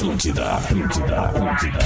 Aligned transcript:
Atlântida, 0.00 0.52
Atlântida, 0.54 1.20
Atlântida. 1.26 1.78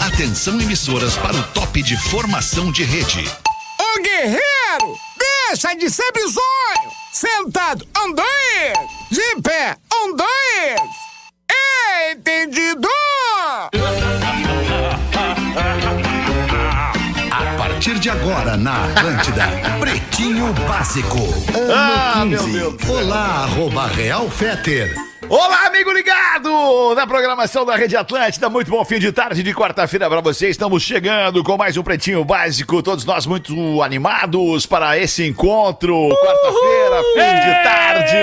Atenção 0.00 0.58
emissoras 0.58 1.14
para 1.18 1.36
o 1.36 1.42
top 1.48 1.82
de 1.82 1.94
formação 2.08 2.72
de 2.72 2.84
rede. 2.84 3.30
Ô 3.78 4.02
guerreiro, 4.02 4.96
deixa 5.18 5.74
de 5.76 5.90
ser 5.90 6.10
bizonho. 6.12 6.90
Sentado, 7.12 7.86
um, 7.98 8.14
dois. 8.14 8.78
De 9.10 9.42
pé, 9.42 9.76
um, 9.92 10.16
dois. 10.16 10.80
Entendido? 12.12 12.88
A 17.30 17.56
partir 17.58 17.98
de 17.98 18.08
agora 18.08 18.56
na 18.56 18.86
Atlântida, 18.86 19.44
Pretinho 19.78 20.50
Básico. 20.66 21.18
Ano 21.54 21.74
Ah, 21.74 22.20
15. 22.22 22.46
meu 22.48 22.72
Deus. 22.72 22.88
Olá, 22.88 23.44
arroba 23.44 23.86
Real 23.88 24.30
Feter. 24.30 25.07
Olá, 25.30 25.66
amigo 25.66 25.92
ligado 25.92 26.94
na 26.94 27.06
programação 27.06 27.66
da 27.66 27.76
Rede 27.76 27.94
Atlântida. 27.94 28.48
Muito 28.48 28.70
bom 28.70 28.82
fim 28.82 28.98
de 28.98 29.12
tarde 29.12 29.42
de 29.42 29.52
quarta-feira 29.52 30.08
para 30.08 30.22
você. 30.22 30.48
Estamos 30.48 30.82
chegando 30.82 31.44
com 31.44 31.54
mais 31.58 31.76
um 31.76 31.82
Pretinho 31.82 32.24
Básico. 32.24 32.82
Todos 32.82 33.04
nós 33.04 33.26
muito 33.26 33.82
animados 33.82 34.64
para 34.64 34.96
esse 34.98 35.26
encontro. 35.26 36.08
Quarta-feira, 36.08 37.02
fim 37.12 37.46
de 37.46 37.62
tarde. 37.62 38.16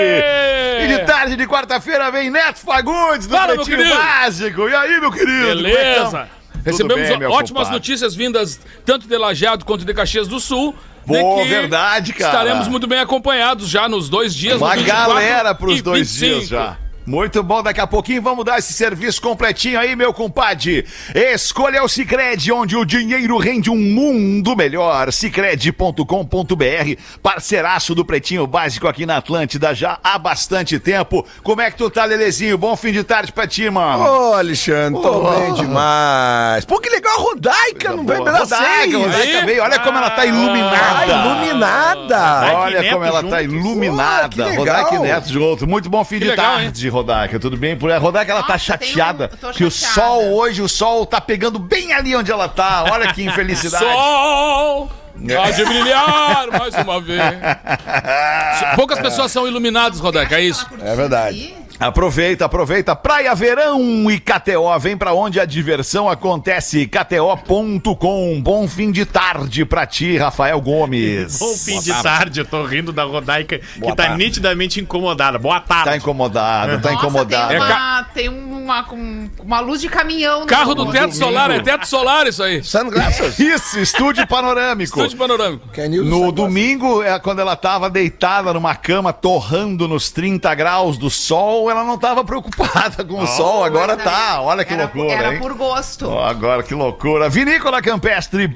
Fim 0.80 0.88
de 0.88 1.06
tarde 1.06 1.36
de 1.36 1.46
quarta-feira 1.46 2.10
vem 2.10 2.28
Neto 2.28 2.58
Fagundes 2.58 3.28
do 3.28 3.36
Fala, 3.36 3.54
meu 3.54 3.56
Pretinho 3.58 3.76
querido. 3.78 3.96
Básico. 3.96 4.68
E 4.68 4.74
aí, 4.74 5.00
meu 5.00 5.12
querido? 5.12 5.56
Como 5.56 5.66
é 5.68 5.70
que 5.70 5.72
Beleza. 5.76 6.28
Recebemos 6.64 7.08
bem, 7.08 7.18
meu 7.18 7.30
ótimas 7.30 7.48
compadre? 7.68 7.72
notícias 7.74 8.16
vindas 8.16 8.58
tanto 8.84 9.06
de 9.06 9.16
Lajeado 9.16 9.64
quanto 9.64 9.84
de 9.84 9.94
Caxias 9.94 10.26
do 10.26 10.40
Sul. 10.40 10.74
de 11.06 11.12
Boa, 11.20 11.40
que 11.40 11.48
verdade, 11.48 12.12
cara. 12.12 12.32
Estaremos 12.32 12.66
muito 12.66 12.88
bem 12.88 12.98
acompanhados 12.98 13.68
já 13.68 13.88
nos 13.88 14.08
dois 14.08 14.34
dias. 14.34 14.56
Uma 14.56 14.74
no 14.74 14.82
24 14.82 15.14
galera 15.14 15.54
pros 15.54 15.78
e 15.78 15.82
dois 15.82 16.10
25. 16.10 16.34
dias 16.34 16.48
já. 16.48 16.76
Muito 17.06 17.40
bom, 17.42 17.62
daqui 17.62 17.80
a 17.80 17.86
pouquinho 17.86 18.20
vamos 18.20 18.44
dar 18.44 18.58
esse 18.58 18.72
serviço 18.72 19.22
completinho 19.22 19.78
aí, 19.78 19.94
meu 19.94 20.12
compadre. 20.12 20.84
Escolha 21.14 21.82
o 21.84 21.88
Cicred, 21.88 22.50
onde 22.50 22.76
o 22.76 22.84
dinheiro 22.84 23.36
rende 23.38 23.70
um 23.70 23.76
mundo 23.76 24.56
melhor. 24.56 25.12
Cicred.com.br, 25.12 27.00
parceiraço 27.22 27.94
do 27.94 28.04
Pretinho 28.04 28.46
Básico 28.46 28.88
aqui 28.88 29.06
na 29.06 29.18
Atlântida 29.18 29.72
já 29.74 29.98
há 30.02 30.18
bastante 30.18 30.78
tempo. 30.80 31.24
Como 31.42 31.60
é 31.60 31.70
que 31.70 31.76
tu 31.76 31.88
tá, 31.90 32.04
Lelezinho? 32.04 32.58
Bom 32.58 32.74
fim 32.76 32.92
de 32.92 33.04
tarde 33.04 33.32
pra 33.32 33.46
ti, 33.46 33.70
mano. 33.70 34.02
Ô, 34.04 34.34
Alexandre, 34.34 35.00
tô 35.00 35.16
Oh. 35.26 35.30
bem 35.30 35.52
demais. 35.54 36.64
Pô, 36.64 36.80
que 36.80 36.88
legal 36.90 37.16
a 37.18 37.20
Rodaica, 37.22 37.90
não 37.94 38.04
vem 38.04 38.18
pedacinho. 38.22 38.58
Rodaica, 38.58 38.98
Rodaica 38.98 39.46
veio. 39.46 39.62
Olha 39.62 39.78
como 39.78 39.96
ela 39.98 40.10
tá 40.10 40.22
Ah, 40.22 40.26
iluminada. 40.26 41.06
iluminada. 41.12 42.52
Olha 42.58 42.90
como 42.92 43.04
ela 43.04 43.22
tá 43.22 43.42
iluminada. 43.42 44.54
Rodaica 44.56 44.98
Neto 44.98 45.28
junto. 45.32 45.66
Muito 45.66 45.88
bom 45.88 46.04
fim 46.04 46.16
Que 46.18 46.24
de 46.24 46.30
legal, 46.30 46.56
tarde, 46.56 46.88
Rodaica. 46.96 47.38
Tudo 47.38 47.56
bem? 47.56 47.76
Por 47.76 47.90
aí? 47.92 47.98
Rodaica, 47.98 48.32
ela 48.32 48.42
tá 48.42 48.54
Nossa, 48.54 48.78
tenho- 48.78 48.90
chateada. 48.92 49.28
Que 49.54 49.64
o 49.64 49.70
chateada. 49.70 49.94
sol 49.94 50.32
hoje, 50.34 50.62
o 50.62 50.68
sol 50.68 51.04
tá 51.04 51.20
pegando 51.20 51.58
bem 51.58 51.92
ali 51.92 52.16
onde 52.16 52.32
ela 52.32 52.48
tá. 52.48 52.84
Olha 52.90 53.12
que 53.12 53.22
infelicidade. 53.22 53.84
Sol! 53.84 54.90
É. 55.28 55.34
Há 55.36 55.50
de 55.50 55.64
brilhar 55.64 56.46
mais 56.58 56.74
uma 56.74 57.00
vez. 57.00 57.20
Poucas 58.76 58.98
pessoas 58.98 59.32
são 59.32 59.46
iluminadas, 59.48 59.98
Rodeca, 59.98 60.38
é 60.38 60.42
isso? 60.42 60.66
É 60.80 60.94
verdade. 60.94 61.54
Aproveita, 61.78 62.46
aproveita. 62.46 62.96
Praia 62.96 63.34
Verão 63.34 64.10
e 64.10 64.18
KTO. 64.18 64.78
Vem 64.80 64.96
pra 64.96 65.12
onde 65.12 65.38
a 65.38 65.44
diversão 65.44 66.08
acontece. 66.08 66.86
KTO.com. 66.86 68.40
Bom 68.40 68.66
fim 68.66 68.90
de 68.90 69.04
tarde 69.04 69.64
pra 69.64 69.86
ti, 69.86 70.16
Rafael 70.16 70.60
Gomes. 70.60 71.38
Bom 71.38 71.54
fim 71.54 71.80
de 71.80 71.92
tarde, 72.02 72.40
eu 72.40 72.44
tô 72.44 72.64
rindo 72.64 72.92
da 72.92 73.04
Rodaica 73.04 73.60
Boa 73.76 73.92
que 73.92 73.96
tá 73.96 74.06
tarde. 74.08 74.24
nitidamente 74.24 74.80
incomodada. 74.80 75.38
Boa 75.38 75.60
tarde. 75.60 75.84
Tá 75.90 75.96
incomodado, 75.96 76.80
tá 76.80 76.90
Nossa, 76.92 76.94
incomodado. 76.94 77.48
Tem 77.48 77.56
É 77.58 77.60
uma, 77.60 78.02
tem 78.14 78.28
uma, 78.28 78.92
um- 78.94 79.30
uma 79.42 79.60
luz 79.60 79.80
de 79.80 79.88
caminhão. 79.88 80.40
no- 80.40 80.46
Carro 80.46 80.74
do 80.74 80.90
teto 80.90 81.14
solar, 81.14 81.50
é 81.50 81.60
teto 81.60 81.86
solar 81.86 82.26
isso 82.26 82.42
aí. 82.42 82.62
Sunglasses. 82.64 83.38
Isso, 83.38 83.78
estúdio 83.78 84.26
panorâmico. 84.26 84.98
Estúdio 84.98 85.18
panorâmico. 85.18 85.66
No 86.04 86.32
domingo, 86.32 87.02
é 87.02 87.18
quando 87.18 87.40
ela 87.40 87.54
tava 87.54 87.90
deitada 87.90 88.52
numa 88.54 88.74
cama, 88.74 89.12
torrando 89.12 89.86
nos 89.86 90.10
30 90.10 90.54
graus 90.54 90.96
do 90.96 91.10
sol, 91.10 91.65
ela 91.70 91.84
não 91.84 91.98
tava 91.98 92.24
preocupada 92.24 93.04
com 93.04 93.22
o 93.22 93.26
sol, 93.26 93.64
agora 93.64 93.96
tá. 93.96 94.40
Olha 94.40 94.64
que 94.64 94.72
era, 94.74 94.84
loucura, 94.84 95.12
Era 95.12 95.34
hein? 95.34 95.40
por 95.40 95.54
gosto. 95.54 96.08
Ó, 96.08 96.24
agora 96.24 96.62
que 96.62 96.74
loucura. 96.74 97.28
Vinícola 97.28 97.80
Campestre, 97.82 98.46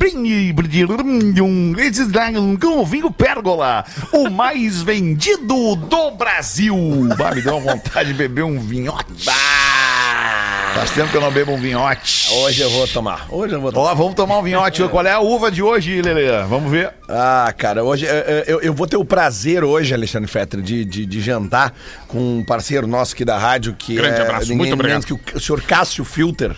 com 2.58 2.84
vinho 2.84 3.10
Pérgola, 3.10 3.84
o 4.12 4.28
mais 4.30 4.82
vendido 4.82 5.76
do 5.76 6.10
Brasil. 6.12 6.76
Bah, 7.16 7.34
me 7.34 7.42
deu 7.42 7.56
uma 7.56 7.72
vontade 7.72 8.08
de 8.08 8.14
beber 8.14 8.44
um 8.44 8.58
vinhote. 8.60 9.24
Faz 10.74 10.90
tempo 10.92 11.10
que 11.10 11.16
eu 11.16 11.20
não 11.20 11.30
bebo 11.30 11.52
um 11.52 11.58
vinhote. 11.58 12.28
Hoje 12.32 12.62
eu 12.62 12.70
vou 12.70 12.86
tomar. 12.86 13.26
Hoje 13.28 13.54
eu 13.54 13.60
vou 13.60 13.72
tomar. 13.72 13.90
Ó, 13.90 13.94
vamos 13.94 14.14
tomar 14.14 14.38
um 14.38 14.42
vinhote. 14.42 14.82
Qual 14.88 15.04
é 15.04 15.10
a 15.12 15.20
uva 15.20 15.50
de 15.50 15.62
hoje, 15.62 16.00
Lele? 16.00 16.46
Vamos 16.48 16.70
ver. 16.70 16.92
Ah, 17.08 17.52
cara, 17.56 17.82
hoje 17.84 18.06
eu, 18.46 18.60
eu 18.62 18.72
vou 18.72 18.86
ter 18.86 18.96
o 18.96 19.04
prazer 19.04 19.62
hoje, 19.64 19.92
Alexandre 19.92 20.28
Fetter, 20.30 20.60
de, 20.62 20.84
de, 20.84 21.04
de 21.04 21.20
jantar 21.20 21.74
com 22.08 22.38
um 22.38 22.44
parceiro 22.44 22.86
nosso 22.86 23.14
aqui 23.14 23.24
da 23.24 23.36
rádio, 23.36 23.74
que 23.74 23.96
Grande 23.96 24.20
é 24.20 24.22
abraço, 24.22 24.42
ninguém 24.42 24.56
muito 24.58 24.74
obrigado. 24.74 25.04
que 25.04 25.12
o, 25.12 25.20
o 25.34 25.40
senhor 25.40 25.60
Cássio 25.62 26.04
Filter, 26.04 26.56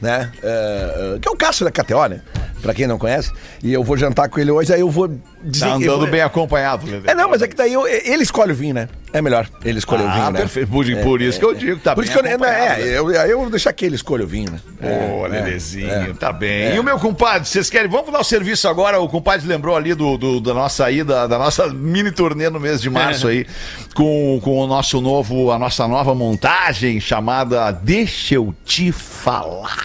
né? 0.00 0.30
É, 0.42 1.14
é, 1.16 1.18
que 1.18 1.26
é 1.26 1.30
o 1.30 1.36
Cássio 1.36 1.64
da 1.64 1.70
KTO, 1.72 2.06
né? 2.06 2.20
Pra 2.62 2.72
quem 2.74 2.86
não 2.86 2.98
conhece. 2.98 3.32
E 3.62 3.72
eu 3.72 3.82
vou 3.82 3.96
jantar 3.96 4.28
com 4.28 4.38
ele 4.38 4.50
hoje, 4.50 4.72
aí 4.72 4.80
eu 4.80 4.90
vou 4.90 5.08
dizer... 5.42 5.66
Tá 5.66 5.74
andando 5.74 5.98
vou- 6.00 6.10
bem 6.10 6.20
acompanhado, 6.20 6.86
Lele. 6.86 7.04
É, 7.06 7.14
não, 7.14 7.28
mas 7.28 7.42
é 7.42 7.48
que 7.48 7.56
daí 7.56 7.72
eu- 7.72 7.86
ele 7.88 8.22
escolhe 8.22 8.52
o 8.52 8.54
vinho, 8.54 8.74
né? 8.74 8.88
É 9.14 9.22
melhor, 9.22 9.48
ele 9.64 9.78
escolhe 9.78 10.02
o 10.02 10.10
vinho, 10.10 10.24
Ah, 10.24 10.30
né? 10.32 10.40
perfeito. 10.40 10.68
Por, 10.72 10.84
por 11.02 11.22
isso 11.22 11.38
que 11.38 11.44
eu 11.46 11.54
digo, 11.54 11.78
tá 11.78 11.94
Por 11.94 12.02
bem 12.02 12.10
isso 12.10 12.20
que 12.20 12.26
eu, 12.26 12.30
acompanhado, 12.32 12.80
é, 12.80 12.84
né? 12.84 12.98
eu, 12.98 13.08
aí 13.20 13.30
eu 13.30 13.38
vou 13.40 13.48
deixar 13.48 13.72
que 13.72 13.84
ele 13.86 13.94
escolha 13.94 14.24
o 14.24 14.26
vinho, 14.26 14.50
né? 14.50 14.58
Ô, 14.82 15.24
É, 15.26 15.28
Lelezinho, 15.28 15.88
é. 15.88 16.12
tá 16.18 16.32
bem. 16.32 16.74
E 16.74 16.78
o 16.80 16.82
meu 16.82 16.98
compadre, 16.98 17.46
vocês 17.48 17.70
querem? 17.70 17.88
Vamos 17.88 18.10
dar 18.12 18.18
o 18.18 18.24
serviço 18.24 18.66
agora. 18.68 18.98
O 18.98 19.08
compadre 19.08 19.46
lembrou 19.46 19.76
ali 19.76 19.94
do, 19.94 20.18
do- 20.18 20.40
da 20.40 20.52
nossa 20.52 20.90
ida, 20.90 21.28
da 21.28 21.38
nossa 21.38 21.68
mini 21.68 22.10
turnê 22.10 22.50
no 22.50 22.58
mês 22.58 22.82
de 22.82 22.90
março 22.90 23.28
aí, 23.28 23.46
com, 23.94 24.40
com 24.42 24.58
o 24.58 24.66
nosso 24.66 25.00
novo, 25.00 25.52
a 25.52 25.58
nossa 25.58 25.86
nova 25.86 26.14
montagem 26.14 27.00
chamada 27.00 27.70
Deixa 27.70 28.34
Eu 28.34 28.54
Te 28.64 28.90
Falar. 28.90 29.76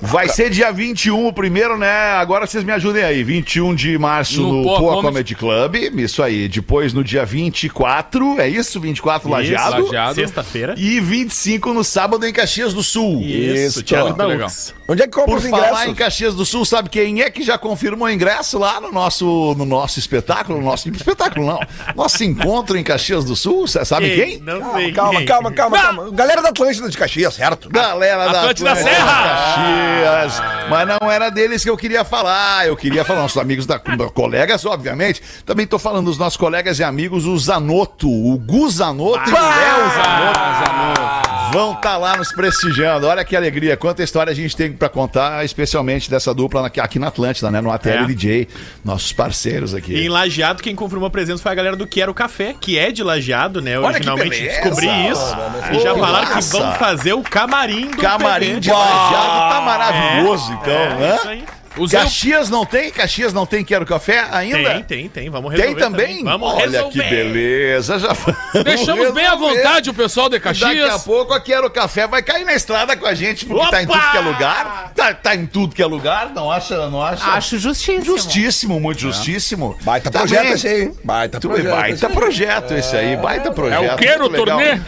Vai 0.00 0.28
ser 0.28 0.50
dia 0.50 0.72
21 0.72 1.26
o 1.26 1.32
primeiro, 1.32 1.76
né? 1.76 2.12
Agora 2.12 2.46
vocês 2.46 2.64
me 2.64 2.72
ajudem 2.72 3.02
aí. 3.02 3.24
21 3.24 3.74
de 3.74 3.98
março 3.98 4.40
No 4.40 4.52
no, 4.52 4.62
Poa 4.62 4.78
Poa 4.78 5.02
Comedy. 5.02 5.34
Comedy 5.34 5.34
Club. 5.34 5.98
Isso 5.98 6.22
aí. 6.22 6.48
Depois 6.48 6.92
no 6.92 7.02
dia 7.02 7.24
24, 7.24 8.40
é 8.40 8.48
isso? 8.48 8.80
24 8.80 9.28
lajeado. 9.28 9.84
Lajeado. 9.84 10.14
Sexta-feira. 10.14 10.74
E 10.78 11.00
25 11.00 11.74
no 11.74 11.82
sábado 11.82 12.24
em 12.24 12.32
Caxias 12.32 12.72
do 12.72 12.82
Sul. 12.82 13.20
Isso, 13.22 13.82
Thiago 13.82 14.06
muito 14.06 14.18
da 14.18 14.26
legal. 14.26 14.48
Onde 14.88 15.02
é 15.02 15.06
que 15.06 15.12
compra 15.12 15.32
Por 15.32 15.38
os 15.38 15.48
falar 15.48 15.68
ingressos? 15.68 15.88
em 15.88 15.94
Caxias 15.94 16.34
do 16.34 16.46
Sul, 16.46 16.64
sabe 16.64 16.88
quem 16.88 17.20
é 17.20 17.30
que 17.30 17.42
já 17.42 17.58
confirmou 17.58 18.06
o 18.06 18.10
ingresso 18.10 18.58
lá 18.58 18.80
no 18.80 18.92
nosso, 18.92 19.54
no 19.58 19.64
nosso 19.64 19.98
espetáculo? 19.98 20.58
No 20.60 20.64
nosso 20.64 20.88
espetáculo, 20.88 21.44
não. 21.44 21.60
Nosso 21.94 22.22
encontro 22.22 22.75
em 22.76 22.84
Caxias 22.84 23.24
do 23.24 23.34
Sul, 23.34 23.66
cê 23.66 23.84
sabe 23.84 24.14
quem? 24.14 24.38
Não 24.38 24.72
sei. 24.74 24.92
Calma, 24.92 25.18
quem. 25.18 25.26
calma, 25.26 25.52
calma, 25.52 25.78
calma. 25.78 26.10
Galera 26.10 26.42
da 26.42 26.48
Atlântida 26.50 26.88
de 26.88 26.96
Caxias, 26.96 27.34
certo? 27.34 27.68
Galera 27.68 28.30
da 28.30 28.40
Atlântida 28.40 28.72
Atlântida 28.72 28.76
Serra! 28.76 30.26
Caxias. 30.26 30.42
Mas 30.68 30.88
não 30.88 31.10
era 31.10 31.30
deles 31.30 31.62
que 31.62 31.70
eu 31.70 31.76
queria 31.76 32.04
falar. 32.04 32.66
Eu 32.66 32.76
queria 32.76 33.04
falar, 33.04 33.22
nossos 33.22 33.38
amigos 33.38 33.66
da 33.66 33.78
colegas, 33.78 34.64
obviamente. 34.64 35.22
Também 35.44 35.66
tô 35.66 35.78
falando 35.78 36.06
dos 36.06 36.18
nossos 36.18 36.36
colegas 36.36 36.78
e 36.78 36.84
amigos, 36.84 37.26
o 37.26 37.38
Zanotto, 37.38 38.08
o 38.08 38.38
Gu 38.38 38.68
Zanotto 38.70 39.28
e 39.28 39.32
o 39.32 39.36
Léo 39.36 39.90
Zanotto. 39.94 41.25
Vão 41.52 41.72
estar 41.72 41.96
lá 41.96 42.16
nos 42.16 42.32
prestigiando. 42.32 43.06
Olha 43.06 43.24
que 43.24 43.34
alegria, 43.36 43.76
quanta 43.76 44.02
história 44.02 44.30
a 44.30 44.34
gente 44.34 44.56
tem 44.56 44.72
pra 44.72 44.88
contar, 44.88 45.44
especialmente 45.44 46.10
dessa 46.10 46.34
dupla 46.34 46.66
aqui, 46.66 46.98
na 46.98 47.08
Atlântida, 47.08 47.50
né? 47.50 47.60
No 47.60 47.70
ATL 47.70 47.90
É. 48.02 48.04
DJ, 48.04 48.48
nossos 48.84 49.12
parceiros 49.12 49.72
E 49.72 49.76
aqui. 49.76 49.94
em 50.04 50.08
Lajeado, 50.08 50.62
quem 50.62 50.74
confirmou 50.74 51.06
a 51.06 51.10
presença 51.10 51.42
foi 51.42 51.52
a 51.52 51.54
galera 51.54 51.76
do 51.76 51.86
Quero 51.86 52.12
Café, 52.12 52.54
que 52.60 52.78
é 52.78 52.90
de 52.90 53.02
Lajeado, 53.02 53.60
né? 53.62 53.78
Olha 53.78 54.00
que 54.00 54.08
Originalmente 54.08 54.42
descobri 54.42 54.86
isso. 55.08 55.36
E 55.72 55.78
já 55.80 55.94
Que 55.94 56.00
falaram 56.00 56.26
que 56.28 56.34
massa! 56.34 56.58
vão 56.58 56.72
fazer 56.74 57.12
o 57.14 57.22
camarim 57.22 57.90
do 57.90 57.96
Camarim 57.98 58.46
PB. 58.54 58.60
de 58.60 58.70
Lajeado 58.70 59.50
tá 59.54 59.60
maravilhoso, 59.64 60.52
então, 60.52 60.72
É, 60.72 60.94
né? 60.96 61.16
isso 61.16 61.28
aí. 61.28 61.44
Usei 61.78 61.98
o- 62.00 62.02
Caxias 62.02 62.48
não 62.50 62.64
tem? 62.64 62.90
Caxias 62.90 63.32
não 63.32 63.44
tem 63.46 63.64
Quero 63.64 63.84
Café 63.84 64.26
ainda? 64.30 64.56
Tem, 64.74 64.82
tem, 64.82 65.08
tem. 65.08 65.30
Vamos 65.30 65.52
resolver. 65.52 65.74
Tem 65.74 65.82
também? 65.82 66.24
Vamos 66.24 66.54
Olha 66.54 66.70
resolver. 66.70 67.02
que 67.02 67.10
beleza. 67.10 67.98
Já 67.98 68.16
Deixamos 68.62 69.12
bem 69.12 69.26
à 69.26 69.34
vontade 69.34 69.90
o 69.90 69.94
pessoal 69.94 70.28
de 70.28 70.38
Daqui 70.38 70.48
a 70.48 70.52
Caxias. 70.68 71.02
pouco 71.04 71.32
a 71.32 71.40
Quero 71.40 71.68
Café 71.70 72.06
vai 72.06 72.22
cair 72.22 72.44
na 72.44 72.54
estrada 72.54 72.96
com 72.96 73.06
a 73.06 73.14
gente, 73.14 73.44
porque 73.44 73.70
tá 73.70 73.82
em 73.82 73.86
Opa! 73.86 73.98
tudo 73.98 74.10
que 74.10 74.16
é 74.16 74.20
lugar. 74.20 74.92
Tá, 74.94 75.14
tá 75.14 75.34
em 75.34 75.46
tudo 75.46 75.74
que 75.74 75.82
é 75.82 75.86
lugar, 75.86 76.30
não 76.34 76.50
acha? 76.50 76.88
Não 76.88 77.02
acha? 77.02 77.24
Acho 77.30 77.58
justíssimo. 77.58 78.04
Justíssimo, 78.04 78.80
muito 78.80 79.00
justíssimo. 79.00 79.76
Baita 79.82 80.10
Tá 80.10 80.20
projeto 80.20 80.42
bem. 80.42 80.52
esse 80.52 80.68
aí, 80.68 80.82
hein? 80.82 80.94
Baita 81.04 81.40
Tu- 81.40 81.48
projeto. 81.48 81.70
Baita 81.76 82.08
projeto 82.10 82.74
esse 82.74 82.96
aí, 82.96 83.16
baita 83.16 83.50
projeto. 83.52 83.82
É 83.84 83.94
o 83.94 83.96
Quero. 83.96 84.28
Turnê? 84.30 84.80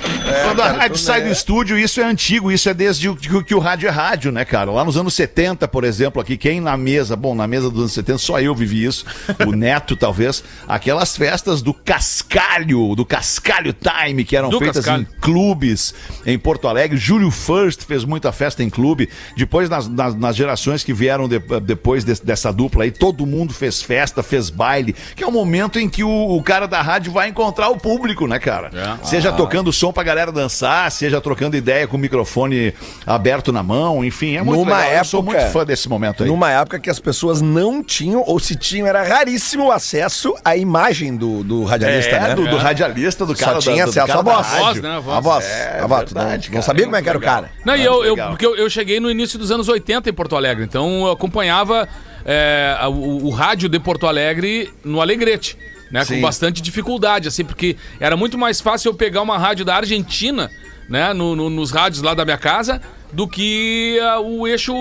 Quando 0.44 0.62
a 0.62 0.72
rádio 0.72 0.96
sai 0.98 1.22
do 1.22 1.28
estúdio, 1.30 1.78
isso 1.78 2.00
é 2.00 2.04
antigo, 2.04 2.50
isso 2.50 2.68
é 2.68 2.74
desde 2.74 3.08
o- 3.08 3.16
que, 3.16 3.42
que 3.44 3.54
o 3.54 3.58
rádio 3.58 3.88
é 3.88 3.90
rádio, 3.90 4.30
né, 4.32 4.44
cara? 4.44 4.70
Lá 4.70 4.84
nos 4.84 4.96
anos 4.96 5.14
70, 5.14 5.66
por 5.68 5.84
exemplo, 5.84 6.20
aqui, 6.20 6.36
quem 6.36 6.60
na, 6.60 6.76
mesa, 6.78 7.16
bom, 7.16 7.34
na 7.34 7.46
mesa 7.46 7.68
dos 7.70 7.80
anos 7.80 7.92
70 7.92 8.18
só 8.18 8.40
eu 8.40 8.54
vivi 8.54 8.84
isso, 8.84 9.04
o 9.46 9.52
Neto 9.56 9.96
talvez, 9.96 10.42
aquelas 10.66 11.16
festas 11.16 11.60
do 11.60 11.74
Cascalho, 11.74 12.94
do 12.94 13.04
Cascalho 13.04 13.72
Time, 13.74 14.24
que 14.24 14.36
eram 14.36 14.48
Do 14.50 14.58
feitas 14.58 14.84
Cascalho. 14.84 15.02
em 15.02 15.20
clubes 15.20 15.94
em 16.26 16.38
Porto 16.38 16.66
Alegre. 16.68 16.96
Júlio 16.96 17.30
First 17.30 17.82
fez 17.84 18.04
muita 18.04 18.32
festa 18.32 18.62
em 18.62 18.70
clube. 18.70 19.08
Depois, 19.36 19.68
nas, 19.70 19.86
nas- 19.88 20.14
nas 20.14 20.36
gerações 20.36 20.82
que 20.84 20.92
vieram 20.92 21.28
de- 21.28 21.38
depois 21.62 22.04
des- 22.04 22.20
dessa 22.20 22.52
dupla 22.52 22.84
aí, 22.84 22.90
todo 22.90 23.24
mundo 23.26 23.52
fez 23.54 23.80
festa, 23.82 24.22
fez 24.22 24.50
baile, 24.50 24.94
que 25.16 25.22
é 25.24 25.26
o 25.26 25.32
momento 25.32 25.78
em 25.78 25.88
que 25.88 26.02
o, 26.04 26.08
o 26.36 26.42
cara 26.42 26.66
da 26.66 26.82
rádio 26.82 27.12
vai 27.12 27.28
encontrar 27.28 27.68
o 27.68 27.76
público, 27.78 28.26
né, 28.26 28.38
cara? 28.38 28.70
É. 28.74 29.04
Seja 29.06 29.32
tocando 29.32 29.72
som 29.72 29.92
pra 29.92 30.02
galera 30.02 30.30
dançar, 30.32 30.90
seja 30.90 31.20
trocando 31.20 31.56
ideia 31.56 31.86
com 31.86 31.96
o 31.96 32.00
microfone 32.00 32.74
aberto 33.06 33.52
na 33.52 33.62
mão, 33.62 34.04
enfim, 34.04 34.36
é 34.36 34.42
muito 34.42 34.58
Numa 34.64 34.78
legal. 34.78 34.98
Eu 34.98 35.04
sou 35.04 35.20
época- 35.20 35.38
muito 35.38 35.52
fã 35.52 35.64
desse 35.64 35.88
momento 35.88 36.22
aí. 36.24 36.28
Numa 36.28 36.50
época 36.50 36.67
que 36.76 36.90
as 36.90 36.98
pessoas 36.98 37.40
não 37.40 37.84
tinham, 37.84 38.20
ou 38.26 38.40
se 38.40 38.56
tinham, 38.56 38.84
era 38.88 39.04
raríssimo 39.04 39.66
o 39.66 39.70
acesso 39.70 40.34
à 40.44 40.56
imagem 40.56 41.16
do, 41.16 41.44
do 41.44 41.62
radialista, 41.62 42.16
é, 42.16 42.20
né? 42.20 42.34
do, 42.34 42.48
do 42.48 42.56
radialista, 42.56 43.24
do 43.24 43.36
cara 43.36 43.60
Só 43.60 43.70
tinha 43.70 43.84
do 43.84 43.90
acesso 43.90 44.18
à 44.18 44.22
voz. 44.22 44.46
rádio. 44.48 44.64
Voz, 44.64 44.80
né? 44.82 44.90
A 44.96 44.98
voz. 45.00 45.16
A 45.16 45.20
voz. 45.20 45.44
É 45.44 45.78
a 45.80 45.86
voz. 45.86 46.00
Verdade, 46.12 46.14
não, 46.14 46.42
cara, 46.46 46.54
não 46.56 46.62
sabia 46.62 46.82
é 46.82 46.86
como 46.86 46.96
é 46.96 47.02
que 47.02 47.08
era 47.08 47.18
o 47.18 47.20
cara. 47.20 47.50
Não, 47.64 47.76
e 47.76 47.84
eu, 47.84 48.04
eu, 48.04 48.16
porque 48.16 48.44
eu, 48.44 48.56
eu 48.56 48.68
cheguei 48.68 48.98
no 48.98 49.08
início 49.08 49.38
dos 49.38 49.52
anos 49.52 49.68
80 49.68 50.10
em 50.10 50.12
Porto 50.12 50.34
Alegre, 50.34 50.64
então 50.64 51.06
eu 51.06 51.12
acompanhava 51.12 51.88
é, 52.24 52.76
a- 52.80 52.88
o, 52.88 53.26
o 53.26 53.30
rádio 53.30 53.68
de 53.68 53.78
Porto 53.78 54.06
Alegre 54.08 54.72
no 54.84 55.00
Alegrete, 55.00 55.56
né? 55.92 56.04
Sim. 56.04 56.16
Com 56.16 56.22
bastante 56.22 56.60
dificuldade, 56.60 57.28
assim, 57.28 57.44
porque 57.44 57.76
era 58.00 58.16
muito 58.16 58.36
mais 58.36 58.60
fácil 58.60 58.90
eu 58.90 58.94
pegar 58.94 59.22
uma 59.22 59.38
rádio 59.38 59.64
da 59.64 59.76
Argentina, 59.76 60.50
né? 60.88 61.12
no- 61.14 61.36
no- 61.36 61.48
nos 61.48 61.70
rádios 61.70 62.02
lá 62.02 62.12
da 62.14 62.24
minha 62.24 62.36
casa, 62.38 62.80
do 63.12 63.26
que 63.26 63.98
ah, 64.02 64.20
o 64.20 64.46
eixo 64.46 64.74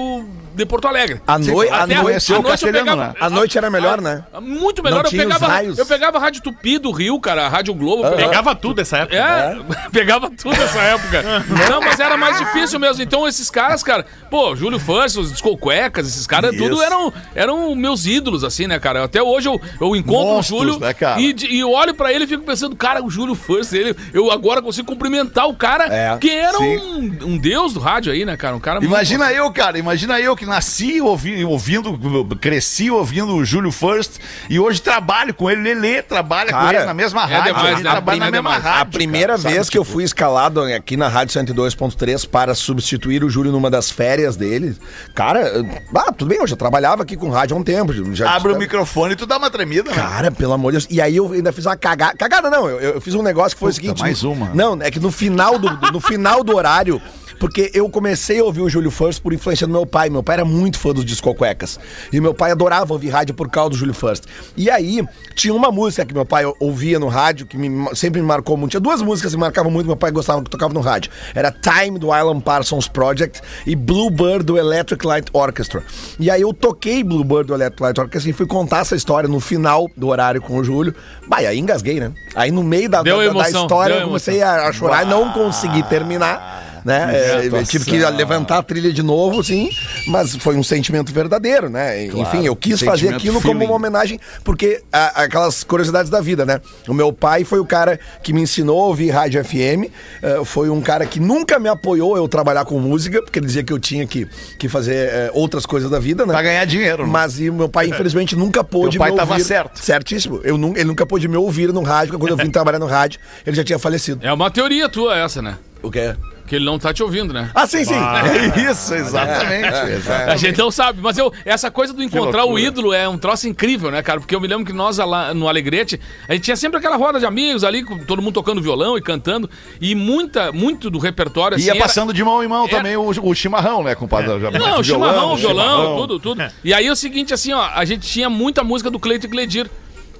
de 0.53 0.65
Porto 0.65 0.88
Alegre. 0.88 1.21
A, 1.27 1.38
noi 1.38 1.69
a, 1.69 1.83
Até 1.83 1.94
noi 1.95 2.03
conheceu 2.06 2.39
o 2.39 2.44
castelhano, 2.44 2.95
né? 2.95 3.13
a 3.21 3.29
noite 3.29 3.57
era 3.59 3.69
melhor, 3.69 4.01
né? 4.01 4.24
Muito 4.41 4.81
melhor. 4.83 5.03
Não 5.03 5.06
Eu 5.06 5.09
tinha 5.12 5.27
os 5.27 5.33
pegava, 5.35 5.47
raios. 5.53 5.77
eu 5.77 5.85
pegava 5.85 6.18
a 6.18 6.21
Rádio 6.21 6.41
Tupi 6.41 6.79
do 6.79 6.89
Rio, 6.91 7.19
cara, 7.19 7.45
a 7.45 7.47
Rádio 7.47 7.75
Globo. 7.75 8.01
pegava- 8.03 8.18
Pegava 8.27 8.56
tudo 8.56 8.81
essa 8.81 8.97
época. 8.97 9.15
é, 9.15 9.57
pegava 9.94 10.29
tudo 10.31 10.57
nessa 10.57 10.79
época. 10.81 11.24
Não, 11.69 11.79
mas 11.79 12.00
era 12.00 12.18
mais 12.18 12.39
difícil 12.39 12.79
mesmo. 12.79 13.03
Então, 13.03 13.27
esses 13.27 13.51
caras, 13.51 13.83
cara, 13.83 14.03
pô, 14.31 14.56
Júlio 14.56 14.79
Fans, 14.79 15.15
os 15.15 15.31
Discocuecas, 15.31 16.07
esses 16.07 16.25
caras, 16.25 16.53
Isso. 16.56 16.63
tudo 16.63 16.81
eram, 16.81 17.13
eram 17.35 17.75
meus 17.75 18.07
ídolos, 18.07 18.44
assim, 18.44 18.65
né, 18.65 18.79
cara? 18.79 19.03
Até 19.03 19.21
hoje 19.21 19.47
eu, 19.47 19.62
eu 19.79 19.95
encontro 19.95 20.33
Monstros, 20.35 20.59
o 20.59 20.63
Júlio 20.63 20.79
né, 20.79 20.94
cara? 20.94 21.21
e, 21.21 21.35
e 21.51 21.59
eu 21.59 21.71
olho 21.71 21.94
pra 21.94 22.12
ele 22.12 22.24
e 22.24 22.27
fico 22.27 22.44
pensando, 22.44 22.75
cara, 22.75 23.03
o 23.03 23.09
Júlio 23.12 23.35
Fans, 23.35 23.71
ele, 23.74 23.95
eu 24.12 24.31
agora 24.31 24.59
consigo 24.62 24.88
cumprimentar 24.88 25.47
o 25.47 25.53
cara 25.56 25.85
É, 25.85 26.18
que 26.18 26.31
era 26.31 26.57
um, 26.59 27.18
um 27.25 27.38
deus 27.38 27.74
do 27.74 27.79
rádio 27.79 28.12
aí, 28.12 28.16
né, 28.25 28.37
cara? 28.37 28.55
Um 28.55 28.59
cara 28.59 28.79
muito- 28.79 28.91
Imagina 28.91 29.31
eu, 29.31 29.51
cara, 29.51 29.77
imagina 29.77 30.19
eu 30.19 30.35
que 30.35 30.45
nasci 30.45 31.01
ouvi- 31.01 31.43
ouvindo, 31.43 31.97
cresci 32.39 32.89
ouvindo 32.91 33.35
o 33.35 33.43
Júlio 33.45 33.71
First 33.71 34.13
e 34.49 34.59
hoje 34.59 34.81
trabalho 34.81 35.33
com 35.33 35.49
ele, 35.49 35.61
Lelê 35.61 36.01
trabalha 36.01 36.51
com 36.51 36.57
Cara, 36.59 36.77
ele 36.77 36.85
na 36.85 36.93
mesma 36.93 37.21
é 37.23 37.25
rádio, 37.37 37.53
demais, 37.55 37.73
ele 37.75 37.83
né? 37.83 37.91
trabalha 37.91 38.19
na 38.19 38.27
É 38.27 38.31
mesma 38.31 38.57
rádio. 38.57 38.81
A 38.81 38.85
primeira 38.85 39.27
cara, 39.33 39.41
sabe? 39.41 39.53
vez 39.55 39.69
que 39.69 39.77
eu 39.77 39.83
fui 39.83 40.03
escalado 40.03 40.61
aqui 40.63 40.95
na 40.97 41.07
Rádio 41.07 41.33
102.3 41.33 42.25
para 42.25 42.53
substituir 42.55 43.23
o 43.23 43.29
Júlio 43.29 43.51
numa 43.51 43.69
das 43.69 43.89
férias 43.89 44.35
dele, 44.35 44.75
cara, 45.15 45.41
eu- 45.47 45.65
ah, 45.95 46.11
tudo 46.11 46.29
bem, 46.29 46.37
eu 46.39 46.47
já 46.47 46.55
trabalhava 46.55 47.03
aqui 47.03 47.15
com 47.17 47.29
rádio 47.29 47.55
há 47.55 47.59
um 47.59 47.63
tempo. 47.63 47.93
Já, 48.15 48.31
Abre 48.31 48.53
o 48.53 48.57
microfone 48.57 49.13
e 49.13 49.15
tu 49.15 49.25
dá 49.25 49.37
uma 49.37 49.49
tremida, 49.49 49.89
né? 49.89 49.95
Cara, 49.95 50.31
pelo 50.31 50.53
amor 50.53 50.71
de 50.71 50.77
Deus. 50.79 50.87
E 50.89 51.01
aí 51.01 51.15
eu 51.17 51.31
ainda 51.31 51.51
fiz 51.51 51.65
uma 51.65 51.75
cagada. 51.75 52.15
Cagada 52.17 52.49
não, 52.49 52.67
eu, 52.69 52.79
eu 52.95 53.01
fiz 53.01 53.13
um 53.13 53.21
negócio 53.21 53.55
que 53.55 53.59
foi 53.59 53.71
Puta, 53.71 53.81
o 53.81 53.83
seguinte. 53.83 54.01
mais 54.01 54.23
uma. 54.23 54.51
Não, 54.53 54.77
é 54.81 54.89
que 54.91 54.99
no 54.99 55.11
final 55.11 55.57
do, 55.57 55.69
do- 55.77 55.91
no 55.91 55.99
final 55.99 56.43
do 56.43 56.55
horário. 56.55 57.01
Porque 57.39 57.72
eu 57.74 57.89
comecei 57.89 58.39
a 58.39 58.44
ouvir 58.44 58.62
o 58.62 58.69
Júlio 58.69 58.89
First 58.92 59.22
por 59.22 59.34
influência 59.34 59.68
do 59.68 59.74
meu 59.74 59.86
pai. 59.86 60.10
Meu 60.10 60.24
pai 60.24 60.36
era 60.38 60.45
muito 60.45 60.80
fã 60.80 60.92
dos 60.94 61.06
discocuecas. 61.06 61.80
E 62.12 62.19
meu 62.19 62.34
pai 62.34 62.51
adorava 62.51 62.94
ouvir 62.94 63.10
rádio 63.10 63.36
por 63.36 63.50
causa 63.50 63.72
do 63.72 63.75
Júlio 63.78 63.94
First. 63.94 64.24
E 64.56 64.69
aí, 64.69 65.06
tinha 65.36 65.54
uma 65.54 65.72
música 65.72 66.06
que 66.06 66.13
meu 66.13 66.25
pai 66.25 66.44
ouvia 66.60 67.00
no 67.00 67.07
rádio, 67.07 67.45
que 67.45 67.57
me- 67.57 67.95
sempre 67.95 68.22
me 68.22 68.28
marcou 68.28 68.57
muito. 68.57 68.72
Tinha 68.72 68.81
duas 68.81 69.01
músicas 69.01 69.31
que 69.31 69.38
me 69.38 69.42
marcavam 69.42 69.72
muito, 69.72 69.86
meu 69.88 69.95
pai 69.95 70.12
gostava 70.12 70.42
que 70.44 70.50
tocava 70.50 70.74
no 70.74 70.80
rádio. 70.80 71.12
Era 71.36 71.51
Time, 71.51 72.00
do 72.00 72.12
Alan 72.12 72.39
Parsons 72.39 72.88
Project, 72.88 73.42
e 73.66 73.75
Bluebird, 73.75 74.44
do 74.44 74.57
Electric 74.57 75.06
Light 75.06 75.28
Orchestra. 75.34 75.84
E 76.19 76.30
aí 76.31 76.42
eu 76.42 76.54
toquei 76.54 77.04
Bluebird, 77.04 77.48
do 77.48 77.54
Electric 77.54 77.81
Light 77.84 78.00
Orchestra, 78.00 78.30
e 78.30 78.34
fui 78.34 78.48
contar 78.48 78.80
essa 78.80 78.95
história 78.95 79.30
no 79.30 79.39
final 79.39 79.88
do 79.95 80.07
horário 80.07 80.42
com 80.42 80.57
o 80.57 80.63
Júlio. 80.63 80.94
Bah, 81.28 81.42
e 81.42 81.48
aí 81.48 81.60
engasguei, 81.60 82.00
né? 82.00 82.12
Aí 82.36 82.51
no 82.51 82.63
meio 82.63 82.89
da, 82.89 83.04
da- 83.04 83.04
da 83.19 83.25
emoção, 83.31 83.62
história 83.63 83.95
deu 83.95 84.01
eu 84.01 84.07
comecei 84.07 84.42
a, 84.42 84.68
a 84.68 84.74
chorar 84.74 85.06
e 85.06 85.10
não 85.10 85.31
consegui 85.31 85.84
terminar. 85.84 86.66
Né? 86.85 87.12
É, 87.13 87.47
eu 87.47 87.63
tive 87.65 87.85
que 87.85 87.97
levantar 87.97 88.57
a 88.59 88.63
trilha 88.63 88.91
de 88.94 89.01
novo, 89.03 89.44
sim, 89.44 89.69
mas 90.07 90.35
foi 90.35 90.56
um 90.56 90.63
sentimento 90.63 91.12
verdadeiro, 91.13 91.69
né? 91.69 92.06
Enfim, 92.06 92.45
eu 92.45 92.56
quis 92.56 92.81
fazer 92.81 93.13
aquilo 93.13 93.41
como 93.41 93.53
feeling. 93.59 93.65
uma 93.65 93.75
homenagem, 93.75 94.19
porque 94.44 94.81
a- 94.91 95.24
aquelas 95.24 95.63
curiosidades 95.63 96.09
da 96.09 96.21
vida, 96.21 96.45
né? 96.45 96.59
O 96.88 96.94
meu 96.94 97.12
pai 97.13 97.44
foi 97.44 97.59
o 97.59 97.65
cara 97.65 98.00
que 98.24 98.33
me 98.33 98.41
ensinou 98.41 98.81
a 98.81 98.88
ouvir 98.88 99.09
rádio 99.09 99.44
FM, 99.44 99.89
eh, 100.21 100.41
foi 100.45 100.69
um 100.69 100.81
cara 100.81 101.06
que 101.06 101.19
nunca 101.19 101.59
me 101.59 101.69
apoiou 101.69 102.15
eu 102.18 102.27
trabalhar 102.27 102.65
com 102.65 102.79
música, 102.79 103.21
porque 103.21 103.39
ele 103.39 103.45
dizia 103.47 103.63
que 103.63 103.71
eu 103.74 103.79
tinha 103.79 104.06
que, 104.06 104.27
que 104.59 104.68
fazer 104.69 105.09
eh, 105.09 105.31
outras 105.33 105.65
coisas 105.65 105.89
da 105.89 106.00
vida, 106.00 106.25
né? 106.25 106.33
Pra 106.33 106.41
ganhar 106.41 106.65
dinheiro, 106.65 107.06
né? 107.06 107.09
Mas 107.12 107.39
e 107.39 107.50
o 107.50 107.53
meu 107.53 107.69
pai, 107.69 107.88
infelizmente, 107.88 108.35
nunca 108.35 108.63
pôde 108.63 108.91
Teu 108.97 109.00
pai 109.00 109.12
me 109.12 109.18
tava 109.18 109.33
ouvir. 109.33 109.44
certo. 109.44 109.79
Certíssimo. 109.79 110.39
Eu 110.44 110.56
ele 110.75 110.85
nunca 110.85 111.06
pôde 111.06 111.27
me 111.27 111.38
ouvir 111.38 111.71
no 111.74 111.81
rádio, 111.81 112.13
porque 112.13 112.21
quando 112.27 112.39
eu 112.39 112.45
vim 112.45 112.51
trabalhar 112.51 112.79
no 112.79 112.85
rádio, 112.88 113.19
ele 113.45 113.56
já 113.56 113.63
tinha 113.63 113.79
falecido. 113.79 114.19
É 114.25 114.31
uma 114.33 114.50
teoria 114.51 114.89
tua 114.89 115.18
essa, 115.18 115.41
né? 115.41 115.57
O 115.81 115.91
quê? 115.91 116.15
Que 116.47 116.55
ele 116.55 116.63
não 116.65 116.79
tá 116.79 116.94
te 116.94 117.03
ouvindo, 117.03 117.33
né? 117.33 117.51
Ah, 117.53 117.67
sim, 117.67 117.83
sim. 117.83 117.94
É 117.94 118.71
isso, 118.71 118.94
exatamente. 118.95 119.67
exatamente. 119.91 120.31
A 120.31 120.35
gente 120.38 120.57
não 120.57 120.71
sabe, 120.71 120.99
mas 121.01 121.17
eu, 121.17 121.31
essa 121.44 121.69
coisa 121.69 121.91
do 121.94 122.01
encontrar 122.01 122.45
o 122.45 122.57
ídolo 122.57 122.94
é 122.94 123.07
um 123.07 123.17
troço 123.17 123.47
incrível, 123.49 123.91
né, 123.91 124.01
cara? 124.01 124.19
Porque 124.19 124.33
eu 124.33 124.39
me 124.39 124.47
lembro 124.47 124.65
que 124.65 124.71
nós 124.71 124.97
lá 124.97 125.33
no 125.33 125.47
Alegrete, 125.49 125.99
a 126.27 126.33
gente 126.33 126.44
tinha 126.45 126.55
sempre 126.55 126.77
aquela 126.77 126.95
roda 126.95 127.19
de 127.19 127.25
amigos 127.25 127.63
ali, 127.65 127.83
com 127.83 127.97
todo 127.99 128.21
mundo 128.21 128.33
tocando 128.33 128.61
violão 128.61 128.97
e 128.97 129.01
cantando, 129.01 129.49
e 129.81 129.94
muita, 129.94 130.51
muito 130.53 130.89
do 130.89 130.99
repertório 130.99 131.55
assim. 131.57 131.65
Ia 131.65 131.71
era- 131.73 131.79
passando 131.81 132.13
de 132.13 132.23
mão 132.23 132.41
em 132.44 132.47
mão 132.47 132.65
era- 132.65 132.77
também 132.77 132.95
o, 132.95 133.09
o 133.09 133.35
chimarrão, 133.35 133.83
né, 133.83 133.93
compadre? 133.93 134.39
Já- 134.39 134.50
Não, 134.51 134.79
o 134.79 134.83
chimarrão, 134.83 135.35
violão, 135.35 135.67
chimarrão. 135.67 135.97
tudo, 135.97 136.19
tudo. 136.19 136.43
E 136.63 136.73
aí 136.73 136.88
é 136.88 136.91
o 136.91 136.95
seguinte, 136.95 137.33
assim, 137.33 137.51
ó, 137.51 137.69
a 137.73 137.83
gente 137.83 138.07
tinha 138.07 138.29
muita 138.29 138.63
música 138.63 138.89
do 138.89 138.97
Cleito 139.00 139.25
e 139.25 139.29
Cledir. 139.29 139.69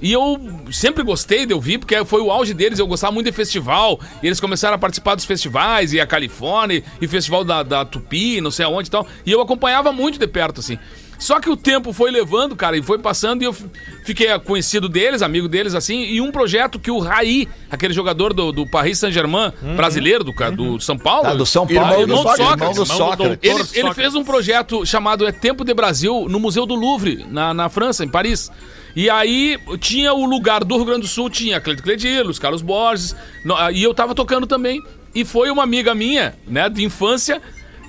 E 0.02 0.12
eu 0.12 0.40
sempre 0.72 1.04
gostei 1.04 1.46
de 1.46 1.54
ouvir, 1.54 1.80
porque 1.80 2.04
foi 2.06 2.22
o 2.22 2.30
auge 2.32 2.54
deles, 2.54 2.78
eu 2.80 2.86
gostava 2.88 3.12
muito 3.14 3.26
de 3.26 3.32
festival. 3.32 4.00
E 4.22 4.28
eles 4.28 4.40
começaram 4.40 4.76
a 4.76 4.78
participar 4.78 5.16
dos 5.16 5.26
festivais, 5.26 5.92
e 5.94 6.00
a 6.00 6.06
Califórnia, 6.06 6.84
e 7.02 7.08
festival 7.08 7.44
da, 7.44 7.64
da 7.64 7.84
Tupi, 7.86 8.40
não 8.42 8.52
sei 8.52 8.66
aonde 8.66 8.90
e 8.90 8.92
tal. 8.92 9.08
E 9.26 9.32
eu 9.32 9.42
acompanhava 9.42 9.92
muito 9.92 10.20
de 10.20 10.28
perto, 10.28 10.60
assim. 10.60 10.78
Só 11.20 11.40
que 11.40 11.50
o 11.50 11.58
tempo 11.58 11.92
foi 11.94 12.12
levando, 12.12 12.56
cara, 12.56 12.78
e 12.78 12.84
foi 12.84 13.00
passando, 13.00 13.42
e 13.42 13.46
eu 13.46 13.52
fi- 13.52 13.66
fiquei 14.06 14.38
conhecido 14.38 14.88
deles, 14.88 15.24
amigo 15.24 15.48
deles, 15.48 15.74
assim, 15.74 16.04
e 16.04 16.22
um 16.22 16.32
projeto 16.32 16.78
que 16.78 16.92
o 16.92 17.00
Raí, 17.00 17.48
aquele 17.72 17.92
jogador 17.92 18.34
do, 18.36 18.52
do 18.52 18.70
Paris 18.70 19.00
Saint-Germain, 19.00 19.52
brasileiro, 19.76 20.24
do, 20.24 20.32
ca- 20.32 20.52
do 20.52 20.80
São 20.80 20.96
Paulo. 20.96 21.28
Ah, 21.28 21.34
do 21.34 21.44
São 21.44 21.66
Irmão 21.68 21.88
Paulo, 21.90 22.06
do 22.06 22.12
irmão 22.14 22.24
do 22.24 22.30
Sócrates. 22.38 22.46
Sócrates. 22.46 22.78
irmão 22.92 23.16
do 23.18 23.24
Irmão 23.24 23.34
do 23.34 23.48
Sócrates. 23.48 23.74
Ele, 23.74 23.88
ele 23.88 23.94
fez 23.96 24.14
um 24.14 24.24
projeto 24.24 24.86
chamado 24.86 25.26
É 25.26 25.32
Tempo 25.32 25.66
de 25.66 25.74
Brasil 25.74 26.28
no 26.30 26.40
Museu 26.40 26.68
do 26.68 26.76
Louvre, 26.76 27.26
na, 27.32 27.52
na 27.52 27.68
França, 27.68 28.06
em 28.06 28.10
Paris. 28.10 28.52
E 28.98 29.12
aí 29.12 29.60
tinha 29.80 30.12
o 30.12 30.26
lugar 30.26 30.64
do 30.64 30.76
Rio 30.76 30.86
Grande 30.86 31.02
do 31.02 31.08
Sul, 31.08 31.30
tinha 31.30 31.62
Cleito 31.62 31.84
Cledir, 31.84 32.24
Luiz 32.24 32.40
Carlos 32.40 32.64
Borges, 32.64 33.16
no- 33.46 33.56
e 33.70 33.84
eu 33.84 33.94
tava 33.94 34.16
tocando 34.16 34.48
também. 34.48 34.82
E 35.14 35.24
foi 35.24 35.52
uma 35.52 35.62
amiga 35.62 35.94
minha, 35.94 36.34
né, 36.48 36.68
de 36.68 36.84
infância, 36.84 37.40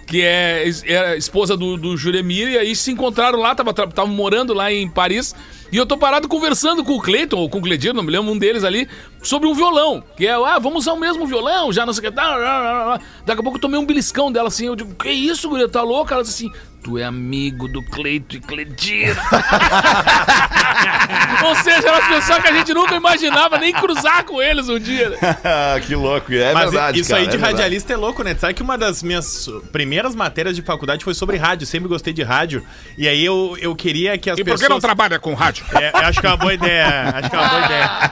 que 0.07 0.21
é, 0.21 0.69
era 0.85 1.17
esposa 1.17 1.57
do, 1.57 1.79
do 1.79 1.97
Juremir, 1.97 2.49
e 2.49 2.59
aí 2.59 2.77
se 2.77 2.91
encontraram 2.93 3.39
lá, 3.39 3.55
tava, 3.55 3.73
tava 3.73 4.07
morando 4.07 4.53
lá 4.53 4.71
em 4.71 4.87
Paris. 4.87 5.35
E 5.73 5.79
eu 5.79 5.87
tô 5.87 5.97
parado 5.97 6.29
conversando 6.29 6.85
com 6.85 6.93
o 6.93 7.01
Cleiton, 7.01 7.39
ou 7.39 7.49
com 7.49 7.57
o 7.59 7.63
Cledir, 7.63 7.95
não 7.95 8.03
me 8.03 8.13
lembro, 8.13 8.31
um 8.31 8.37
deles 8.37 8.63
ali, 8.63 8.87
sobre 9.23 9.49
um 9.49 9.55
violão. 9.55 10.03
Que 10.17 10.27
é, 10.27 10.33
ah, 10.33 10.59
vamos 10.59 10.81
usar 10.85 10.93
o 10.93 11.01
mesmo 11.01 11.27
violão, 11.27 11.73
já 11.73 11.85
não 11.87 11.93
sei 11.93 12.09
o 12.09 12.11
que. 12.11 12.17
Daqui 12.17 13.41
a 13.41 13.43
pouco 13.43 13.57
eu 13.57 13.61
tomei 13.61 13.79
um 13.79 13.87
beliscão 13.87 14.31
dela 14.33 14.49
assim, 14.49 14.67
eu 14.67 14.77
digo, 14.77 14.95
que 14.95 15.11
isso, 15.11 15.49
guria, 15.49 15.69
tá 15.69 15.83
louca? 15.83 16.15
Ela 16.15 16.23
disse 16.23 16.47
assim, 16.47 16.55
tu 16.83 16.99
é 16.99 17.05
amigo 17.05 17.69
do 17.69 17.83
Cleito 17.83 18.37
e 18.37 18.41
Cledir. 18.41 19.17
Ou 21.45 21.55
seja, 21.57 21.89
eram 21.89 21.99
as 21.99 22.09
pessoas 22.09 22.43
que 22.43 22.49
a 22.49 22.53
gente 22.53 22.73
nunca 22.75 22.95
imaginava 22.95 23.59
nem 23.59 23.73
cruzar 23.73 24.25
com 24.25 24.41
eles 24.43 24.69
um 24.69 24.79
dia. 24.79 25.11
né? 25.11 25.19
que 25.87 25.95
louco, 25.95 26.33
é 26.33 26.53
Mas 26.53 26.71
verdade, 26.71 27.01
isso 27.01 27.11
cara, 27.11 27.21
aí 27.21 27.27
de 27.27 27.35
é 27.35 27.37
verdade. 27.37 27.53
radialista 27.55 27.93
é 27.93 27.97
louco, 27.97 28.23
né? 28.23 28.35
Sabe 28.35 28.55
que 28.55 28.63
uma 28.63 28.77
das 28.79 29.03
minhas 29.03 29.49
primeiras 29.73 30.15
matérias 30.15 30.57
de 30.57 30.63
faculdade 30.63 31.05
foi 31.05 31.15
sobre 31.15 31.37
rádio. 31.37 31.67
Sempre 31.67 31.89
gostei 31.89 32.13
de 32.13 32.23
rádio. 32.23 32.65
E 32.97 33.09
aí 33.09 33.25
eu, 33.25 33.57
eu 33.61 33.75
queria 33.75 34.17
que 34.19 34.31
as 34.31 34.39
E 34.39 34.45
por 34.45 34.53
pessoas. 34.53 34.67
que 34.67 34.73
não 34.73 34.81
trabalha 34.81 35.19
com 35.19 35.35
rádio? 35.35 35.65
É, 35.75 35.91
eu 35.93 36.07
acho 36.07 36.21
que 36.21 36.27
é 36.27 36.31
uma 36.31 36.37
boa 36.37 36.55
ideia. 36.55 36.87
Acho 37.17 37.31
que 37.31 37.37
é 37.37 37.39
uma 37.39 37.49
boa 37.49 37.65
ideia. 37.65 38.11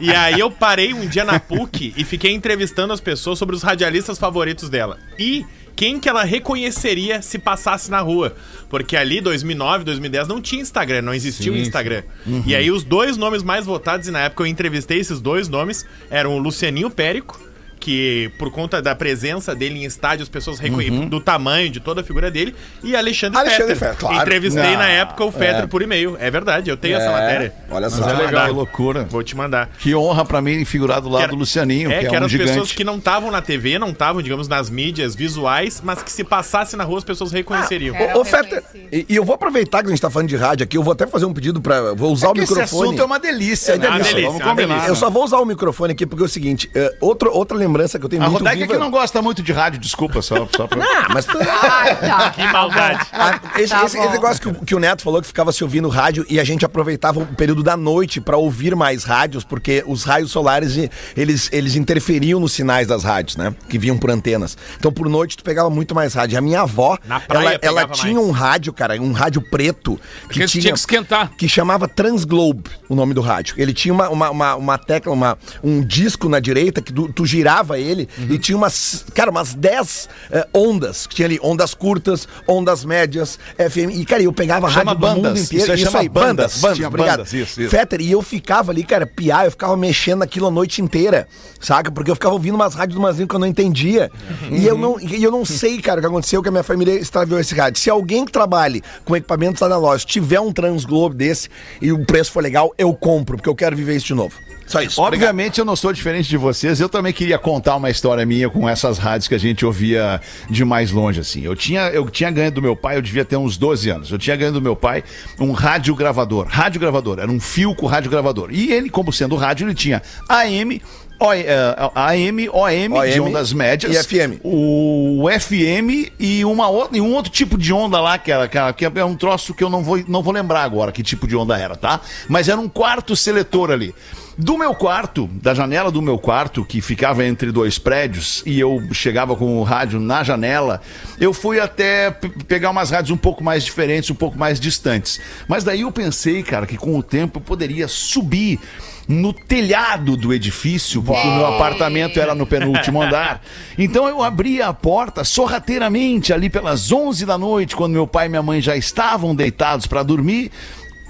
E 0.00 0.14
aí 0.14 0.38
eu 0.38 0.47
parei 0.50 0.92
um 0.92 1.06
dia 1.06 1.24
na 1.24 1.38
PUC 1.38 1.94
e 1.96 2.04
fiquei 2.04 2.32
entrevistando 2.32 2.92
as 2.92 3.00
pessoas 3.00 3.38
sobre 3.38 3.54
os 3.54 3.62
radialistas 3.62 4.18
favoritos 4.18 4.68
dela. 4.68 4.98
E 5.18 5.44
quem 5.76 6.00
que 6.00 6.08
ela 6.08 6.24
reconheceria 6.24 7.22
se 7.22 7.38
passasse 7.38 7.88
na 7.88 8.00
rua. 8.00 8.34
Porque 8.68 8.96
ali, 8.96 9.20
2009, 9.20 9.84
2010, 9.84 10.26
não 10.26 10.40
tinha 10.42 10.60
Instagram, 10.60 11.02
não 11.02 11.14
existia 11.14 11.52
o 11.52 11.56
Instagram. 11.56 12.02
E 12.44 12.54
aí 12.54 12.68
os 12.68 12.82
dois 12.82 13.16
nomes 13.16 13.44
mais 13.44 13.64
votados, 13.64 14.08
e 14.08 14.10
na 14.10 14.22
época 14.22 14.42
eu 14.42 14.46
entrevistei 14.48 14.98
esses 14.98 15.20
dois 15.20 15.48
nomes, 15.48 15.86
eram 16.10 16.36
o 16.36 16.38
Lucianinho 16.38 16.90
Périco 16.90 17.40
que 17.78 18.30
por 18.38 18.50
conta 18.50 18.80
da 18.82 18.94
presença 18.94 19.54
dele 19.54 19.80
em 19.80 19.84
estádio, 19.84 20.22
as 20.22 20.28
pessoas 20.28 20.58
reconhecem 20.58 21.08
do 21.08 21.20
tamanho, 21.20 21.70
de 21.70 21.80
toda 21.80 22.00
a 22.00 22.04
figura 22.04 22.30
dele, 22.30 22.54
e 22.82 22.94
Alexandre, 22.96 23.38
Alexandre 23.38 23.74
Fetter. 23.74 23.88
Fetter, 23.90 23.96
claro. 23.98 24.22
Entrevistei 24.22 24.62
Não, 24.62 24.78
na 24.78 24.88
época 24.88 25.24
o 25.24 25.32
Fetter 25.32 25.64
é. 25.64 25.66
por 25.66 25.82
e-mail. 25.82 26.16
É 26.20 26.30
verdade, 26.30 26.70
eu 26.70 26.76
tenho 26.76 26.96
essa 26.96 27.10
matéria. 27.10 27.52
Olha 27.70 27.88
só. 27.90 28.00
Mas 28.04 28.18
É 28.18 28.22
legal, 28.26 28.46
que 28.46 28.52
loucura. 28.52 29.04
Vou 29.04 29.22
te 29.22 29.36
mandar. 29.36 29.70
Que 29.78 29.94
honra 29.94 30.24
pra 30.24 30.40
mim 30.42 30.64
figurar 30.64 31.00
do 31.00 31.08
lado 31.08 31.22
era- 31.24 31.32
do 31.32 31.38
Lucianinho, 31.38 31.90
é, 31.90 32.00
que 32.00 32.00
que, 32.00 32.06
é 32.06 32.16
eram 32.16 32.22
um 32.22 32.26
as 32.26 32.32
pessoas 32.32 32.50
gigante. 32.54 32.74
que 32.74 32.84
não 32.84 32.96
estavam 32.98 33.30
na 33.30 33.40
TV, 33.42 33.78
não 33.78 33.90
estavam, 33.90 34.20
digamos, 34.22 34.48
nas 34.48 34.68
mídias 34.70 35.14
visuais, 35.14 35.80
mas 35.84 36.02
que 36.02 36.10
se 36.10 36.24
passasse 36.24 36.76
na 36.76 36.84
rua 36.84 36.98
as 36.98 37.04
pessoas 37.04 37.32
reconheceriam. 37.32 37.94
é. 37.94 38.14
Ô, 38.14 38.18
ô 38.18 38.20
Era 38.22 38.24
Fetter, 38.24 38.62
e, 38.92 39.06
e 39.08 39.16
eu 39.16 39.24
vou 39.24 39.34
aproveitar 39.34 39.80
que 39.82 39.86
a 39.86 39.90
gente 39.90 40.00
tá 40.00 40.10
falando 40.10 40.28
de 40.28 40.36
rádio 40.36 40.64
aqui, 40.64 40.76
eu 40.76 40.82
vou 40.82 40.92
até 40.92 41.06
fazer 41.06 41.24
um 41.26 41.32
pedido 41.32 41.60
pra. 41.60 41.94
Vou 41.94 42.12
usar 42.12 42.28
o 42.28 42.32
Esse 42.32 42.40
microfone. 42.52 42.62
assunto 42.88 43.02
é 43.02 43.04
uma 43.04 43.18
delícia, 43.18 43.72
É 43.72 43.78
né? 43.78 43.86
uma 43.88 43.92
Vamos 43.98 44.08
delícia, 44.08 44.30
Vamos 44.30 44.42
combinar. 44.46 44.74
delícia. 44.74 44.90
Eu 44.90 44.96
só 44.96 45.10
vou 45.10 45.24
usar 45.24 45.38
o 45.38 45.44
microfone 45.44 45.92
aqui 45.92 46.06
porque 46.06 46.22
é 46.22 46.26
o 46.26 46.28
seguinte: 46.28 46.70
é, 46.74 46.94
outro, 47.00 47.30
outra 47.32 47.56
lembrança 47.56 47.67
que 47.98 48.04
eu 48.04 48.08
tenho 48.08 48.22
A 48.22 48.26
muito 48.26 48.38
Rodaica 48.38 48.60
viva... 48.62 48.72
que 48.74 48.78
não 48.78 48.90
gosta 48.90 49.20
muito 49.22 49.42
de 49.42 49.52
rádio, 49.52 49.78
desculpa, 49.80 50.20
só, 50.22 50.46
só 50.56 50.66
pra... 50.66 50.78
Ah, 50.98 51.06
mas... 51.12 51.26
Ah, 51.28 51.94
tá. 51.94 52.30
Que 52.30 52.46
maldade. 52.52 53.06
Ah, 53.12 53.40
esse, 53.58 53.68
Tá 53.72 53.84
esse- 53.84 53.98
esse 53.98 54.08
negócio 54.08 54.40
que 54.42 54.48
o, 54.48 54.54
que 54.66 54.74
o 54.74 54.78
Neto 54.78 55.02
falou 55.02 55.20
que 55.20 55.26
ficava 55.26 55.52
se 55.52 55.62
ouvindo 55.62 55.88
rádio 55.88 56.24
e 56.28 56.38
a 56.40 56.44
gente 56.44 56.64
aproveitava 56.64 57.20
o 57.20 57.26
período 57.26 57.62
da 57.62 57.76
noite 57.76 58.20
pra 58.20 58.36
ouvir 58.36 58.74
mais 58.74 59.04
rádios, 59.04 59.44
porque 59.44 59.82
os 59.86 60.04
raios 60.04 60.30
solares 60.30 60.76
eles, 61.16 61.48
eles 61.52 61.76
interferiam 61.76 62.40
nos 62.40 62.52
sinais 62.52 62.86
das 62.86 63.04
rádios, 63.04 63.36
né? 63.36 63.54
Que 63.68 63.78
vinham 63.78 63.96
por 63.98 64.10
antenas. 64.10 64.56
Então 64.78 64.92
por 64.92 65.08
noite 65.08 65.36
tu 65.36 65.44
pegava 65.44 65.70
muito 65.70 65.94
mais 65.94 66.14
rádio. 66.14 66.36
A 66.38 66.40
minha 66.40 66.62
avó, 66.62 66.98
ela, 67.28 67.58
ela 67.62 67.88
tinha 67.88 68.14
mais. 68.14 68.26
um 68.26 68.30
rádio, 68.30 68.72
cara, 68.72 68.94
um 69.00 69.12
rádio 69.12 69.40
preto 69.42 69.96
que 70.28 70.40
Porque 70.40 70.46
tinha 70.46 70.72
que 70.72 70.78
esquentar. 70.78 71.30
que 71.36 71.48
chamava 71.48 71.86
Transglobe, 71.88 72.70
o 72.88 72.94
nome 72.94 73.14
do 73.14 73.20
rádio. 73.20 73.54
Ele 73.58 73.72
tinha 73.72 73.92
uma, 73.92 74.08
uma, 74.08 74.30
uma, 74.30 74.54
uma 74.56 74.78
tecla, 74.78 75.12
uma, 75.12 75.38
um 75.62 75.80
disco 75.80 76.28
na 76.28 76.40
direita 76.40 76.80
que 76.82 76.92
tu, 76.92 77.12
tu 77.12 77.24
girava 77.26 77.57
ele 77.78 78.08
Uhum. 78.18 78.26
e 78.30 78.38
tinha 78.38 78.56
umas, 78.56 79.04
cara, 79.14 79.30
umas 79.30 79.54
10 79.54 80.08
eh, 80.30 80.46
ondas. 80.54 81.06
que 81.06 81.14
Tinha 81.16 81.26
ali 81.26 81.38
ondas 81.42 81.74
curtas, 81.74 82.28
ondas 82.46 82.84
médias, 82.84 83.38
FM. 83.56 83.90
E, 83.94 84.04
cara, 84.04 84.22
eu 84.22 84.32
pegava 84.32 84.68
Chama 84.70 84.92
rádio 84.92 85.00
do 85.00 85.06
mundo 85.08 85.22
bandas. 85.22 85.40
inteiro. 85.44 85.62
Isso 85.64 85.72
aí 85.72 85.78
chama 85.78 86.08
bandas. 86.08 86.58
bandas, 86.60 86.76
Tinha 86.76 86.88
obrigado. 86.88 87.16
bandas, 87.18 87.32
isso, 87.32 87.60
isso. 87.60 87.70
Fetter, 87.70 88.00
e 88.00 88.10
eu 88.12 88.22
ficava 88.22 88.70
ali, 88.72 88.84
cara, 88.84 89.06
piar, 89.06 89.44
eu 89.46 89.50
ficava 89.50 89.76
mexendo 89.76 90.20
naquilo 90.20 90.46
a 90.46 90.50
noite 90.50 90.80
inteira, 90.82 91.26
saca? 91.60 91.90
Porque 91.90 92.10
eu 92.10 92.14
ficava 92.14 92.34
ouvindo 92.34 92.54
umas 92.54 92.74
rádios 92.74 92.94
do 92.96 93.00
Mazinho 93.02 93.26
que 93.26 93.34
eu 93.34 93.38
não 93.40 93.46
entendia. 93.46 94.10
E 94.50 94.66
eu 94.66 94.76
não, 94.78 94.98
e 95.00 95.22
eu 95.22 95.30
não 95.30 95.44
sei, 95.44 95.80
cara, 95.80 95.98
o 95.98 96.02
que 96.02 96.06
aconteceu, 96.06 96.42
que 96.42 96.48
a 96.48 96.52
minha 96.52 96.62
família 96.64 96.92
extraviou 96.94 97.38
esse 97.40 97.54
rádio. 97.54 97.80
Se 97.80 97.90
alguém 97.90 98.24
que 98.24 98.32
trabalhe 98.32 98.82
com 99.04 99.16
equipamentos 99.16 99.62
analógicos 99.62 100.12
tiver 100.12 100.40
um 100.40 100.52
Transglobe 100.52 101.16
desse 101.16 101.48
e 101.80 101.90
o 101.92 102.04
preço 102.04 102.30
for 102.32 102.42
legal, 102.42 102.72
eu 102.78 102.92
compro, 102.94 103.36
porque 103.36 103.48
eu 103.48 103.54
quero 103.54 103.76
viver 103.76 103.96
isso 103.96 104.06
de 104.06 104.14
novo. 104.14 104.34
Só 104.68 104.82
isso. 104.82 105.00
Obviamente 105.00 105.58
eu 105.58 105.64
não 105.64 105.74
sou 105.74 105.92
diferente 105.92 106.28
de 106.28 106.36
vocês, 106.36 106.78
eu 106.78 106.88
também 106.88 107.12
queria 107.12 107.38
contar 107.38 107.76
uma 107.76 107.90
história 107.90 108.24
minha 108.24 108.50
com 108.50 108.68
essas 108.68 108.98
rádios 108.98 109.26
que 109.26 109.34
a 109.34 109.38
gente 109.38 109.64
ouvia 109.64 110.20
de 110.48 110.64
mais 110.64 110.90
longe, 110.90 111.20
assim. 111.20 111.42
Eu 111.42 111.56
tinha, 111.56 111.88
eu 111.88 112.08
tinha 112.10 112.30
ganho 112.30 112.52
do 112.52 112.60
meu 112.60 112.76
pai, 112.76 112.96
eu 112.96 113.02
devia 113.02 113.24
ter 113.24 113.36
uns 113.36 113.56
12 113.56 113.88
anos, 113.88 114.10
eu 114.10 114.18
tinha 114.18 114.36
ganho 114.36 114.52
do 114.52 114.60
meu 114.60 114.76
pai 114.76 115.02
um 115.40 115.52
rádio 115.52 115.94
gravador, 115.94 116.46
rádio 116.46 116.80
gravador, 116.80 117.18
era 117.18 117.30
um 117.30 117.40
fio 117.40 117.74
com 117.74 117.86
rádio 117.86 118.10
gravador. 118.10 118.50
E 118.52 118.70
ele, 118.72 118.90
como 118.90 119.12
sendo 119.12 119.36
rádio, 119.36 119.66
ele 119.66 119.74
tinha 119.74 120.02
AM, 120.28 120.80
O- 121.20 121.32
eh, 121.32 121.46
AM, 121.94 122.48
OM, 122.50 123.02
de 123.10 123.20
OM 123.20 123.28
ondas 123.28 123.52
médias. 123.52 123.92
e 123.94 123.98
FM. 124.04 124.40
O 124.44 125.26
FM 125.28 126.12
e, 126.18 126.44
uma 126.44 126.66
e 126.92 127.00
um 127.00 127.12
outro 127.14 127.30
tipo 127.32 127.58
de 127.58 127.72
onda 127.72 128.00
lá, 128.00 128.16
que, 128.18 128.30
era, 128.30 128.46
que 128.48 128.84
é 128.84 129.04
um 129.04 129.16
troço 129.16 129.52
que 129.52 129.64
eu 129.64 129.70
não 129.70 129.82
vou, 129.82 130.02
não 130.06 130.22
vou 130.22 130.32
lembrar 130.32 130.62
agora 130.62 130.92
que 130.92 131.02
tipo 131.02 131.26
de 131.26 131.34
onda 131.36 131.58
era, 131.58 131.74
tá? 131.76 132.00
Mas 132.28 132.48
era 132.48 132.60
um 132.60 132.68
quarto 132.68 133.16
seletor 133.16 133.70
ali. 133.70 133.94
Do 134.40 134.56
meu 134.56 134.72
quarto, 134.72 135.28
da 135.42 135.52
janela 135.52 135.90
do 135.90 136.00
meu 136.00 136.16
quarto, 136.16 136.64
que 136.64 136.80
ficava 136.80 137.24
entre 137.24 137.50
dois 137.50 137.76
prédios, 137.76 138.40
e 138.46 138.60
eu 138.60 138.80
chegava 138.92 139.34
com 139.34 139.58
o 139.58 139.64
rádio 139.64 139.98
na 139.98 140.22
janela, 140.22 140.80
eu 141.18 141.32
fui 141.32 141.58
até 141.58 142.12
pe- 142.12 142.28
pegar 142.46 142.70
umas 142.70 142.90
rádios 142.90 143.10
um 143.10 143.16
pouco 143.16 143.42
mais 143.42 143.64
diferentes, 143.64 144.08
um 144.10 144.14
pouco 144.14 144.38
mais 144.38 144.60
distantes. 144.60 145.20
Mas 145.48 145.64
daí 145.64 145.80
eu 145.80 145.90
pensei, 145.90 146.44
cara, 146.44 146.66
que 146.68 146.76
com 146.76 146.96
o 146.96 147.02
tempo 147.02 147.38
eu 147.38 147.42
poderia 147.42 147.88
subir 147.88 148.60
no 149.08 149.32
telhado 149.32 150.18
do 150.18 150.34
edifício, 150.34 151.02
porque 151.02 151.26
o 151.26 151.34
meu 151.34 151.46
apartamento 151.46 152.20
era 152.20 152.34
no 152.34 152.46
penúltimo 152.46 153.00
andar. 153.00 153.40
Então 153.78 154.06
eu 154.06 154.22
abri 154.22 154.60
a 154.60 154.74
porta 154.74 155.24
sorrateiramente 155.24 156.30
ali 156.30 156.50
pelas 156.50 156.92
11 156.92 157.24
da 157.24 157.38
noite, 157.38 157.74
quando 157.74 157.94
meu 157.94 158.06
pai 158.06 158.26
e 158.26 158.28
minha 158.28 158.42
mãe 158.42 158.60
já 158.60 158.76
estavam 158.76 159.34
deitados 159.34 159.86
para 159.86 160.02
dormir. 160.02 160.52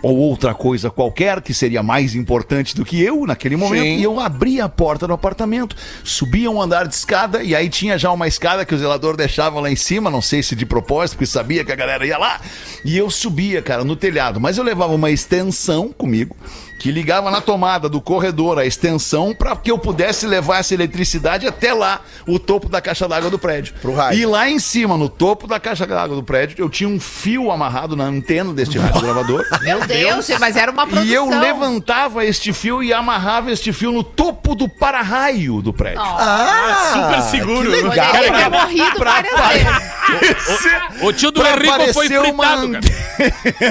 Ou 0.01 0.17
outra 0.17 0.55
coisa 0.55 0.91
qualquer 0.91 1.41
que 1.41 1.53
seria 1.53 1.83
mais 1.83 2.15
importante 2.15 2.73
do 2.73 2.85
que 2.85 3.03
eu 3.03 3.27
naquele 3.27 3.57
momento. 3.57 3.83
Sim. 3.83 3.97
E 3.97 4.05
eu 4.05 4.21
abri 4.21 4.61
a 4.61 4.69
porta 4.69 5.09
do 5.09 5.13
apartamento, 5.13 5.75
subia 6.05 6.49
um 6.49 6.63
andar 6.63 6.87
de 6.87 6.95
escada 6.95 7.43
e 7.43 7.53
aí 7.53 7.69
tinha 7.69 7.99
já 7.99 8.13
uma 8.13 8.29
escada 8.29 8.65
que 8.65 8.73
o 8.73 8.79
zelador 8.79 9.17
deixava 9.17 9.59
lá 9.59 9.69
em 9.69 9.75
cima, 9.75 10.09
não 10.09 10.23
sei 10.23 10.41
se 10.41 10.55
de 10.55 10.65
propósito, 10.65 11.17
porque 11.17 11.27
sabia 11.27 11.65
que 11.65 11.73
a 11.73 11.75
galera 11.75 12.07
ia 12.07 12.17
lá. 12.17 12.41
E 12.85 12.97
eu 12.97 13.11
subia, 13.11 13.61
cara, 13.61 13.83
no 13.83 13.97
telhado. 13.97 14.39
Mas 14.39 14.57
eu 14.57 14.63
levava 14.63 14.95
uma 14.95 15.11
extensão 15.11 15.89
comigo 15.89 16.37
que 16.79 16.91
ligava 16.93 17.31
na 17.31 17.41
tomada 17.41 17.89
do 17.89 18.01
corredor 18.01 18.59
a 18.59 18.65
extensão 18.65 19.35
para 19.35 19.57
que 19.57 19.71
eu 19.71 19.79
pudesse 19.79 20.27
levar 20.27 20.59
essa 20.59 20.75
eletricidade 20.75 21.47
até 21.47 21.73
lá, 21.73 22.01
o 22.27 22.39
topo 22.39 22.69
da 22.69 22.81
caixa 22.81 23.09
d'água 23.09 23.31
do 23.31 23.39
prédio. 23.39 23.75
Pro 23.81 23.95
rádio. 23.95 24.21
E 24.21 24.27
lá 24.27 24.49
em 24.49 24.59
cima, 24.59 24.97
no 24.97 25.09
topo 25.09 25.47
da 25.47 25.59
caixa 25.59 25.87
d'água 25.87 26.17
do 26.17 26.23
prédio, 26.23 26.57
eu 26.59 26.69
tinha 26.69 26.89
um 26.89 27.01
fio 27.01 27.51
amarrado 27.51 27.97
na 27.97 28.05
antena 28.05 28.53
deste 28.53 28.79
rádio 28.79 29.01
gravador. 29.01 29.45
Meu 29.63 29.87
Deus, 29.87 30.29
mas 30.39 30.57
era 30.57 30.71
uma 30.71 30.87
produção. 30.87 31.09
E 31.09 31.15
eu 31.15 31.29
levantava 31.29 32.25
este 32.25 32.53
fio 32.53 32.83
e 32.83 32.93
amarrava 32.93 33.51
este 33.51 33.73
fio 33.73 33.93
no 33.93 34.05
topo 34.05 34.55
do 34.55 34.69
para-raio 34.69 35.61
do 35.61 35.73
prédio. 35.73 36.01
Ah, 36.01 36.93
Super 36.93 37.23
seguro. 37.23 37.71
que 37.71 37.83
legal. 37.83 38.13
Poderia 38.13 38.33
ter 38.33 38.49
morrido 38.49 38.99
várias 38.99 39.49
vezes. 39.49 39.99
O 41.03 41.13
tio 41.13 41.31
do 41.31 41.41
Pra 41.41 41.51
Henrico 41.51 41.93
foi 41.93 42.09
parecer 42.09 42.21
uma 42.33 42.47
fritado, 42.47 42.73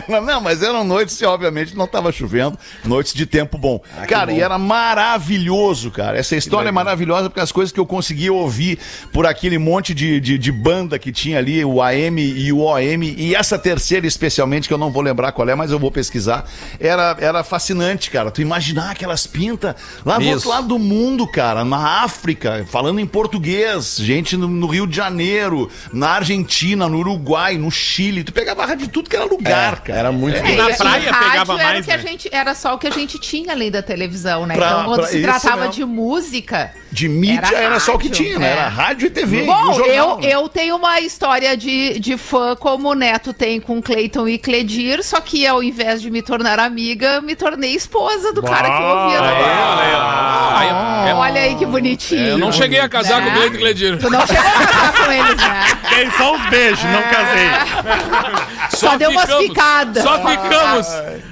cara. 0.08 0.22
Não, 0.22 0.42
mas 0.42 0.62
eram 0.62 0.84
noites 0.84 1.18
que, 1.18 1.26
obviamente, 1.26 1.76
não 1.76 1.86
estava 1.86 2.12
chovendo. 2.12 2.58
Noites 2.98 3.14
de 3.14 3.28
tempo 3.28 3.60
bom. 3.60 3.80
Ah, 3.96 4.08
cara, 4.08 4.32
bom. 4.32 4.38
e 4.38 4.42
era 4.42 4.58
maravilhoso, 4.58 5.92
cara. 5.92 6.18
Essa 6.18 6.36
história 6.36 6.70
é 6.70 6.72
maravilhosa 6.72 7.30
porque 7.30 7.40
as 7.40 7.52
coisas 7.52 7.72
que 7.72 7.80
eu 7.80 7.86
conseguia 7.86 8.34
ouvir 8.34 8.80
por 9.14 9.28
aquele 9.28 9.60
monte 9.60 9.94
de, 9.94 10.20
de, 10.20 10.36
de 10.38 10.52
banda 10.52 10.98
que 10.98 11.12
tinha 11.12 11.38
ali, 11.38 11.64
o 11.64 11.80
AM 11.82 12.20
e 12.20 12.52
o 12.52 12.60
OM, 12.62 13.04
e 13.04 13.36
essa 13.36 13.58
terceira 13.60 14.08
especialmente, 14.08 14.68
que 14.68 14.74
eu 14.74 14.78
não 14.80 14.90
vou 14.92 15.04
lembrar 15.04 15.32
qual 15.32 15.48
é, 15.48 15.54
mas 15.54 15.70
eu 15.72 15.78
vou 15.78 15.92
pesquisar, 15.92 16.46
era, 16.80 17.16
era 17.20 17.44
fascinante, 17.44 18.10
cara. 18.10 18.32
Tu 18.32 18.42
imaginar 18.42 18.92
aquelas 18.92 19.28
pintas 19.28 19.76
lá 20.04 20.18
do 20.18 20.24
Isso. 20.24 20.34
outro 20.34 20.50
lado 20.50 20.68
do 20.68 20.80
mundo, 20.80 21.28
cara, 21.28 21.64
na 21.64 22.02
África, 22.04 22.66
falando 22.72 23.00
em 23.00 23.06
português, 23.06 23.98
gente 23.98 24.36
no, 24.36 24.48
no 24.48 24.66
Rio 24.66 24.88
de 24.88 24.96
Janeiro, 24.96 25.70
na 25.94 26.10
Argentina, 26.14 26.90
no 26.90 26.98
Uruguai, 26.98 27.58
no 27.58 27.70
Chile. 27.70 28.24
Tu 28.24 28.34
pegava 28.34 28.66
rádio 28.66 28.88
de 28.88 28.92
tudo 28.92 29.08
que 29.10 29.16
era 29.16 29.26
lugar, 29.26 29.74
É, 29.74 29.88
cara. 29.88 30.00
era 30.00 30.12
muito 30.12 30.38
É, 30.38 30.56
Na 30.56 30.70
e- 30.70 30.74
e 30.74 30.78
praia 30.78 31.12
rádio 31.12 31.30
pegava 31.30 31.54
era 31.54 31.64
mais, 31.74 31.86
o 31.86 31.88
que 31.88 31.92
a 31.94 31.98
né? 31.98 32.04
gente 32.04 32.30
Era 32.32 32.56
só 32.56 32.76
o 32.76 32.78
que 32.78 32.87
a 32.88 32.92
gente 32.92 33.20
tinha 33.20 33.52
além 33.54 33.70
da 33.72 33.82
televisão, 33.82 34.46
né? 34.46 34.56
Pra- 34.56 34.68
então, 34.68 34.86
quando 34.86 35.00
pra- 35.02 35.08
se 35.10 35.22
tratava 35.22 35.68
de 35.70 35.84
música. 35.86 36.72
De 36.98 37.08
mídia 37.08 37.42
era, 37.56 37.60
Era 37.66 37.80
só 37.80 37.94
o 37.94 38.00
que 38.00 38.08
rádio, 38.08 38.26
tinha, 38.26 38.40
né? 38.40 38.48
é. 38.48 38.52
Era 38.54 38.68
rádio 38.70 39.06
e 39.06 39.10
TV. 39.12 39.44
e 39.44 39.46
Bom, 39.46 39.74
jornal, 39.74 39.88
eu, 39.88 40.18
né? 40.18 40.30
eu 40.34 40.50
tenho 40.50 40.76
uma 40.78 41.00
história 41.00 41.56
de, 41.56 42.00
de 42.00 42.18
fã 42.18 42.56
como 42.56 42.90
o 42.90 42.96
Neto 42.96 43.34
tem 43.34 43.60
com 43.62 43.80
Cleiton 43.82 44.28
e 44.28 44.40
Cledir, 44.40 45.04
só 45.04 45.22
que 45.22 45.46
ao 45.46 45.62
invés 45.62 46.02
de 46.02 46.10
me 46.10 46.24
tornar 46.24 46.60
amiga, 46.60 47.22
me 47.22 47.36
tornei 47.36 47.76
esposa 47.76 48.34
do 48.34 48.42
cara 48.42 48.68
que 48.68 48.82
eu 48.82 48.88
ouvia. 48.88 49.22
Ó. 49.22 49.26
Ah, 50.00 51.06
é- 51.10 51.14
Olha 51.14 51.42
aí 51.42 51.56
que 51.56 51.66
bonitinho. 51.66 52.22
Eu 52.30 52.38
não 52.38 52.52
cheguei 52.52 52.80
a 52.80 52.90
casar 52.90 53.22
Né? 53.22 53.26
com 53.26 53.32
o 53.32 53.34
Cleiton 53.42 53.58
Cledir. 53.58 53.98
Tu 54.00 54.10
não 54.10 54.26
chegou 54.26 54.44
a 54.48 54.68
casar 54.68 54.94
com 55.06 55.12
eles, 55.12 55.36
né? 55.38 55.66
Dei 55.90 56.12
só 56.12 56.34
uns 56.36 56.50
beijos, 56.50 56.84
não 56.86 57.02
casei. 57.04 57.50
Só 58.72 58.98
deu 58.98 59.12
umas 59.12 59.32
ficadas. 59.34 60.04
Só 60.04 60.18
ficamos. 60.28 60.88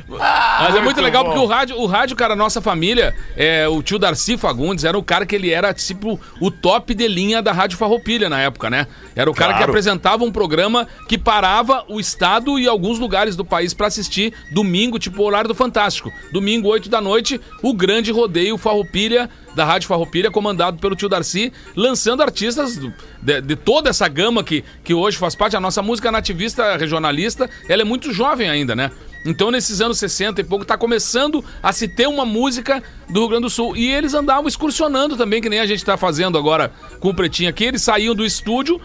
Mas 0.07 0.75
é 0.75 0.81
muito 0.81 1.01
legal 1.01 1.25
porque 1.25 1.39
o 1.39 1.45
rádio, 1.45 1.77
o 1.77 1.85
rádio, 1.85 2.15
cara, 2.15 2.35
nossa 2.35 2.61
família, 2.61 3.13
é, 3.35 3.67
o 3.67 3.81
tio 3.81 3.97
Darcy 3.99 4.37
Fagundes 4.37 4.85
era 4.85 4.97
o 4.97 5.03
cara 5.03 5.25
que 5.25 5.35
ele 5.35 5.51
era, 5.55 5.73
tipo, 5.73 6.19
o 6.39 6.51
top 6.51 6.93
de 6.93 7.07
linha 7.07 7.41
da 7.41 7.51
Rádio 7.51 7.77
Farroupilha 7.77 8.29
na 8.29 8.39
época, 8.41 8.69
né? 8.69 8.87
Era 9.15 9.29
o 9.29 9.33
cara 9.33 9.53
que 9.53 9.57
Claro. 9.59 9.71
apresentava 9.71 10.23
um 10.23 10.31
programa 10.31 10.87
que 11.07 11.17
parava 11.17 11.85
o 11.87 11.99
estado 11.99 12.59
e 12.59 12.67
alguns 12.67 12.99
lugares 12.99 13.35
do 13.35 13.45
país 13.45 13.73
pra 13.73 13.87
assistir 13.87 14.33
domingo, 14.51 14.99
tipo 14.99 15.21
o 15.21 15.25
horário 15.25 15.47
do 15.47 15.55
Fantástico. 15.55 16.11
Domingo, 16.31 16.67
8 16.67 16.89
da 16.89 16.99
noite, 17.01 17.39
o 17.63 17.73
grande 17.73 18.11
rodeio 18.11 18.57
Farroupilha, 18.57 19.29
da 19.55 19.63
Rádio 19.63 19.87
Farroupilha, 19.87 20.29
comandado 20.29 20.77
pelo 20.79 20.95
tio 20.97 21.07
Darcy, 21.07 21.53
lançando 21.75 22.21
artistas 22.21 22.77
de, 23.21 23.41
de 23.41 23.55
toda 23.55 23.89
essa 23.89 24.05
gama 24.09 24.43
que, 24.43 24.63
que 24.83 24.93
hoje 24.93 25.17
faz 25.17 25.33
parte. 25.33 25.55
A 25.55 25.61
nossa 25.61 25.81
música 25.81 26.11
nativista 26.11 26.75
regionalista, 26.75 27.49
ela 27.69 27.81
é 27.81 27.85
muito 27.85 28.11
jovem 28.11 28.49
ainda, 28.49 28.75
né? 28.75 28.91
Então, 29.25 29.49
nesses 29.49 29.81
anos 29.81 29.97
60 29.97 30.41
e 30.41 30.43
pouco, 30.43 30.63
tá 30.63 30.77
começando 30.77 31.43
a 31.61 31.73
se 31.73 31.87
ter 31.87 32.07
uma 32.07 32.25
música 32.25 32.83
do 33.09 33.21
Rio 33.21 33.29
Grande 33.29 33.43
do 33.43 33.49
Sul. 33.49 33.75
E 33.75 33.91
eles 33.91 34.13
andavam 34.13 34.47
excursionando 34.47 35.17
também, 35.17 35.41
que 35.41 35.49
nem 35.49 35.59
a 35.59 35.65
gente 35.65 35.83
tá 35.83 35.97
fazendo 35.97 36.37
agora 36.37 36.71
com 36.99 37.09
o 37.09 37.15
Pretinho 37.15 37.49
aqui. 37.49 37.63
Eles 37.63 37.81
saíam 37.81 38.13
do 38.13 38.23
estúdio 38.23 38.79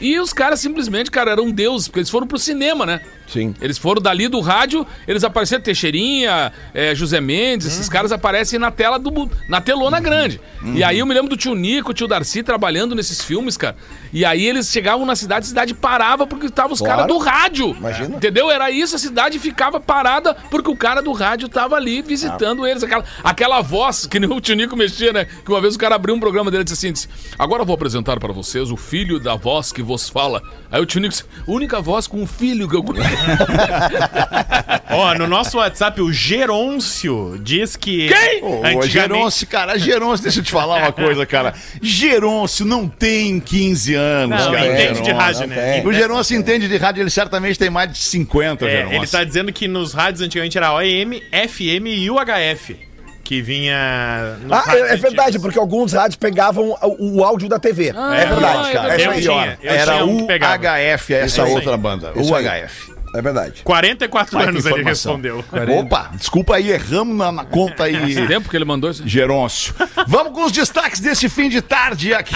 E 0.00 0.18
os 0.18 0.32
caras 0.32 0.60
simplesmente, 0.60 1.10
cara, 1.10 1.30
eram 1.30 1.50
deuses, 1.50 1.88
porque 1.88 2.00
eles 2.00 2.10
foram 2.10 2.26
pro 2.26 2.38
cinema, 2.38 2.84
né? 2.84 3.00
Sim. 3.26 3.54
Eles 3.60 3.76
foram 3.76 4.00
dali 4.00 4.28
do 4.28 4.40
rádio, 4.40 4.86
eles 5.08 5.24
apareceram 5.24 5.62
Teixeirinha, 5.62 6.52
é, 6.72 6.94
José 6.94 7.20
Mendes, 7.20 7.66
esses 7.66 7.88
caras 7.88 8.12
aparecem 8.12 8.58
na 8.58 8.70
tela 8.70 8.98
do 8.98 9.28
na 9.48 9.60
telona 9.60 9.98
grande. 9.98 10.40
E 10.74 10.84
aí 10.84 10.98
eu 11.00 11.06
me 11.06 11.14
lembro 11.14 11.28
do 11.30 11.36
tio 11.36 11.54
Nico, 11.54 11.90
o 11.90 11.94
tio 11.94 12.06
Darcy 12.06 12.42
trabalhando 12.42 12.94
nesses 12.94 13.22
filmes, 13.22 13.56
cara. 13.56 13.76
E 14.12 14.24
aí 14.24 14.44
eles 14.46 14.70
chegavam 14.70 15.04
na 15.04 15.16
cidade, 15.16 15.46
a 15.46 15.48
cidade 15.48 15.74
parava 15.74 16.26
porque 16.26 16.46
estavam 16.46 16.72
os 16.72 16.78
Claro. 16.78 16.98
caras 16.98 17.06
do 17.12 17.18
rádio. 17.18 17.70
Imagina. 17.70 18.16
Entendeu? 18.16 18.50
Era 18.50 18.70
isso, 18.70 18.94
a 18.94 18.98
cidade 18.98 19.38
ficava 19.38 19.80
parada 19.80 20.34
porque 20.50 20.70
o 20.70 20.76
cara 20.76 21.00
do 21.02 21.12
rádio 21.12 21.48
tava 21.48 21.74
ali 21.76 22.02
visitando 22.02 22.66
eles. 22.66 22.82
Aquela, 22.84 23.04
aquela 23.24 23.60
voz 23.60 24.06
que 24.06 24.20
nem 24.20 24.30
o 24.30 24.40
tio 24.40 24.54
Nico 24.54 24.76
mexia, 24.76 25.12
né? 25.12 25.24
Que 25.44 25.50
uma 25.50 25.60
vez 25.60 25.74
o 25.74 25.78
cara 25.78 25.94
abriu 25.96 26.14
um 26.14 26.20
programa 26.20 26.50
dele 26.50 26.60
e 26.62 26.64
disse 26.64 26.74
assim: 26.86 26.92
disse, 26.92 27.08
Agora 27.38 27.62
eu 27.62 27.66
vou 27.66 27.74
apresentar 27.74 28.18
para 28.20 28.32
vocês 28.32 28.70
o 28.70 28.76
filho 28.76 29.18
da 29.18 29.34
voz 29.34 29.72
que 29.72 29.82
vos 29.86 30.08
fala. 30.08 30.42
Aí 30.70 30.80
o 30.80 30.86
tio 30.86 31.00
Nico 31.00 31.12
disse: 31.12 31.24
Única 31.46 31.80
voz 31.80 32.06
com 32.06 32.20
um 32.20 32.26
filho 32.26 32.68
que 32.68 32.76
eu 32.76 32.82
conheço. 32.82 33.08
Ó, 34.90 35.14
no 35.14 35.26
nosso 35.26 35.58
WhatsApp, 35.58 36.00
o 36.00 36.12
Gerôncio 36.12 37.38
diz 37.42 37.76
que. 37.76 38.08
Quem? 38.08 38.42
Ô, 38.42 38.56
Antigamente- 38.58 38.88
Geroncio, 38.88 39.46
cara, 39.46 39.78
Geroncio, 39.78 40.22
deixa 40.24 40.40
eu 40.40 40.44
te 40.44 40.50
falar 40.50 40.78
uma 40.78 40.92
coisa, 40.92 41.24
cara. 41.26 41.54
Geroncio 41.82 42.64
não 42.66 42.88
tem 42.88 43.38
15 43.40 43.94
anos, 43.94 44.44
Não, 44.44 44.52
cara. 44.52 44.66
entende 44.72 45.02
de 45.02 45.10
rádio, 45.12 45.40
não 45.42 45.48
né? 45.48 45.72
tem. 45.80 45.86
O 45.86 45.92
Geroncio 45.92 46.36
entende 46.38 46.68
de 46.68 46.76
rádio, 46.76 47.02
ele 47.02 47.10
certamente 47.10 47.58
tem 47.58 47.70
mais 47.70 47.90
de 47.92 47.98
50, 47.98 48.64
É, 48.66 48.70
Geroncio. 48.78 48.96
ele 48.98 49.06
tá 49.06 49.24
dizendo 49.24 49.52
que 49.52 49.68
nos 49.68 49.92
rádios 49.92 50.20
antigamente 50.22 50.56
era 50.56 50.72
OEM, 50.74 51.20
FM 51.32 51.86
e 51.86 52.10
UHF. 52.10 52.85
Que 53.26 53.42
vinha. 53.42 54.36
Ah, 54.48 54.64
é, 54.68 54.78
é 54.92 54.96
verdade, 54.96 55.30
antigos. 55.30 55.42
porque 55.42 55.58
alguns 55.58 55.92
rádios 55.92 56.14
pegavam 56.14 56.78
o, 56.80 57.18
o 57.18 57.24
áudio 57.24 57.48
da 57.48 57.58
TV. 57.58 57.92
Ah, 57.92 58.14
é 58.14 58.24
verdade, 58.24 58.68
é 58.68 58.72
cara. 58.72 58.88
verdade. 58.96 59.02
É 59.02 59.06
Eu 59.06 59.20
tinha, 59.20 59.58
eu 59.60 59.72
Era 59.72 60.04
o. 60.06 60.26
HF, 60.28 61.14
essa 61.14 61.44
outra 61.44 61.76
banda. 61.76 62.12
O. 62.14 62.22
HF. 62.22 62.94
É 63.12 63.20
verdade. 63.20 63.62
44 63.64 64.36
Baita 64.36 64.50
anos 64.50 64.66
ele 64.66 64.84
respondeu. 64.84 65.44
Opa, 65.80 66.10
desculpa 66.14 66.54
aí, 66.54 66.70
erramos 66.70 67.16
na, 67.16 67.32
na 67.32 67.44
conta 67.44 67.84
aí. 67.84 68.12
Esse 68.12 68.26
tempo 68.28 68.48
que 68.48 68.56
ele 68.56 68.64
mandou 68.64 68.90
isso. 68.90 69.02
Gerôncio. 69.08 69.74
Vamos 70.06 70.32
com 70.32 70.44
os 70.44 70.52
destaques 70.52 71.00
desse 71.00 71.28
fim 71.28 71.48
de 71.48 71.60
tarde 71.60 72.14
aqui. 72.14 72.34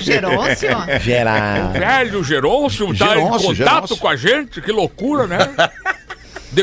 Gerôncio? 0.00 0.68
Geral. 1.00 1.72
Velho 1.72 2.22
Gerôncio 2.22 2.86
tá 2.86 2.92
em 2.92 2.96
Gerôncio, 2.96 3.48
contato 3.48 3.56
Gerôncio. 3.56 3.96
com 3.96 4.08
a 4.08 4.14
gente, 4.14 4.60
que 4.60 4.70
loucura, 4.70 5.26
né? 5.26 5.38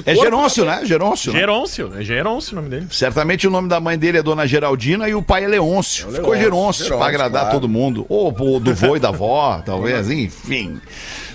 É 0.06 0.16
Gerôncio, 0.16 0.66
né? 0.66 0.82
Gerôncio. 0.86 1.34
né? 1.34 1.40
Gerôncio, 1.40 1.92
é 1.98 2.04
Gerôncio 2.04 2.54
o 2.54 2.56
nome 2.56 2.70
dele. 2.70 2.88
Certamente 2.92 3.48
o 3.48 3.52
nome 3.52 3.68
da 3.68 3.80
mãe 3.80 3.98
dele 3.98 4.18
é 4.18 4.24
Dona 4.24 4.48
Geraldina 4.48 5.08
e 5.10 5.16
o 5.16 5.22
pai 5.22 5.44
é 5.44 5.48
Leôncio. 5.48 6.12
Ficou 6.12 6.36
Gerôncio, 6.36 6.86
Gerôncio, 6.86 6.98
pra 6.98 7.08
agradar 7.08 7.42
claro. 7.44 7.60
todo 7.60 7.70
mundo. 7.70 8.06
Ou 8.10 8.36
ou 8.40 8.60
do 8.60 8.74
vô 8.74 8.96
e 8.96 9.00
da 9.00 9.10
avó, 9.10 9.62
talvez, 9.66 10.10
enfim. 10.10 10.80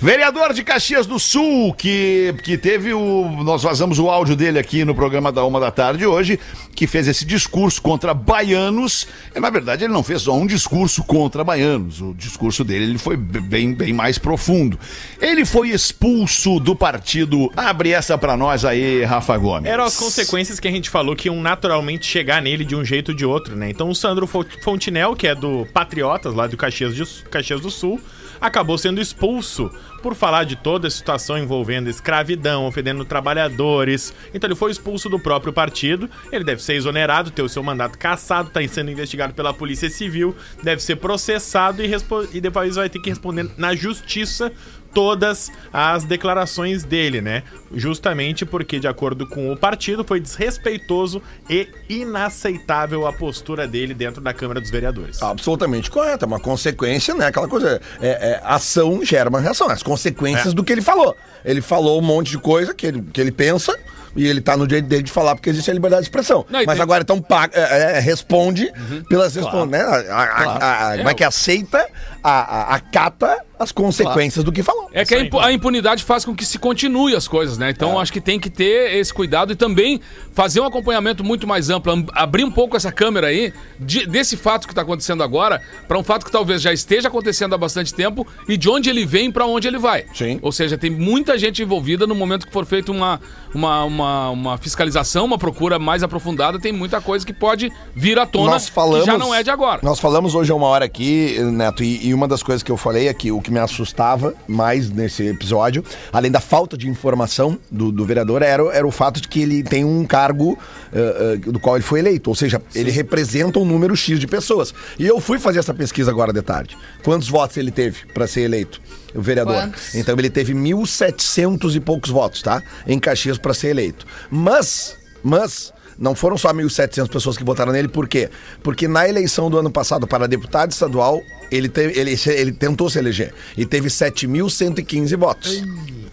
Vereador 0.00 0.52
de 0.52 0.62
Caxias 0.62 1.06
do 1.06 1.18
Sul, 1.18 1.72
que, 1.74 2.34
que 2.42 2.58
teve 2.58 2.92
o. 2.92 3.28
Nós 3.42 3.62
vazamos 3.62 3.98
o 3.98 4.10
áudio 4.10 4.36
dele 4.36 4.58
aqui 4.58 4.84
no 4.84 4.94
programa 4.94 5.32
da 5.32 5.44
uma 5.44 5.58
da 5.58 5.70
tarde 5.70 6.04
hoje, 6.06 6.38
que 6.74 6.86
fez 6.86 7.08
esse 7.08 7.24
discurso 7.24 7.80
contra 7.80 8.12
baianos. 8.12 9.08
E, 9.34 9.40
na 9.40 9.48
verdade, 9.48 9.84
ele 9.84 9.92
não 9.92 10.02
fez 10.02 10.22
só 10.22 10.34
um 10.34 10.46
discurso 10.46 11.02
contra 11.02 11.42
baianos. 11.42 12.00
O 12.02 12.12
discurso 12.14 12.62
dele 12.62 12.84
ele 12.84 12.98
foi 12.98 13.16
bem, 13.16 13.72
bem 13.74 13.92
mais 13.92 14.18
profundo. 14.18 14.78
Ele 15.20 15.44
foi 15.44 15.70
expulso 15.70 16.60
do 16.60 16.76
partido. 16.76 17.50
Abre 17.56 17.90
essa 17.92 18.18
pra 18.18 18.36
nós 18.36 18.64
aí, 18.64 19.02
Rafa 19.04 19.36
Gomes. 19.38 19.70
Eram 19.70 19.84
as 19.84 19.96
consequências 19.96 20.60
que 20.60 20.68
a 20.68 20.70
gente 20.70 20.90
falou 20.90 21.16
que 21.16 21.28
iam 21.28 21.40
naturalmente 21.40 22.04
chegar 22.06 22.42
nele 22.42 22.64
de 22.64 22.76
um 22.76 22.84
jeito 22.84 23.12
ou 23.12 23.16
de 23.16 23.24
outro, 23.24 23.56
né? 23.56 23.70
Então 23.70 23.88
o 23.88 23.94
Sandro 23.94 24.26
Fo- 24.26 24.44
Fontinel, 24.62 25.16
que 25.16 25.26
é 25.26 25.34
do 25.34 25.66
Patriotas, 25.72 26.34
lá 26.34 26.46
do 26.46 26.56
Caxias, 26.56 26.94
de- 26.94 27.24
Caxias 27.30 27.60
do 27.60 27.70
Sul, 27.70 27.98
acabou 28.40 28.76
sendo 28.78 29.00
expulso 29.00 29.70
por 30.02 30.14
falar 30.14 30.44
de 30.44 30.56
toda 30.56 30.88
a 30.88 30.90
situação 30.90 31.38
envolvendo 31.38 31.90
escravidão, 31.90 32.66
ofendendo 32.66 33.04
trabalhadores. 33.04 34.14
Então 34.32 34.48
ele 34.48 34.54
foi 34.54 34.70
expulso 34.70 35.08
do 35.08 35.18
próprio 35.18 35.52
partido. 35.52 36.08
Ele 36.30 36.44
deve 36.44 36.62
ser 36.62 36.74
exonerado, 36.74 37.30
ter 37.30 37.42
o 37.42 37.48
seu 37.48 37.62
mandato 37.62 37.98
cassado, 37.98 38.48
está 38.48 38.66
sendo 38.68 38.90
investigado 38.90 39.34
pela 39.34 39.52
Polícia 39.52 39.90
Civil, 39.90 40.36
deve 40.62 40.82
ser 40.82 40.96
processado 40.96 41.82
e, 41.82 41.90
e 42.32 42.40
depois 42.40 42.76
vai 42.76 42.88
ter 42.88 43.00
que 43.00 43.10
responder 43.10 43.50
na 43.56 43.74
justiça 43.74 44.52
todas 44.96 45.52
as 45.70 46.04
declarações 46.04 46.82
dele, 46.82 47.20
né? 47.20 47.42
Justamente 47.74 48.46
porque, 48.46 48.80
de 48.80 48.88
acordo 48.88 49.26
com 49.28 49.52
o 49.52 49.56
partido, 49.56 50.02
foi 50.02 50.18
desrespeitoso 50.18 51.20
e 51.50 51.68
inaceitável 51.86 53.06
a 53.06 53.12
postura 53.12 53.68
dele 53.68 53.92
dentro 53.92 54.22
da 54.22 54.32
Câmara 54.32 54.58
dos 54.58 54.70
Vereadores. 54.70 55.22
Absolutamente 55.22 55.90
correto. 55.90 56.24
É 56.24 56.26
uma 56.28 56.40
consequência, 56.40 57.14
né? 57.14 57.26
Aquela 57.26 57.46
coisa. 57.46 57.78
É, 58.00 58.08
é, 58.08 58.40
ação 58.42 59.04
gera 59.04 59.28
uma 59.28 59.38
reação. 59.40 59.68
As 59.68 59.82
consequências 59.82 60.54
do 60.54 60.64
que 60.64 60.72
ele 60.72 60.80
falou. 60.82 61.14
Ele 61.44 61.60
falou 61.60 61.98
um 62.00 62.02
monte 62.04 62.30
de 62.30 62.38
coisa 62.38 62.72
que 62.72 62.86
ele, 62.86 63.02
que 63.12 63.20
ele 63.20 63.30
pensa. 63.32 63.78
E 64.18 64.26
ele 64.26 64.40
tá 64.40 64.56
no 64.56 64.66
direito 64.66 64.86
dele 64.88 65.02
de 65.02 65.12
falar 65.12 65.34
porque 65.34 65.50
existe 65.50 65.70
a 65.70 65.74
liberdade 65.74 66.00
de 66.04 66.06
expressão. 66.08 66.46
Não, 66.48 66.60
Mas 66.64 66.76
tem- 66.76 66.82
agora, 66.82 67.02
então, 67.02 67.20
paga, 67.20 67.52
é, 67.54 67.98
é, 67.98 68.00
responde 68.00 68.72
pelas 69.10 69.34
responde, 69.34 69.72
né? 69.72 69.82
A, 69.82 69.90
a- 69.94 70.22
a- 70.22 70.92
a- 70.92 70.96
como 70.96 71.10
é 71.10 71.12
que 71.14 71.22
aceita, 71.22 71.86
a, 72.28 72.40
a- 72.72 72.74
acata 72.76 73.44
as 73.58 73.72
consequências 73.72 74.44
do 74.44 74.52
que 74.52 74.62
falou. 74.62 74.90
É 74.92 75.02
que 75.02 75.14
a, 75.14 75.20
impu- 75.20 75.38
a 75.38 75.50
impunidade 75.50 76.04
faz 76.04 76.26
com 76.26 76.34
que 76.34 76.44
se 76.44 76.58
continue 76.58 77.14
as 77.16 77.26
coisas, 77.26 77.56
né? 77.56 77.70
Então 77.70 77.98
acho 77.98 78.12
que 78.12 78.20
tem 78.20 78.38
que 78.38 78.50
ter 78.50 78.94
esse 78.96 79.14
cuidado 79.14 79.50
e 79.52 79.56
também 79.56 79.98
fazer 80.34 80.60
um 80.60 80.64
acompanhamento 80.66 81.24
muito 81.24 81.46
mais 81.46 81.70
amplo, 81.70 81.90
am- 81.92 82.06
abrir 82.12 82.44
um 82.44 82.50
pouco 82.50 82.76
essa 82.76 82.92
câmera 82.92 83.28
aí 83.28 83.54
de- 83.80 84.04
desse 84.06 84.36
fato 84.36 84.66
que 84.66 84.72
está 84.72 84.82
acontecendo 84.82 85.22
agora 85.22 85.62
para 85.88 85.98
um 85.98 86.04
fato 86.04 86.26
que 86.26 86.30
talvez 86.30 86.60
já 86.60 86.70
esteja 86.72 87.08
acontecendo 87.08 87.54
há 87.54 87.58
bastante 87.58 87.94
tempo 87.94 88.26
e 88.46 88.58
de 88.58 88.68
onde 88.68 88.90
ele 88.90 89.06
vem 89.06 89.30
para 89.32 89.46
onde 89.46 89.66
ele 89.68 89.78
vai. 89.78 90.04
Sim. 90.12 90.38
Ou 90.42 90.52
seja, 90.52 90.76
tem 90.76 90.90
muita 90.90 91.38
gente 91.38 91.62
envolvida 91.62 92.06
no 92.06 92.14
momento 92.14 92.46
que 92.46 92.52
for 92.52 92.66
feita 92.66 92.92
uma, 92.92 93.18
uma, 93.54 93.84
uma, 93.84 94.30
uma 94.30 94.58
fiscalização, 94.58 95.24
uma 95.24 95.38
procura 95.38 95.78
mais 95.78 96.02
aprofundada, 96.02 96.58
tem 96.58 96.72
muita 96.72 97.00
coisa 97.00 97.24
que 97.24 97.32
pode 97.32 97.72
vir 97.94 98.18
à 98.18 98.26
tona 98.26 98.50
nós 98.50 98.68
falamos, 98.68 99.00
que 99.06 99.10
já 99.10 99.16
não 99.16 99.34
é 99.34 99.42
de 99.42 99.50
agora. 99.50 99.80
Nós 99.82 99.98
falamos 99.98 100.34
hoje 100.34 100.52
há 100.52 100.54
uma 100.54 100.66
hora 100.66 100.84
aqui, 100.84 101.38
Neto, 101.52 101.82
e, 101.82 102.08
e 102.08 102.12
uma 102.16 102.26
das 102.26 102.42
coisas 102.42 102.62
que 102.62 102.72
eu 102.72 102.76
falei 102.76 103.06
é 103.08 103.14
que 103.14 103.30
o 103.30 103.40
que 103.40 103.50
me 103.52 103.58
assustava 103.60 104.34
mais 104.48 104.90
nesse 104.90 105.22
episódio, 105.26 105.84
além 106.12 106.30
da 106.30 106.40
falta 106.40 106.76
de 106.76 106.88
informação 106.88 107.58
do, 107.70 107.92
do 107.92 108.04
vereador, 108.04 108.42
era, 108.42 108.64
o- 108.64 108.70
era 108.70 108.86
o 108.86 108.90
fato 108.90 109.20
de 109.20 109.28
que 109.28 109.40
ele 109.42 109.62
tem 109.62 109.84
um 109.84 110.04
cargo 110.04 110.58
eh, 110.92 111.38
eh, 111.44 111.50
do 111.50 111.60
qual 111.60 111.76
ele 111.76 111.84
foi 111.84 112.00
eleito. 112.00 112.28
Ou 112.30 112.34
seja, 112.34 112.60
ele 112.74 112.90
representa 112.90 113.58
um 113.58 113.64
número 113.64 113.94
X 113.94 114.18
de 114.18 114.26
pessoas. 114.26 114.74
E 114.98 115.06
eu 115.06 115.20
fui 115.20 115.38
fazer 115.38 115.58
essa 115.60 115.74
pesquisa 115.74 116.10
agora 116.10 116.32
de 116.32 116.42
tarde. 116.42 116.76
Quantos 117.04 117.28
votos 117.28 117.56
ele 117.56 117.70
teve 117.70 118.06
para 118.12 118.26
ser 118.26 118.40
eleito? 118.42 118.80
O 119.14 119.20
vereador. 119.22 119.54
Quantos? 119.54 119.94
Então 119.94 120.14
ele 120.18 120.28
teve 120.30 120.52
1.700 120.54 121.74
e 121.74 121.80
poucos 121.80 122.10
votos, 122.10 122.42
tá? 122.42 122.62
Em 122.86 122.98
Caxias 122.98 123.38
para 123.38 123.54
ser 123.54 123.68
eleito. 123.68 124.06
Mas, 124.30 124.96
mas, 125.22 125.72
não 125.98 126.14
foram 126.14 126.36
só 126.36 126.52
1.700 126.52 127.08
pessoas 127.08 127.36
que 127.38 127.44
votaram 127.44 127.72
nele, 127.72 127.88
por 127.88 128.06
quê? 128.08 128.28
Porque 128.62 128.86
na 128.86 129.08
eleição 129.08 129.48
do 129.50 129.58
ano 129.58 129.70
passado 129.70 130.06
para 130.06 130.26
deputado 130.28 130.70
estadual, 130.72 131.22
ele, 131.50 131.68
teve, 131.68 131.98
ele, 131.98 132.14
ele 132.26 132.52
tentou 132.52 132.88
se 132.90 132.98
eleger 132.98 133.32
e 133.56 133.64
teve 133.66 133.88
7.115 133.88 135.16
votos. 135.16 135.62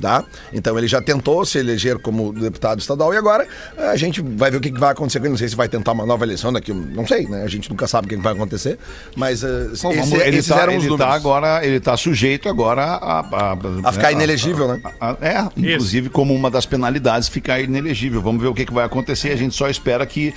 Tá? 0.01 0.21
Então 0.51 0.77
ele 0.77 0.85
já 0.87 1.01
tentou 1.01 1.45
se 1.45 1.57
eleger 1.57 1.97
como 1.97 2.33
deputado 2.33 2.77
estadual 2.79 3.13
e 3.13 3.17
agora 3.17 3.47
a 3.77 3.95
gente 3.95 4.21
vai 4.21 4.51
ver 4.51 4.57
o 4.57 4.59
que 4.59 4.69
vai 4.77 4.91
acontecer. 4.91 5.19
com 5.19 5.25
ele. 5.27 5.31
Não 5.31 5.37
sei 5.37 5.47
se 5.47 5.55
vai 5.55 5.69
tentar 5.69 5.93
uma 5.93 6.05
nova 6.05 6.25
eleição 6.25 6.51
daqui, 6.51 6.73
não 6.73 7.07
sei, 7.07 7.25
né? 7.25 7.41
A 7.43 7.47
gente 7.47 7.69
nunca 7.69 7.87
sabe 7.87 8.07
o 8.07 8.09
que 8.09 8.17
vai 8.17 8.33
acontecer. 8.33 8.77
Mas 9.15 9.43
eh, 9.43 9.47
Bom, 9.81 9.91
esse- 9.93 10.01
vamos- 10.01 10.11
ele 10.25 10.37
esses 10.39 10.49
tá, 10.53 10.61
eram 10.61 10.73
os 10.75 10.83
ele 10.83 10.89
números. 10.89 11.09
tá 11.09 11.15
agora, 11.15 11.65
ele 11.65 11.79
tá 11.79 11.95
sujeito 11.95 12.49
agora 12.49 12.81
a, 12.83 13.19
a, 13.21 13.57
A 13.85 13.91
ficar 13.93 14.11
inelegível, 14.11 14.67
né? 14.67 14.81
a- 14.99 15.11
a- 15.11 15.17
é, 15.21 15.47
inclusive 15.55 16.09
como 16.09 16.33
uma 16.35 16.51
das 16.51 16.65
penalidades 16.65 17.29
ficar 17.29 17.61
inelegível. 17.61 18.21
Vamos 18.21 18.41
ver 18.41 18.49
o 18.49 18.53
que, 18.53 18.65
que 18.65 18.73
vai 18.73 18.83
acontecer. 18.83 19.31
A 19.31 19.37
gente 19.37 19.55
só 19.55 19.69
espera 19.69 20.05
que 20.05 20.33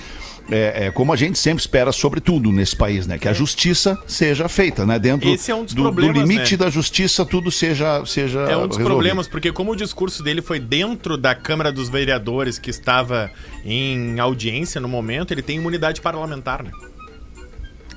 é, 0.50 0.86
é, 0.86 0.90
como 0.90 1.12
a 1.12 1.16
gente 1.16 1.38
sempre 1.38 1.60
espera 1.60 1.90
sobre 1.92 2.20
tudo 2.20 2.52
nesse 2.52 2.76
país, 2.76 3.06
né? 3.06 3.18
Que 3.18 3.28
a 3.28 3.32
justiça 3.32 3.98
seja 4.06 4.48
feita, 4.48 4.86
né? 4.86 4.98
Dentro 4.98 5.28
Esse 5.28 5.50
é 5.50 5.54
um 5.54 5.64
dos 5.64 5.74
do, 5.74 5.82
do 5.82 5.92
problemas, 5.92 6.28
limite 6.28 6.52
né? 6.52 6.58
da 6.58 6.70
justiça, 6.70 7.24
tudo 7.24 7.50
seja 7.50 8.04
seja 8.06 8.40
É 8.40 8.56
um 8.56 8.66
dos 8.68 8.76
resolvido. 8.76 8.84
problemas, 8.84 9.26
porque 9.28 9.50
como 9.52 9.72
o 9.72 9.76
discurso 9.76 10.22
dele 10.22 10.40
foi 10.40 10.60
dentro 10.60 11.16
da 11.16 11.34
Câmara 11.34 11.72
dos 11.72 11.88
Vereadores, 11.88 12.58
que 12.58 12.70
estava 12.70 13.30
em 13.64 14.18
audiência 14.20 14.80
no 14.80 14.88
momento, 14.88 15.32
ele 15.32 15.42
tem 15.42 15.56
imunidade 15.56 16.00
parlamentar, 16.00 16.62
né? 16.62 16.70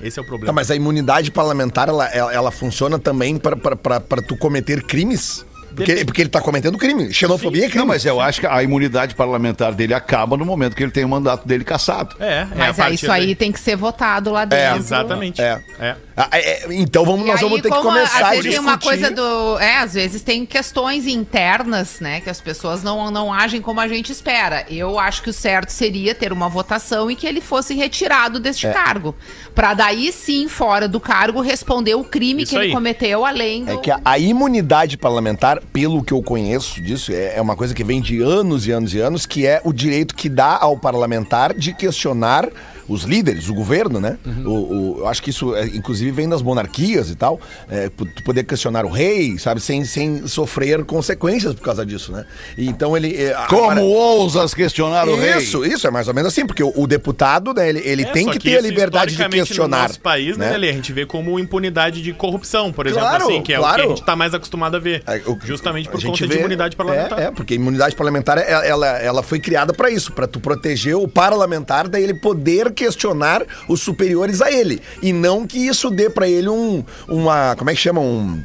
Esse 0.01 0.17
é 0.17 0.21
o 0.21 0.25
Tá, 0.25 0.29
problema. 0.29 0.53
mas 0.53 0.71
a 0.71 0.75
imunidade 0.75 1.29
parlamentar, 1.29 1.89
ela, 1.89 2.05
ela, 2.07 2.33
ela 2.33 2.51
funciona 2.51 2.97
também 2.97 3.37
para 3.37 4.21
tu 4.21 4.37
cometer 4.37 4.81
crimes? 4.83 5.45
Porque, 5.75 6.05
porque 6.05 6.21
ele 6.21 6.29
tá 6.29 6.41
cometendo 6.41 6.77
crime. 6.77 7.13
Xenofobia 7.13 7.65
é 7.65 7.67
crime. 7.67 7.79
Não, 7.79 7.85
mas 7.85 8.05
eu 8.05 8.19
acho 8.19 8.41
que 8.41 8.47
a 8.47 8.61
imunidade 8.63 9.15
parlamentar 9.15 9.73
dele 9.73 9.93
acaba 9.93 10.35
no 10.35 10.45
momento 10.45 10.75
que 10.75 10.83
ele 10.83 10.91
tem 10.91 11.05
o 11.05 11.09
mandato 11.09 11.47
dele 11.47 11.63
cassado. 11.63 12.15
É, 12.19 12.25
é 12.25 12.41
a 12.41 12.47
Mas 12.55 12.79
é, 12.79 12.91
isso 12.91 13.11
aí 13.11 13.27
daí. 13.27 13.35
tem 13.35 13.51
que 13.51 13.59
ser 13.59 13.75
votado 13.75 14.31
lá 14.31 14.45
dentro. 14.45 14.77
Exatamente. 14.77 15.41
É. 15.41 15.61
É. 15.79 15.95
Ah, 16.21 16.27
é, 16.33 16.65
é, 16.65 16.67
então 16.71 17.05
vamos, 17.05 17.21
E 17.25 17.27
nós 17.27 17.37
aí, 17.37 17.41
vamos 17.47 17.61
ter 17.61 17.71
que 17.71 17.81
começar 17.81 18.25
a 18.25 18.29
às 18.31 18.35
vezes 18.35 18.51
tem 18.51 18.59
uma 18.59 18.75
discutir. 18.75 18.99
coisa 19.01 19.15
do. 19.15 19.57
É, 19.59 19.77
às 19.77 19.93
vezes 19.93 20.21
tem 20.21 20.45
questões 20.45 21.07
internas, 21.07 22.01
né? 22.01 22.19
Que 22.19 22.29
as 22.29 22.41
pessoas 22.41 22.83
não, 22.83 23.09
não 23.09 23.33
agem 23.33 23.61
como 23.61 23.79
a 23.79 23.87
gente 23.87 24.11
espera. 24.11 24.65
Eu 24.69 24.99
acho 24.99 25.23
que 25.23 25.29
o 25.29 25.33
certo 25.33 25.69
seria 25.69 26.13
ter 26.13 26.33
uma 26.33 26.49
votação 26.49 27.09
e 27.09 27.15
que 27.15 27.25
ele 27.25 27.39
fosse 27.39 27.73
retirado 27.73 28.37
deste 28.37 28.67
É. 28.67 28.73
cargo. 28.73 29.15
Pra 29.55 29.73
daí 29.73 30.11
sim, 30.11 30.49
fora 30.49 30.89
do 30.89 30.99
cargo, 30.99 31.39
responder 31.39 31.95
o 31.95 32.03
crime 32.03 32.43
Isso 32.43 32.49
que 32.51 32.57
ele 32.57 32.65
aí. 32.65 32.71
cometeu, 32.73 33.25
além 33.25 33.63
do. 33.63 33.71
É 33.71 33.77
que 33.77 33.89
a, 33.89 34.01
a 34.03 34.19
imunidade 34.19 34.97
parlamentar, 34.97 35.61
pelo 35.71 36.03
que 36.03 36.11
eu 36.11 36.21
conheço 36.21 36.81
disso, 36.81 37.13
é, 37.13 37.37
é 37.37 37.41
uma 37.41 37.55
coisa 37.55 37.73
que 37.73 37.83
vem 37.83 38.01
de 38.01 38.21
anos 38.21 38.67
e 38.67 38.71
anos 38.71 38.93
e 38.93 38.99
anos, 38.99 39.25
que 39.25 39.45
é 39.47 39.61
o 39.63 39.71
direito 39.71 40.13
que 40.13 40.27
dá 40.27 40.57
ao 40.59 40.77
parlamentar 40.77 41.53
de 41.53 41.73
questionar 41.73 42.49
os 42.89 43.03
líderes, 43.03 43.47
o 43.49 43.53
governo, 43.53 43.99
né? 44.01 44.17
O, 44.45 44.49
o- 44.49 44.95
eu 44.99 45.07
acho 45.07 45.21
que 45.23 45.29
isso, 45.29 45.55
é, 45.55 45.65
inclusive, 45.67 46.11
vem 46.11 46.27
das 46.27 46.41
monarquias 46.41 47.09
e 47.09 47.15
tal. 47.15 47.39
É, 47.69 47.87
tu 47.89 48.05
poder 48.25 48.43
questionar 48.43 48.83
o 48.85 48.89
rei, 48.89 49.37
sabe? 49.37 49.61
Sem, 49.61 49.85
sem 49.85 50.27
sofrer 50.27 50.83
consequências 50.83 51.53
por 51.53 51.61
causa 51.61 51.85
disso, 51.85 52.11
né? 52.11 52.25
E 52.57 52.67
então 52.67 52.97
ele. 52.97 53.15
é, 53.15 53.33
Como 53.47 53.63
agora- 53.71 53.81
ousas 53.81 54.53
questionar 54.53 55.07
o 55.07 55.15
rei? 55.15 55.37
Isso, 55.37 55.63
isso, 55.65 55.87
é 55.87 55.91
mais 55.91 56.07
ou 56.07 56.13
menos 56.13 56.33
assim, 56.33 56.45
porque 56.45 56.63
o, 56.63 56.73
o 56.75 56.87
deputado, 56.87 57.53
né, 57.53 57.69
ele, 57.69 57.79
ele 57.85 58.03
É, 58.03 58.11
tem 58.11 58.25
só 58.25 58.31
que 58.31 58.39
ter 58.39 58.55
a 58.55 58.59
isso, 58.59 58.67
liberdade 58.67 59.15
de 59.15 59.29
questionar. 59.29 59.77
No 59.77 59.83
nosso 59.83 59.99
país, 60.01 60.35
né, 60.37 60.47
né? 60.47 60.51
Lelê, 60.53 60.69
a 60.69 60.73
gente 60.73 60.91
vê 60.91 61.05
como 61.05 61.39
impunidade 61.39 62.01
de 62.01 62.11
corrupção, 62.13 62.71
por 62.73 62.87
exemplo, 62.87 63.07
Claro, 63.07 63.23
assim, 63.25 63.41
que 63.41 63.53
é 63.53 63.59
o 63.59 63.61
que 63.61 63.67
claro. 63.67 63.83
a 63.83 63.87
gente 63.87 64.03
tá 64.03 64.15
mais 64.15 64.33
acostumado 64.33 64.75
a 64.75 64.79
ver. 64.79 65.03
É, 65.05 65.21
justamente 65.45 65.87
por 65.89 66.01
conta 66.01 66.17
de 66.17 66.27
vê- 66.27 66.39
imunidade 66.39 66.75
parlamentar. 66.75 67.19
É, 67.19 67.23
é, 67.25 67.31
porque 67.31 67.53
imunidade 67.53 67.95
parlamentar, 67.95 68.37
ela, 68.39 68.87
ela, 68.99 69.21
foi 69.23 69.39
criada 69.39 69.73
pra 69.73 69.89
isso, 69.91 70.11
pra 70.13 70.25
tu 70.27 70.39
proteger 70.39 70.95
o 70.95 71.07
parlamentar, 71.07 71.87
daí 71.87 72.03
ele 72.03 72.13
poder 72.13 72.71
questionar 72.79 73.43
os 73.67 73.81
superiores 73.81 74.41
a 74.41 74.51
ele. 74.51 74.81
E 75.01 75.11
não 75.11 75.45
que 75.45 75.57
isso 75.57 75.89
dê 75.89 76.09
pra 76.09 76.27
ele 76.27 76.47
um, 76.47 76.83
uma, 77.07 77.55
como 77.57 77.69
é 77.69 77.75
que 77.75 77.81
chama? 77.81 77.99
Um, 77.99 78.41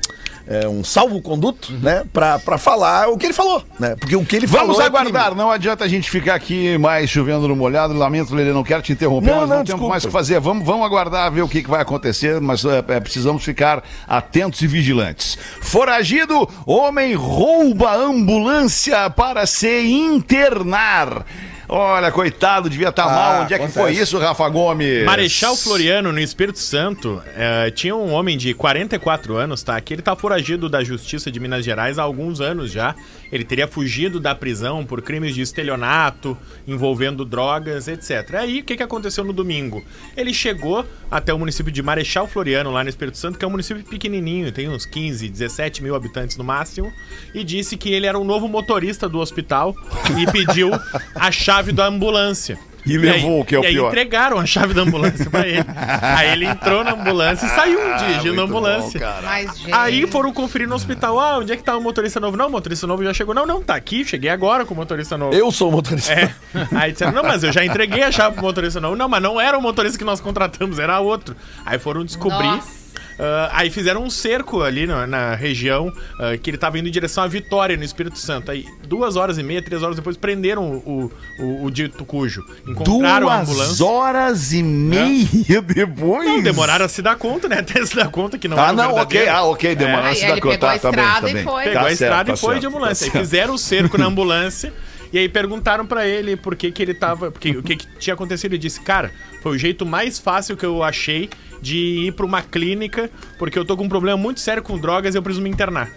é, 0.47 0.69
um 0.69 0.85
salvo-conduto, 0.85 1.73
né? 1.73 2.05
Pra, 2.13 2.39
pra 2.39 2.59
falar 2.59 3.09
o 3.09 3.17
que 3.17 3.27
ele 3.27 3.33
falou, 3.33 3.63
né? 3.79 3.97
Porque 3.99 4.15
o 4.15 4.25
que 4.25 4.37
ele 4.37 4.47
Vamos 4.47 4.77
falou 4.77 4.83
é 4.83 4.87
aguardar, 4.87 5.27
crime. 5.27 5.39
não 5.39 5.51
adianta 5.51 5.85
a 5.85 5.89
gente 5.89 6.11
ficar 6.11 6.35
aqui 6.35 6.77
mais 6.77 7.09
chovendo 7.09 7.49
no 7.49 7.57
molhado. 7.57 7.95
Lamento, 7.95 8.35
Lelê, 8.35 8.53
não 8.53 8.63
quero 8.63 8.83
te 8.83 8.93
interromper, 8.93 9.31
Não, 9.31 9.41
mas 9.41 9.49
não, 9.49 9.57
não, 9.59 9.65
temos 9.65 9.89
mais 9.89 10.05
o 10.05 10.09
que 10.09 10.13
fazer. 10.13 10.39
Vamos, 10.41 10.67
vamos 10.67 10.85
aguardar, 10.85 11.33
ver 11.33 11.43
o 11.43 11.49
que, 11.49 11.63
que 11.63 11.71
vai 11.71 11.81
acontecer, 11.81 12.41
mas 12.41 12.65
é, 12.65 12.85
é, 12.89 13.01
precisamos 13.01 13.43
ficar 13.43 13.83
atentos 14.07 14.61
e 14.61 14.67
vigilantes. 14.67 15.39
Foragido, 15.63 16.47
homem 16.67 17.15
rouba 17.15 17.95
ambulância 17.95 19.09
para 19.09 19.47
se 19.47 19.87
internar. 19.87 21.25
Olha, 21.69 22.11
coitado, 22.13 22.69
devia 22.69 22.89
estar 22.91 23.05
Ah, 23.05 23.09
mal. 23.09 23.43
Onde 23.43 23.55
é 23.55 23.59
que 23.59 23.69
foi 23.69 23.83
acontece. 23.85 24.03
isso, 24.03 24.19
Rafa 24.19 24.49
Gomes? 24.49 25.05
Marechal 25.05 25.57
Floriano, 25.57 26.13
no 26.13 26.21
Espírito 26.21 26.59
Santo, 26.59 27.23
eh, 27.35 27.71
tinha 27.71 27.95
um 27.97 28.13
homem 28.13 28.37
de 28.37 28.53
44 28.55 29.37
anos, 29.37 29.63
tá? 29.63 29.81
Que 29.81 29.95
ele 29.95 30.03
tá 30.03 30.15
foragido 30.15 30.69
da 30.69 30.85
Justiça 30.85 31.31
de 31.31 31.41
Minas 31.41 31.65
Gerais 31.65 31.99
há 31.99 32.03
alguns 32.03 32.41
anos 32.41 32.71
já. 32.71 32.95
Ele 33.33 33.45
teria 33.45 33.67
fugido 33.67 34.21
da 34.21 34.35
prisão 34.35 34.85
por 34.85 35.01
crimes 35.03 35.35
de 35.35 35.41
estelionato, 35.41 36.37
envolvendo 36.69 37.25
drogas, 37.25 37.89
etc. 37.89 38.35
Aí, 38.35 38.61
o 38.61 38.65
que, 38.65 38.77
que 38.77 38.83
aconteceu 38.83 39.25
no 39.25 39.33
domingo? 39.33 39.83
Ele 40.17 40.33
chegou 40.35 40.85
até 41.11 41.33
o 41.33 41.39
município 41.39 41.73
de 41.73 41.83
Marechal 41.83 42.27
Floriano, 42.29 42.71
lá 42.71 42.83
no 42.85 42.91
Espírito 42.91 43.17
Santo, 43.19 43.39
que 43.39 43.45
é 43.45 43.49
um 43.49 43.51
município 43.51 43.83
pequenininho, 43.85 44.53
tem 44.53 44.69
uns 44.69 44.85
15, 44.85 45.29
17 45.29 45.83
mil 45.83 45.95
habitantes 45.95 46.37
no 46.37 46.45
máximo, 46.45 46.93
e 47.35 47.43
disse 47.43 47.77
que 47.77 47.93
ele 47.93 48.07
era 48.07 48.19
o 48.19 48.25
novo 48.25 48.47
motorista 48.49 49.09
do 49.09 49.19
hospital 49.19 49.75
e 50.19 50.31
pediu 50.31 50.71
a 51.15 51.31
chave 51.33 51.54
da 51.73 51.87
ambulância. 51.87 52.59
E 52.87 52.99
levou, 52.99 53.37
aí- 53.37 53.41
o 53.41 53.45
que 53.47 53.55
é 53.55 53.59
o 53.59 53.65
e 53.65 53.67
aí 53.69 53.73
pior. 53.73 53.89
entregaram 53.89 54.39
a 54.39 54.45
chave 54.45 54.75
da 54.75 54.83
ambulância 54.83 55.31
pra 55.31 55.49
ele. 55.49 55.65
aí 56.03 56.33
ele 56.33 56.45
entrou 56.45 56.85
na 56.85 56.93
ambulância 56.93 57.47
e 57.47 57.49
saiu 57.49 57.79
dirigindo 57.97 58.13
a 58.13 58.19
Ah, 58.19 58.21
muito 58.21 58.41
ambulância. 58.43 59.01
bom. 59.01 59.23
Mas, 59.23 59.59
gente. 59.59 59.73
Aí 59.73 60.07
foram 60.07 60.31
conferir 60.35 60.69
no 60.69 60.75
hospital. 60.75 61.19
Ah, 61.19 61.39
onde 61.39 61.51
é 61.51 61.57
que 61.57 61.63
tá 61.63 61.75
o 61.75 61.81
motorista 61.81 62.21
novo? 62.21 62.37
Não, 62.37 62.49
o 62.49 62.51
motorista 62.51 62.87
novo 62.87 63.03
já 63.03 63.15
chegou. 63.15 63.35
Não, 63.35 63.47
não, 63.47 63.63
tá 63.63 63.75
aqui. 63.75 64.05
Cheguei 64.05 64.29
agora 64.29 64.67
com 64.67 64.75
o 64.75 64.77
motorista 64.77 65.17
novo. 65.17 65.33
Eu 65.35 65.51
sou 65.51 65.71
o 65.71 65.73
motorista. 65.73 66.13
É. 66.13 66.35
Aí 66.77 66.93
disseram, 66.93 67.13
não, 67.13 67.23
mas 67.23 67.43
eu 67.43 67.51
já 67.51 67.65
entreguei 67.65 68.03
a 68.03 68.13
chave 68.13 68.35
pro 68.35 68.45
motorista 68.45 68.79
novo. 68.83 68.95
Não, 68.97 69.09
mas 69.09 69.23
não 69.23 69.41
era 69.41 69.57
o 69.57 69.63
motorista 69.63 69.97
que 69.97 70.05
nós 70.05 70.21
contratamos, 70.21 70.79
era 70.79 71.01
outro. 71.01 71.35
Aí 71.65 71.79
foram 71.79 72.05
descobrir. 72.05 72.45
Nossa. 72.49 72.84
Ah, 73.19 73.51
aí 73.53 73.71
fizeram 73.71 74.03
um 74.03 74.11
cerco 74.11 74.63
ali 74.63 74.87
na, 74.87 75.07
na 75.07 75.35
região 75.35 75.93
ah, 76.19 76.37
que 76.37 76.51
ele 76.51 76.59
tava 76.59 76.79
indo 76.79 76.89
em 76.89 76.91
direção 76.91 77.25
à 77.25 77.27
Vitória, 77.27 77.77
no 77.77 77.85
Espírito 77.85 78.19
Santo. 78.19 78.51
Aí, 78.51 78.65
duas 78.87 79.17
horas 79.17 79.39
e 79.39 79.43
meia, 79.43 79.63
três 79.63 79.83
horas 79.83 79.97
depois, 79.97 80.17
prenderam 80.17 80.65
o, 80.85 81.11
o, 81.39 81.65
o 81.65 81.71
dito 81.71 82.05
cujo. 82.05 82.45
Encontraram 82.67 83.29
a 83.29 83.37
Duas 83.39 83.49
ambulância. 83.51 83.85
horas 83.87 84.53
e 84.53 84.63
meia 84.63 85.63
depois? 85.63 86.29
Não, 86.29 86.43
demoraram 86.43 86.85
a 86.85 86.89
se 86.89 87.03
dar 87.03 87.17
conta, 87.17 87.49
né? 87.49 87.59
Até 87.65 87.85
se 87.87 87.95
dar 87.97 88.09
conta 88.11 88.39
que 88.39 88.49
não 88.49 88.59
Ah, 88.59 88.65
era 88.69 88.73
não, 88.73 88.95
ok, 88.97 89.29
ah, 89.29 89.43
ok, 89.45 89.75
demoraram 89.75 90.07
a 90.07 90.09
Aí 90.11 90.17
se 90.17 90.27
dar 90.27 90.41
conta. 90.41 90.59
pegou 90.59 90.69
a 90.69 90.79
Tá, 90.79 90.79
tá 90.79 90.91
bem, 90.91 91.01
estrada 91.05 91.21
tá 91.33 91.41
e 91.41 91.45
foi. 91.45 91.65
Pegou 91.65 91.81
Tá 91.83 91.87
a 91.89 91.93
estrada 91.93 92.25
tá 92.25 92.33
e 92.33 92.37
foi 92.37 92.59
de 92.59 92.67
ambulância. 92.67 93.11
tá 93.11 93.19
Aí 93.19 93.25
fizeram 93.25 93.55
o 93.55 93.59
cerco 93.59 93.97
na 93.99 94.07
ambulância. 94.07 94.73
E 95.13 95.19
aí 95.19 95.29
perguntaram 95.29 95.87
pra 95.87 96.07
ele 96.09 96.35
por 96.37 96.57
que, 96.57 96.73
que 96.73 96.83
ele 96.83 96.93
tava. 96.95 97.31
Porque, 97.31 97.51
o 97.53 97.63
que, 97.63 97.77
que 97.77 97.87
tinha 97.99 98.15
acontecido. 98.15 98.53
Ele 98.53 98.59
disse, 98.59 98.81
cara, 98.81 99.13
foi 99.43 99.53
o 99.55 99.59
jeito 99.59 99.87
mais 99.87 100.19
fácil 100.19 100.57
que 100.57 100.67
eu 100.67 100.83
achei 100.83 101.31
de 101.65 101.77
ir 102.07 102.13
pra 102.13 102.27
uma 102.27 102.43
clínica, 102.43 103.11
porque 103.39 103.59
eu 103.59 103.65
tô 103.65 103.77
com 103.77 103.85
um 103.85 103.89
problema 103.89 104.17
muito 104.19 104.39
sério 104.41 104.63
com 104.63 104.79
drogas 104.79 105.15
e 105.15 105.19
eu 105.19 105.23
preciso 105.23 105.43
me 105.43 105.49
internar. 105.51 105.89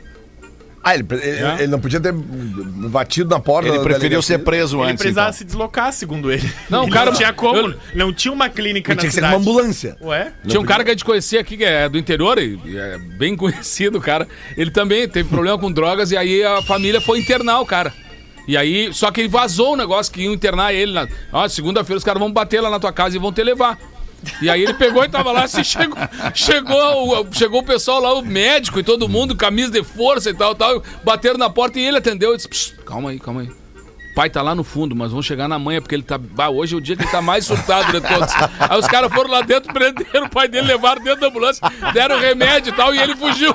Ah, 0.84 0.96
ele, 0.96 1.06
ele- 1.12 1.22
É? 1.44 1.56
ele 1.60 1.68
não 1.68 1.82
podia 1.82 2.00
ter 2.00 2.14
batido 2.14 3.30
na 3.30 3.40
porta. 3.42 3.68
Ele 3.68 3.80
preferiu 3.80 4.22
ser 4.22 4.38
preso 4.40 4.78
ele 4.78 4.92
antes, 4.92 4.98
precisava 5.02 5.28
então. 5.30 5.38
se 5.38 5.44
deslocar, 5.44 5.92
segundo 5.92 6.32
ele. 6.32 6.50
Não, 6.70 6.84
Ele 6.88 6.92
cara- 6.94 7.12
não 7.12 7.18
tinha 7.18 7.34
como. 7.34 7.58
eu- 7.58 7.76
Não 7.94 8.14
tinha 8.14 8.32
uma 8.34 8.48
clínica 8.48 8.92
Ele 8.92 8.96
na 8.96 9.02
tinha 9.02 9.10
que 9.10 9.14
ser 9.16 9.20
cidade. 9.22 9.34
uma 9.36 9.42
ambulância. 9.42 9.98
Ué? 10.02 10.32
Tinha 10.48 10.62
um 10.62 10.66
cara 10.66 10.86
que 10.86 10.92
a 10.92 10.94
gente 10.94 11.04
conhecia 11.04 11.42
aqui, 11.42 11.58
que 11.58 11.66
é 11.66 11.90
do 11.90 11.98
interior, 11.98 12.38
e 12.40 12.58
é 12.78 12.98
bem 12.98 13.36
conhecido, 13.38 14.00
cara. 14.00 14.26
Ele 14.56 14.72
também 14.72 15.10
teve 15.10 15.28
problema 15.28 15.58
com 15.58 15.70
drogas 15.70 16.12
e 16.12 16.18
aí 16.18 16.42
a 16.44 16.62
família 16.62 17.02
foi 17.02 17.20
internar 17.20 17.60
o 17.60 17.66
cara. 17.66 17.92
E 18.48 18.56
aí, 18.56 18.94
só 18.94 19.12
que 19.12 19.20
ele 19.20 19.28
vazou 19.28 19.74
o 19.74 19.76
negócio 19.76 20.14
que 20.14 20.22
iam 20.22 20.34
internar 20.34 20.74
ele. 20.74 20.94
Na, 20.94 21.06
ó, 21.34 21.46
segunda-feira 21.50 21.98
os 21.98 22.04
caras 22.06 22.22
vão 22.22 22.32
bater 22.32 22.62
lá 22.62 22.70
na 22.70 22.80
tua 22.80 22.94
casa 22.94 23.18
e 23.18 23.20
vão 23.20 23.34
te 23.34 23.44
levar. 23.44 23.78
E 24.42 24.50
aí 24.50 24.64
ele 24.64 24.74
pegou 24.74 25.04
e 25.04 25.10
tava 25.10 25.32
lá, 25.32 25.44
assim, 25.44 25.64
chegou, 25.64 25.98
chegou, 26.34 27.22
o- 27.22 27.34
chegou 27.34 27.62
o 27.62 27.64
pessoal 27.64 28.00
lá, 28.02 28.14
o 28.14 28.22
médico 28.22 28.80
e 28.80 28.84
todo 28.84 29.08
mundo, 29.08 29.36
camisa 29.36 29.72
de 29.72 29.84
força 29.84 30.30
e 30.30 30.34
tal, 30.34 30.54
tal, 30.56 30.82
bateram 31.04 31.38
na 31.38 31.50
porta 31.50 31.80
e 31.80 31.84
ele 31.86 31.98
atendeu 31.98 32.34
e 32.34 32.36
disse, 32.38 32.48
"Psst, 32.50 32.76
calma 32.86 33.12
aí, 33.12 33.20
calma 33.20 33.42
aí. 33.42 33.50
Pai 34.16 34.32
tá 34.32 34.42
lá 34.42 34.56
no 34.56 34.64
fundo, 34.64 34.96
mas 34.96 35.12
vão 35.12 35.22
chegar 35.22 35.48
na 35.48 35.60
manhã, 35.60 35.80
porque 35.80 35.94
ele 35.94 36.02
tá. 36.02 36.18
Bah, 36.18 36.50
hoje 36.50 36.74
é 36.74 36.78
o 36.78 36.82
dia 36.82 36.96
que 36.96 37.04
ele 37.04 37.12
tá 37.12 37.22
mais 37.22 37.46
surtado 37.46 37.92
de 37.92 38.02
todos. 38.02 38.34
Aí 38.68 38.80
os 38.80 38.88
caras 38.88 39.14
foram 39.14 39.30
lá 39.30 39.42
dentro, 39.44 39.72
prenderam 39.72 40.26
o 40.26 40.30
pai 40.30 40.48
dele, 40.48 40.66
levaram 40.66 41.04
dentro 41.04 41.22
da 41.22 41.28
ambulância, 41.28 41.62
deram 41.94 42.20
remédio 42.20 42.72
e 42.74 42.76
tal, 42.76 42.96
e 42.96 43.00
ele 43.00 43.16
fugiu. 43.16 43.54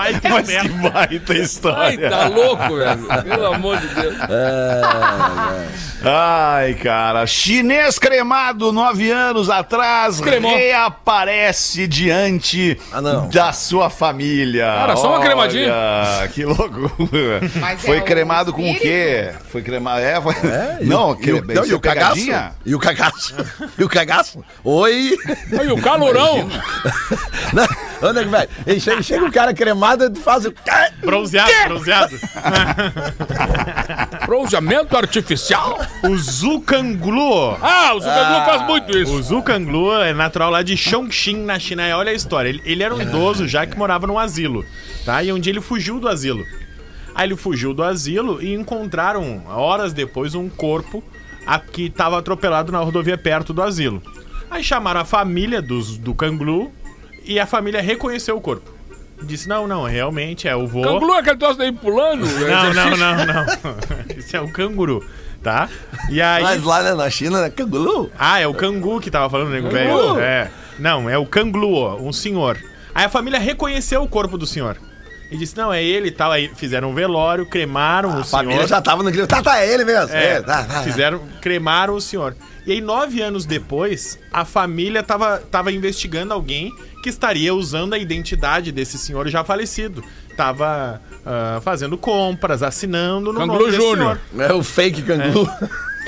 Baita 0.00 0.28
Mas 0.30 0.48
que 0.48 0.68
baita 0.68 1.32
Ai, 1.34 1.38
história. 1.40 2.10
tá 2.10 2.26
louco, 2.28 2.76
velho. 2.76 3.22
Pelo 3.22 3.46
amor 3.52 3.76
de 3.78 3.86
Deus. 3.88 4.14
Ai, 6.02 6.74
cara. 6.74 7.26
Chinês 7.26 7.98
cremado 7.98 8.72
nove 8.72 9.10
anos 9.10 9.50
atrás 9.50 10.18
Cremou. 10.20 10.56
reaparece 10.56 11.86
diante 11.86 12.80
Ah, 12.92 13.00
da 13.30 13.52
sua 13.52 13.90
família. 13.90 14.64
Cara, 14.64 14.96
só 14.96 15.10
uma 15.10 15.20
cremadinha. 15.20 15.70
Olha, 15.72 16.28
Que 16.28 16.44
loucura. 16.46 17.40
Mas 17.56 17.82
foi 17.82 17.98
é 17.98 18.00
o 18.00 18.04
cremado 18.04 18.52
com 18.52 18.70
o 18.70 18.74
quê? 18.78 19.32
Foi 19.50 19.60
cremado. 19.62 20.00
É, 20.00 20.18
foi... 20.20 20.32
É, 20.34 20.78
e 20.80 20.86
não, 20.86 21.16
e 21.20 21.32
o, 21.32 21.44
não, 21.44 21.66
e 21.66 21.74
o 21.74 21.80
cagaço? 21.80 22.30
E 22.64 22.74
o 22.74 22.78
cagaço? 22.78 23.34
E 23.78 23.84
o 23.84 23.88
cagaço? 23.88 24.42
Oi! 24.64 25.16
Aí 25.58 25.70
o 25.70 25.80
calorão. 25.82 26.48
Não, 27.52 27.66
Onde 28.08 28.20
é 28.20 28.22
que 28.22 28.28
vai? 28.28 28.48
Chega, 28.78 29.02
chega 29.02 29.24
o 29.24 29.32
cara 29.32 29.52
cremado 29.52 29.89
e 29.98 30.14
faz 30.16 30.46
o. 30.46 30.54
Bronzeado, 31.02 31.50
bronzeado. 31.68 32.16
Bronzeamento 34.26 34.96
artificial. 34.96 35.78
O 36.04 36.16
Zukanglu. 36.16 37.56
Ah, 37.60 37.92
o 37.94 38.00
Zucaglu 38.00 38.44
faz 38.44 38.66
muito 38.66 38.96
isso. 38.98 39.12
O 39.12 39.22
Zukanglu 39.22 39.92
é 40.00 40.12
natural 40.12 40.50
lá 40.50 40.62
de 40.62 40.76
Chongqing, 40.76 41.44
na 41.44 41.58
China. 41.58 41.86
E 41.88 41.92
olha 41.92 42.10
a 42.10 42.14
história. 42.14 42.48
Ele, 42.48 42.62
ele 42.64 42.82
era 42.82 42.94
um 42.94 43.00
idoso 43.00 43.46
já 43.48 43.66
que 43.66 43.76
morava 43.76 44.06
num 44.06 44.18
asilo, 44.18 44.64
tá? 45.04 45.22
E 45.22 45.32
um 45.32 45.38
dia 45.38 45.52
ele 45.52 45.60
fugiu 45.60 45.98
do 45.98 46.08
asilo. 46.08 46.44
Aí 47.14 47.26
ele 47.28 47.36
fugiu 47.36 47.74
do 47.74 47.82
asilo 47.82 48.40
e 48.42 48.54
encontraram, 48.54 49.42
horas 49.48 49.92
depois, 49.92 50.34
um 50.34 50.48
corpo 50.48 51.02
a- 51.46 51.58
que 51.58 51.86
estava 51.86 52.18
atropelado 52.18 52.70
na 52.70 52.78
rodovia 52.78 53.18
perto 53.18 53.52
do 53.52 53.62
asilo. 53.62 54.00
Aí 54.50 54.62
chamaram 54.62 55.00
a 55.00 55.04
família 55.04 55.60
dos, 55.60 55.96
do 55.98 56.14
Canglu 56.14 56.72
e 57.24 57.38
a 57.40 57.46
família 57.46 57.82
reconheceu 57.82 58.36
o 58.36 58.40
corpo. 58.40 58.70
Disse, 59.22 59.48
não, 59.48 59.66
não, 59.66 59.84
realmente 59.84 60.48
é 60.48 60.56
o 60.56 60.66
vô. 60.66 60.82
Canglu 60.82 61.14
é 61.14 61.18
aquele 61.18 61.36
troço 61.36 61.58
daí 61.58 61.72
pulando. 61.72 62.24
Não, 62.40 62.72
não, 62.72 62.96
não, 62.96 63.26
não. 63.26 63.46
Esse 64.16 64.36
é 64.36 64.40
o 64.40 64.50
canguru, 64.50 65.04
tá? 65.42 65.68
E 66.08 66.20
aí... 66.20 66.42
Mas 66.42 66.62
lá 66.64 66.82
né, 66.82 66.94
na 66.94 67.08
China, 67.10 67.40
né? 67.42 67.50
Canguru. 67.50 68.10
Ah, 68.18 68.40
é 68.40 68.46
o 68.46 68.54
Cangu 68.54 69.00
que 69.00 69.10
tava 69.10 69.28
falando, 69.30 69.50
nego 69.50 69.68
velho. 69.70 70.18
É. 70.18 70.50
Não, 70.78 71.08
é 71.08 71.16
o 71.18 71.26
Canglu, 71.26 71.96
um 71.96 72.12
senhor. 72.12 72.58
Aí 72.94 73.04
a 73.04 73.08
família 73.08 73.38
reconheceu 73.38 74.02
o 74.02 74.08
corpo 74.08 74.36
do 74.38 74.46
senhor. 74.46 74.76
E 75.30 75.36
disse, 75.36 75.56
não, 75.56 75.72
é 75.72 75.82
ele 75.82 76.08
e 76.08 76.10
tal. 76.10 76.32
Aí 76.32 76.50
fizeram 76.56 76.90
um 76.90 76.94
velório, 76.94 77.46
cremaram 77.46 78.16
o 78.16 78.20
A 78.20 78.24
família 78.24 78.56
senhor. 78.56 78.68
já 78.68 78.82
tava 78.82 79.02
naquele. 79.04 79.26
Tá, 79.28 79.40
tá, 79.40 79.60
é 79.60 79.72
ele 79.72 79.84
mesmo. 79.84 80.12
É, 80.12 80.24
É, 80.34 80.40
tá, 80.42 80.64
tá. 80.64 80.82
fizeram, 80.82 81.20
cremaram 81.40 81.94
o 81.94 82.00
senhor. 82.00 82.34
E 82.66 82.72
aí, 82.72 82.80
nove 82.80 83.22
anos 83.22 83.46
depois, 83.46 84.18
a 84.32 84.44
família 84.44 85.02
tava, 85.02 85.38
tava 85.50 85.70
investigando 85.70 86.34
alguém 86.34 86.72
que 87.02 87.08
estaria 87.08 87.54
usando 87.54 87.94
a 87.94 87.98
identidade 87.98 88.72
desse 88.72 88.98
senhor 88.98 89.28
já 89.28 89.42
falecido. 89.44 90.02
Tava 90.36 91.00
ah, 91.24 91.60
fazendo 91.62 91.98
compras, 91.98 92.62
assinando 92.62 93.32
no 93.32 93.40
Canguru 93.40 93.66
desse 93.66 93.76
Júnior. 93.76 94.20
É 94.38 94.52
o 94.52 94.62
fake 94.62 95.02
canguru. 95.02 95.48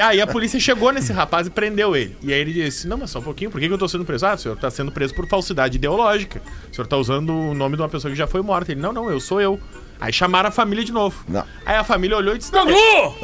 Aí 0.01 0.21
a 0.21 0.27
polícia 0.27 0.59
chegou 0.59 0.91
nesse 0.91 1.13
rapaz 1.13 1.47
e 1.47 1.51
prendeu 1.51 1.95
ele. 1.95 2.17
E 2.23 2.33
aí 2.33 2.41
ele 2.41 2.53
disse: 2.53 2.89
Não, 2.89 2.97
mas 2.97 3.11
só 3.11 3.19
um 3.19 3.23
pouquinho, 3.23 3.51
por 3.51 3.61
que 3.61 3.69
que 3.69 3.75
eu 3.75 3.79
tô 3.79 3.87
sendo 3.87 4.05
preso? 4.05 4.27
Ah, 4.27 4.35
o 4.35 4.39
senhor 4.39 4.57
tá 4.57 4.71
sendo 4.71 4.91
preso 4.91 5.15
por 5.15 5.29
falsidade 5.29 5.77
ideológica. 5.77 6.41
O 6.71 6.75
senhor 6.75 6.87
tá 6.87 6.97
usando 6.97 7.31
o 7.31 7.55
nome 7.55 7.77
de 7.77 7.83
uma 7.83 7.89
pessoa 7.89 8.11
que 8.11 8.17
já 8.17 8.27
foi 8.27 8.41
morta. 8.41 8.73
Ele: 8.73 8.81
Não, 8.81 8.93
não, 8.93 9.11
eu 9.11 9.21
sou 9.21 9.41
eu. 9.41 9.61
Aí 10.03 10.13
chamaram 10.13 10.49
a 10.49 10.51
família 10.53 10.85
de 10.85 10.91
novo. 10.91 11.23
Não. 11.29 11.45
Aí 11.65 11.77
a 11.77 11.85
família 11.85 12.17
olhou 12.17 12.35
e 12.35 12.39
disse: 12.39 12.53
"Não! 12.53 12.67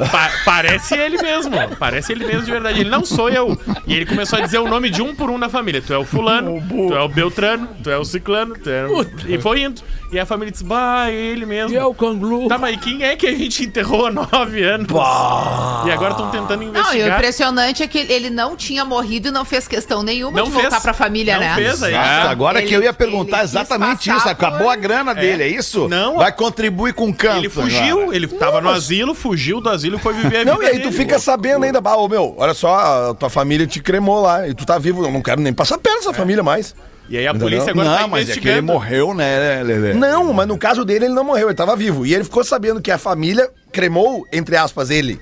Pa- 0.09 0.31
parece 0.45 0.95
ele 0.95 1.21
mesmo. 1.21 1.51
Parece 1.77 2.13
ele 2.13 2.25
mesmo 2.25 2.43
de 2.43 2.51
verdade. 2.51 2.79
Ele 2.79 2.89
não 2.89 3.03
sou 3.03 3.29
eu. 3.29 3.59
E 3.85 3.93
ele 3.93 4.05
começou 4.05 4.39
a 4.39 4.41
dizer 4.41 4.59
o 4.59 4.67
nome 4.69 4.89
de 4.89 5.01
um 5.01 5.13
por 5.13 5.29
um 5.29 5.37
da 5.37 5.49
família. 5.49 5.81
Tu 5.85 5.93
é 5.93 5.97
o 5.97 6.05
fulano, 6.05 6.63
tu 6.69 6.93
é 6.95 7.01
o 7.01 7.09
Beltrano, 7.09 7.67
tu 7.83 7.89
é 7.89 7.97
o 7.97 8.05
ciclano, 8.05 8.55
tu 8.57 8.69
é 8.69 8.85
o... 8.87 9.05
E 9.27 9.37
foi 9.41 9.63
indo. 9.63 9.81
E 10.11 10.17
a 10.19 10.25
família 10.25 10.51
disse, 10.51 10.63
bah, 10.63 11.07
é 11.09 11.13
ele 11.13 11.45
mesmo. 11.45 11.71
E 11.73 11.77
é 11.77 11.83
o 11.85 11.93
canguru. 11.93 12.47
Tá, 12.47 12.57
mas 12.57 12.77
quem 12.81 13.03
é 13.03 13.15
que 13.15 13.27
a 13.27 13.35
gente 13.35 13.63
enterrou 13.65 14.07
há 14.07 14.11
nove 14.11 14.63
anos? 14.63 14.87
E 15.85 15.91
agora 15.91 16.11
estão 16.11 16.31
tentando 16.31 16.61
Não, 16.61 16.63
e 16.63 16.67
o 16.67 16.69
investigar. 16.69 17.17
impressionante 17.17 17.83
é 17.83 17.87
que 17.87 17.97
ele 17.99 18.29
não 18.29 18.55
tinha 18.55 18.83
morrido 18.85 19.27
e 19.27 19.31
não 19.31 19.43
fez 19.45 19.67
questão 19.67 20.01
nenhuma 20.01 20.37
Não 20.39 20.45
de 20.45 20.51
voltar 20.51 20.71
fez. 20.71 20.81
pra 20.83 20.93
família, 20.93 21.33
Não 21.35 21.41
né? 21.41 21.55
fez, 21.55 21.83
aí. 21.83 21.93
Exato, 21.93 22.27
É. 22.27 22.31
agora 22.31 22.59
que 22.61 22.67
Ele- 22.69 22.75
eu 22.77 22.83
ia 22.83 22.93
perguntar 22.93 23.43
exatamente 23.43 24.09
isso. 24.09 24.27
Acabou 24.29 24.59
por- 24.59 24.69
a 24.71 24.75
grana 24.75 25.13
dele, 25.13 25.43
é 25.43 25.47
isso? 25.47 25.87
Não. 25.87 26.17
Vai 26.17 26.31
contribuir 26.31 26.68
com 26.93 27.09
o 27.09 27.13
canto. 27.13 27.37
Ele 27.37 27.49
fugiu, 27.49 28.01
agora. 28.01 28.15
ele 28.15 28.27
tava 28.27 28.61
no 28.61 28.69
asilo, 28.69 29.13
fugiu 29.15 29.59
do 29.61 29.69
asilo 29.69 29.97
e 29.97 29.99
foi 29.99 30.13
viver 30.13 30.37
a 30.37 30.39
vida 30.39 30.51
Não, 30.53 30.61
e 30.63 30.65
aí 30.65 30.79
tu 30.79 30.85
dele. 30.89 30.91
fica 30.97 31.19
sabendo 31.19 31.65
ainda, 31.65 31.79
bah, 31.81 31.95
ô 31.95 32.07
meu, 32.07 32.35
olha 32.37 32.53
só, 32.53 33.09
a 33.09 33.13
tua 33.13 33.29
família 33.29 33.65
te 33.67 33.81
cremou 33.81 34.21
lá 34.21 34.47
e 34.47 34.53
tu 34.53 34.65
tá 34.65 34.77
vivo. 34.77 35.03
Eu 35.05 35.11
não 35.11 35.21
quero 35.21 35.41
nem 35.41 35.53
passar 35.53 35.77
perto 35.77 35.97
dessa 35.99 36.13
família 36.13 36.43
mais. 36.43 36.75
E 37.09 37.17
aí 37.17 37.25
a 37.25 37.31
Entendeu? 37.31 37.47
polícia 37.47 37.71
agora 37.71 37.89
Não, 37.89 37.97
tá 37.97 38.07
mas 38.07 38.29
é 38.29 38.33
que 38.33 38.39
ele 38.39 38.49
investigando. 38.49 38.71
morreu, 38.73 39.13
né, 39.15 39.63
Lelê? 39.63 39.93
Não, 39.95 40.31
mas 40.31 40.47
no 40.47 40.57
caso 40.59 40.85
dele 40.85 41.05
ele 41.05 41.13
não 41.13 41.23
morreu, 41.23 41.47
ele 41.47 41.55
tava 41.55 41.75
vivo. 41.75 42.05
E 42.05 42.13
ele 42.13 42.23
ficou 42.23 42.43
sabendo 42.43 42.79
que 42.81 42.91
a 42.91 42.97
família 42.99 43.49
cremou, 43.71 44.27
entre 44.31 44.55
aspas, 44.55 44.89
ele. 44.91 45.19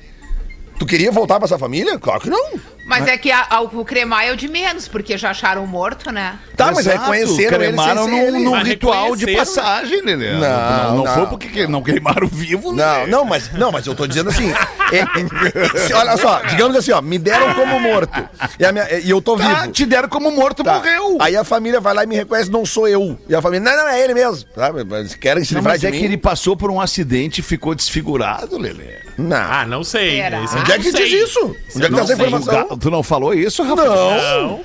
Tu 0.78 0.86
queria 0.86 1.12
voltar 1.12 1.38
pra 1.40 1.46
essa 1.46 1.58
família? 1.58 1.98
Claro 1.98 2.20
que 2.22 2.30
não. 2.30 2.60
Mas 2.88 3.06
é 3.08 3.18
que 3.18 3.30
a- 3.32 3.46
a- 3.50 3.62
o 3.62 3.84
cremar 3.86 4.24
é 4.26 4.32
o 4.32 4.38
de 4.38 4.48
menos, 4.48 4.88
porque 4.88 5.18
já 5.18 5.32
acharam 5.32 5.68
morto, 5.68 6.10
né? 6.12 6.40
Tá, 6.56 6.68
mas 6.72 6.88
Exato, 6.88 7.00
reconheceram 7.02 7.58
ele 7.58 7.68
cremaram 7.68 8.08
num, 8.08 8.18
ele. 8.18 8.40
num 8.40 8.52
Mas 8.52 8.68
ritual 8.68 9.16
de 9.16 9.36
passagem, 9.36 10.02
Lelê. 10.02 10.32
Não, 10.34 10.40
não, 10.40 10.96
não 10.98 11.04
não. 11.04 11.14
foi 11.14 11.26
porque 11.28 11.48
que- 11.50 11.68
não 11.68 11.84
queimaram 11.84 12.28
vivo, 12.28 12.70
Não, 12.72 12.76
né? 12.76 13.08
não, 13.08 13.26
mas 13.26 13.52
não, 13.54 13.72
mas 13.72 13.86
eu 13.86 13.94
tô 13.94 14.08
dizendo 14.08 14.30
assim. 14.30 14.52
é- 14.92 15.00
é- 15.00 15.80
se- 15.88 15.94
olha 15.94 16.16
só, 16.18 16.40
digamos 16.44 16.76
assim, 16.78 16.92
ó, 16.92 17.02
me 17.02 17.20
deram 17.20 17.54
como 17.54 17.78
morto. 17.80 18.28
E, 18.60 18.66
a 18.66 18.72
minha- 18.72 19.00
e 19.00 19.10
eu 19.10 19.22
tô 19.22 19.36
Tá, 19.38 19.48
vivo. 19.62 19.72
te 19.74 19.86
deram 19.86 20.08
como 20.08 20.32
morto, 20.32 20.64
Tá. 20.64 20.76
morreu. 20.76 21.18
Aí 21.20 21.36
a 21.36 21.44
família 21.44 21.82
vai 21.82 21.94
lá 21.94 22.04
e 22.04 22.08
me 22.08 22.16
reconhece, 22.16 22.50
não 22.50 22.66
sou 22.66 22.88
eu. 22.88 23.20
E 23.28 23.36
a 23.36 23.42
família, 23.42 23.70
não, 23.70 23.76
não, 23.84 23.90
é 23.90 24.02
ele 24.02 24.14
mesmo. 24.14 24.48
Sabe? 24.56 24.84
Mas 24.86 25.14
querem 25.14 25.44
se 25.44 25.54
Não, 25.54 25.60
livrar 25.60 25.74
mas 25.74 25.82
de 25.82 25.88
é 25.88 25.92
mim. 25.92 26.00
que 26.00 26.06
ele 26.06 26.18
passou 26.18 26.56
por 26.56 26.72
um 26.72 26.80
acidente 26.80 27.42
e 27.42 27.44
ficou 27.44 27.76
desfigurado, 27.76 28.58
Lelê. 28.58 29.07
Não. 29.18 29.36
Ah, 29.38 29.66
não 29.66 29.84
sei. 29.84 30.18
Será? 30.18 30.42
Isso 30.42 30.56
eu 30.56 30.62
Onde 30.62 30.72
é 30.72 30.78
não 30.78 30.84
que 30.84 30.92
sei. 30.92 31.06
diz 31.10 31.30
isso? 31.30 31.56
Onde 31.76 31.86
é 31.86 31.90
que 31.90 31.96
tá 31.96 32.02
essa 32.02 32.14
informação? 32.14 32.78
Tu 32.78 32.92
não 32.92 33.02
falou 33.04 33.34
isso, 33.34 33.64
Rafael? 33.64 33.92
Não. 33.92 34.62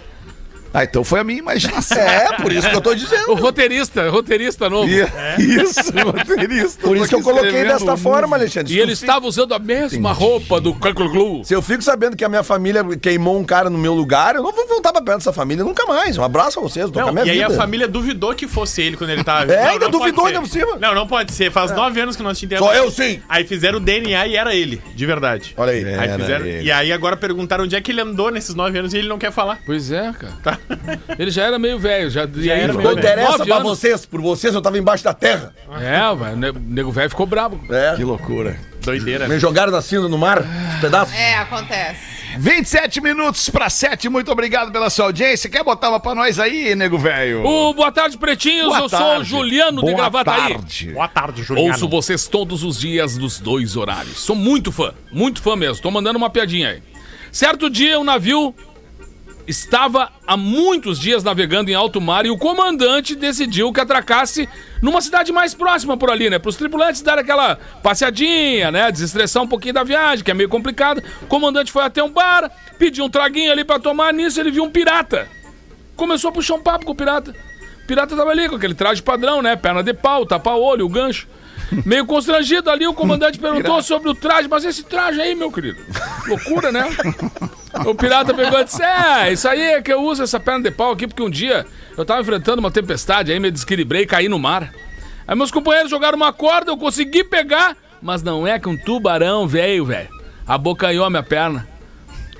Não. 0.72 0.80
Ah, 0.80 0.84
então 0.84 1.04
foi 1.04 1.20
a 1.20 1.24
minha 1.24 1.38
imaginação. 1.38 1.98
É, 1.98 2.36
por 2.40 2.52
isso 2.52 2.68
que 2.68 2.74
eu 2.76 2.80
tô 2.80 2.90
O 2.90 2.94
dizendo. 2.94 3.34
roteirista, 3.34 4.08
roteirista 4.08 4.68
novo. 4.70 4.88
E- 4.88 5.02
Isso, 5.38 5.92
roteirista. 5.92 6.82
Por 6.86 6.96
isso 6.96 7.08
que 7.08 7.14
eu 7.14 7.22
coloquei 7.22 7.64
desta 7.64 7.96
forma, 7.96 8.36
Alexandre. 8.36 8.74
E 8.74 8.78
ele 8.80 8.92
estava 8.92 9.26
usando 9.26 9.54
a 9.54 9.58
mesma 9.58 10.12
roupa 10.12 10.60
do 10.60 10.74
Canguru. 10.74 11.44
Se 11.44 11.54
eu 11.54 11.62
fico 11.62 11.82
sabendo 11.82 12.16
que 12.16 12.24
a 12.24 12.28
minha 12.28 12.42
família 12.42 12.84
queimou 13.00 13.38
um 13.38 13.44
cara 13.44 13.68
no 13.70 13.78
meu 13.78 13.94
lugar, 13.94 14.34
eu 14.36 14.42
não 14.42 14.52
vou 14.52 14.66
voltar 14.66 14.92
pra 14.92 15.02
perto 15.02 15.18
dessa 15.18 15.32
família 15.32 15.64
nunca 15.64 15.86
mais. 15.86 16.16
Um 16.18 16.24
abraço 16.24 16.58
a 16.58 16.62
vocês, 16.62 16.86
tô 16.86 16.92
com 16.92 17.00
a 17.00 17.06
Não, 17.06 17.12
minha 17.12 17.26
e 17.26 17.30
aí 17.30 17.38
vida. 17.38 17.52
a 17.54 17.56
família 17.56 17.86
duvidou 17.88 18.34
que 18.34 18.46
fosse 18.48 18.82
ele 18.82 18.96
quando 18.96 19.10
ele 19.10 19.24
tava 19.24 19.52
É, 19.52 19.64
Não, 19.64 19.70
ainda 19.72 19.84
não 19.86 19.90
duvidou 19.90 20.26
ainda 20.26 20.40
por 20.40 20.48
cima. 20.48 20.76
Não, 20.80 20.94
não 20.94 21.06
pode 21.06 21.32
ser. 21.32 21.50
Faz 21.50 21.70
nove 21.72 22.00
anos 22.00 22.16
que 22.16 22.22
nós 22.22 22.38
te 22.38 22.48
Só 22.58 22.74
eu 22.74 22.90
sim. 22.90 23.20
Aí 23.28 23.44
fizeram 23.44 23.78
o 23.78 23.80
DNA 23.80 24.26
e 24.26 24.36
era 24.36 24.54
ele, 24.54 24.80
de 24.94 25.06
verdade. 25.06 25.54
Olha 25.56 25.72
aí. 25.72 25.84
Aí 25.84 25.94
Era 26.08 26.18
fizeram, 26.18 26.46
e 26.46 26.70
aí 26.72 26.92
agora 26.92 27.16
perguntaram 27.16 27.64
onde 27.64 27.76
é 27.76 27.80
que 27.80 27.90
ele 27.90 28.00
andou 28.00 28.30
nesses 28.30 28.54
nove 28.54 28.78
anos 28.78 28.92
e 28.94 28.98
ele 28.98 29.08
não 29.08 29.18
quer 29.18 29.32
falar. 29.32 29.58
Pois 29.64 29.90
é, 29.92 30.12
cara. 30.12 30.32
Tá? 30.42 30.58
Ele 31.18 31.30
já 31.30 31.44
era 31.44 31.58
meio 31.58 31.78
velho, 31.78 32.10
já, 32.10 32.28
e 32.34 32.50
aí 32.50 32.60
era 32.60 32.72
Não 32.72 32.92
interessa 32.92 33.44
pra 33.44 33.58
vocês, 33.60 34.04
por 34.06 34.20
vocês 34.20 34.54
eu 34.54 34.62
tava 34.62 34.78
embaixo 34.78 35.04
da 35.04 35.12
terra. 35.14 35.54
É, 35.80 35.98
velho, 36.14 36.54
o 36.56 36.58
nego- 36.60 36.90
velho 36.92 37.10
ficou 37.10 37.26
bravo. 37.26 37.60
É. 37.70 37.94
Que 37.96 38.04
loucura. 38.04 38.58
Doideira. 38.82 39.28
Me 39.28 39.38
jogaram 39.38 39.70
na 39.70 39.80
cinza 39.80 40.08
no 40.08 40.18
mar, 40.18 40.40
os 40.40 40.80
pedaços. 40.80 41.14
É, 41.14 41.36
acontece. 41.36 42.12
27 42.38 43.00
minutos 43.00 43.48
pra 43.50 43.68
7, 43.68 44.08
muito 44.08 44.32
obrigado 44.32 44.72
pela 44.72 44.88
sua 44.88 45.04
audiência. 45.04 45.50
Quer 45.50 45.62
botar 45.62 45.90
uma 45.90 46.00
pra 46.00 46.14
nós 46.14 46.38
aí, 46.40 46.74
nego 46.74 46.98
velho? 46.98 47.44
O 47.46 47.74
Boa 47.74 47.92
Tarde, 47.92 48.16
Pretinhos. 48.16 48.68
Boa 48.68 48.78
eu 48.80 48.88
sou 48.88 48.98
o 48.98 49.02
tarde. 49.02 49.24
Juliano 49.28 49.76
de 49.82 49.90
Boa 49.92 49.96
Gravataí. 49.96 50.54
tarde. 50.54 50.90
Boa 50.92 51.08
tarde, 51.08 51.42
Juliano. 51.42 51.68
Ouço 51.70 51.88
vocês 51.88 52.26
todos 52.26 52.64
os 52.64 52.80
dias 52.80 53.16
dos 53.18 53.38
dois 53.38 53.76
horários. 53.76 54.18
Sou 54.18 54.34
muito 54.34 54.72
fã, 54.72 54.94
muito 55.12 55.42
fã 55.42 55.54
mesmo. 55.54 55.82
Tô 55.82 55.90
mandando 55.90 56.16
uma 56.16 56.30
piadinha 56.30 56.70
aí. 56.70 56.82
Certo 57.30 57.68
dia, 57.70 58.00
um 58.00 58.04
navio 58.04 58.54
estava 59.46 60.10
há 60.26 60.36
muitos 60.36 60.98
dias 60.98 61.24
navegando 61.24 61.70
em 61.70 61.74
alto 61.74 62.00
mar 62.00 62.24
e 62.26 62.30
o 62.30 62.38
comandante 62.38 63.14
decidiu 63.14 63.72
que 63.72 63.80
atracasse 63.80 64.48
numa 64.80 65.00
cidade 65.00 65.32
mais 65.32 65.54
próxima 65.54 65.96
por 65.96 66.10
ali, 66.10 66.30
né? 66.30 66.38
Para 66.38 66.48
os 66.48 66.56
tripulantes 66.56 67.02
darem 67.02 67.22
aquela 67.22 67.56
passeadinha, 67.82 68.70
né? 68.70 68.90
Desestressar 68.90 69.42
um 69.42 69.48
pouquinho 69.48 69.74
da 69.74 69.84
viagem, 69.84 70.24
que 70.24 70.30
é 70.30 70.34
meio 70.34 70.48
complicado. 70.48 71.02
O 71.22 71.26
comandante 71.26 71.72
foi 71.72 71.82
até 71.82 72.02
um 72.02 72.10
bar, 72.10 72.50
pediu 72.78 73.04
um 73.04 73.10
traguinho 73.10 73.52
ali 73.52 73.64
para 73.64 73.80
tomar. 73.80 74.12
Nisso 74.12 74.40
ele 74.40 74.50
viu 74.50 74.64
um 74.64 74.70
pirata. 74.70 75.28
Começou 75.96 76.30
a 76.30 76.32
puxar 76.32 76.54
um 76.54 76.62
papo 76.62 76.84
com 76.84 76.92
o 76.92 76.96
pirata. 76.96 77.34
O 77.82 77.86
pirata 77.86 78.16
tava 78.16 78.30
ali 78.30 78.48
com 78.48 78.56
aquele 78.56 78.74
traje 78.74 79.02
padrão, 79.02 79.42
né? 79.42 79.56
Perna 79.56 79.82
de 79.82 79.92
pau, 79.92 80.24
tapa-olho, 80.24 80.86
o 80.86 80.88
gancho. 80.88 81.26
Meio 81.86 82.04
constrangido 82.04 82.70
ali, 82.70 82.86
o 82.86 82.94
comandante 82.94 83.38
perguntou 83.38 83.82
sobre 83.82 84.08
o 84.10 84.14
traje, 84.14 84.48
mas 84.48 84.64
esse 84.64 84.82
traje 84.82 85.20
aí, 85.20 85.34
meu 85.34 85.50
querido, 85.50 85.80
loucura, 86.26 86.70
né? 86.70 86.84
O 87.86 87.94
pirata 87.94 88.34
pegou 88.34 88.60
e 88.60 88.64
disse: 88.64 88.82
É, 88.82 89.32
isso 89.32 89.48
aí 89.48 89.60
é 89.60 89.82
que 89.82 89.92
eu 89.92 90.02
uso 90.02 90.22
essa 90.22 90.38
perna 90.38 90.64
de 90.64 90.70
pau 90.70 90.92
aqui, 90.92 91.06
porque 91.06 91.22
um 91.22 91.30
dia 91.30 91.66
eu 91.96 92.04
tava 92.04 92.20
enfrentando 92.20 92.60
uma 92.60 92.70
tempestade, 92.70 93.32
aí 93.32 93.40
me 93.40 93.50
desequilibrei 93.50 94.02
e 94.02 94.06
caí 94.06 94.28
no 94.28 94.38
mar. 94.38 94.72
Aí 95.26 95.34
meus 95.34 95.50
companheiros 95.50 95.90
jogaram 95.90 96.16
uma 96.16 96.32
corda, 96.32 96.70
eu 96.70 96.76
consegui 96.76 97.24
pegar, 97.24 97.76
mas 98.00 98.22
não 98.22 98.46
é 98.46 98.58
que 98.58 98.68
um 98.68 98.76
tubarão 98.76 99.46
veio, 99.46 99.86
velho. 99.86 100.08
Abocanhou 100.46 101.04
a 101.04 101.10
minha 101.10 101.22
perna. 101.22 101.66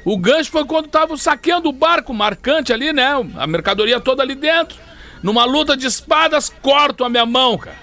O 0.04 0.18
gancho 0.18 0.50
foi 0.50 0.64
quando 0.64 0.88
tava 0.88 1.16
saqueando 1.16 1.68
o 1.68 1.72
barco 1.72 2.12
marcante 2.12 2.72
ali, 2.72 2.92
né? 2.92 3.12
A 3.36 3.46
mercadoria 3.46 4.00
toda 4.00 4.22
ali 4.22 4.34
dentro. 4.34 4.76
Numa 5.22 5.44
luta 5.44 5.76
de 5.76 5.86
espadas, 5.86 6.48
corto 6.48 7.04
a 7.04 7.08
minha 7.08 7.24
mão, 7.24 7.56
cara. 7.56 7.81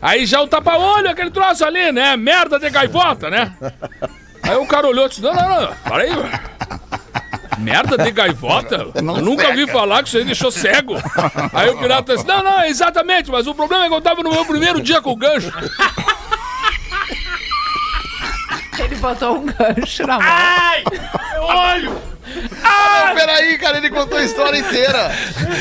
Aí 0.00 0.26
já 0.26 0.40
o 0.40 0.48
tapa-olho, 0.48 1.10
aquele 1.10 1.30
troço 1.30 1.64
ali, 1.64 1.90
né? 1.92 2.16
Merda 2.16 2.58
de 2.58 2.68
gaivota, 2.70 3.30
né? 3.30 3.52
Aí 4.42 4.56
o 4.56 4.66
cara 4.66 4.86
olhou 4.86 5.06
e 5.06 5.08
disse: 5.08 5.22
Não, 5.22 5.34
não, 5.34 5.60
não, 5.62 5.74
para 5.84 6.02
aí. 6.02 6.10
Merda 7.58 7.96
de 7.96 8.10
gaivota? 8.10 8.86
Eu 8.94 9.02
nunca 9.02 9.48
ouvi 9.48 9.66
falar 9.66 10.02
que 10.02 10.08
isso 10.08 10.18
aí 10.18 10.24
deixou 10.24 10.50
cego. 10.50 10.94
Aí 11.52 11.70
o 11.70 11.78
pirata 11.78 12.14
disse: 12.14 12.26
Não, 12.26 12.42
não, 12.42 12.64
exatamente, 12.64 13.30
mas 13.30 13.46
o 13.46 13.54
problema 13.54 13.86
é 13.86 13.88
que 13.88 13.94
eu 13.94 14.00
tava 14.00 14.22
no 14.22 14.30
meu 14.30 14.44
primeiro 14.44 14.80
dia 14.80 15.00
com 15.00 15.12
o 15.12 15.16
gancho. 15.16 15.52
Ele 18.78 18.94
botou 18.96 19.38
um 19.38 19.46
gancho 19.46 20.06
na 20.06 20.18
mão. 20.18 20.28
Ai! 20.28 20.84
Olho! 21.40 22.15
Ah, 22.68 23.12
peraí, 23.14 23.56
cara, 23.58 23.78
ele 23.78 23.88
contou 23.90 24.18
a 24.18 24.24
história 24.24 24.58
inteira. 24.58 25.10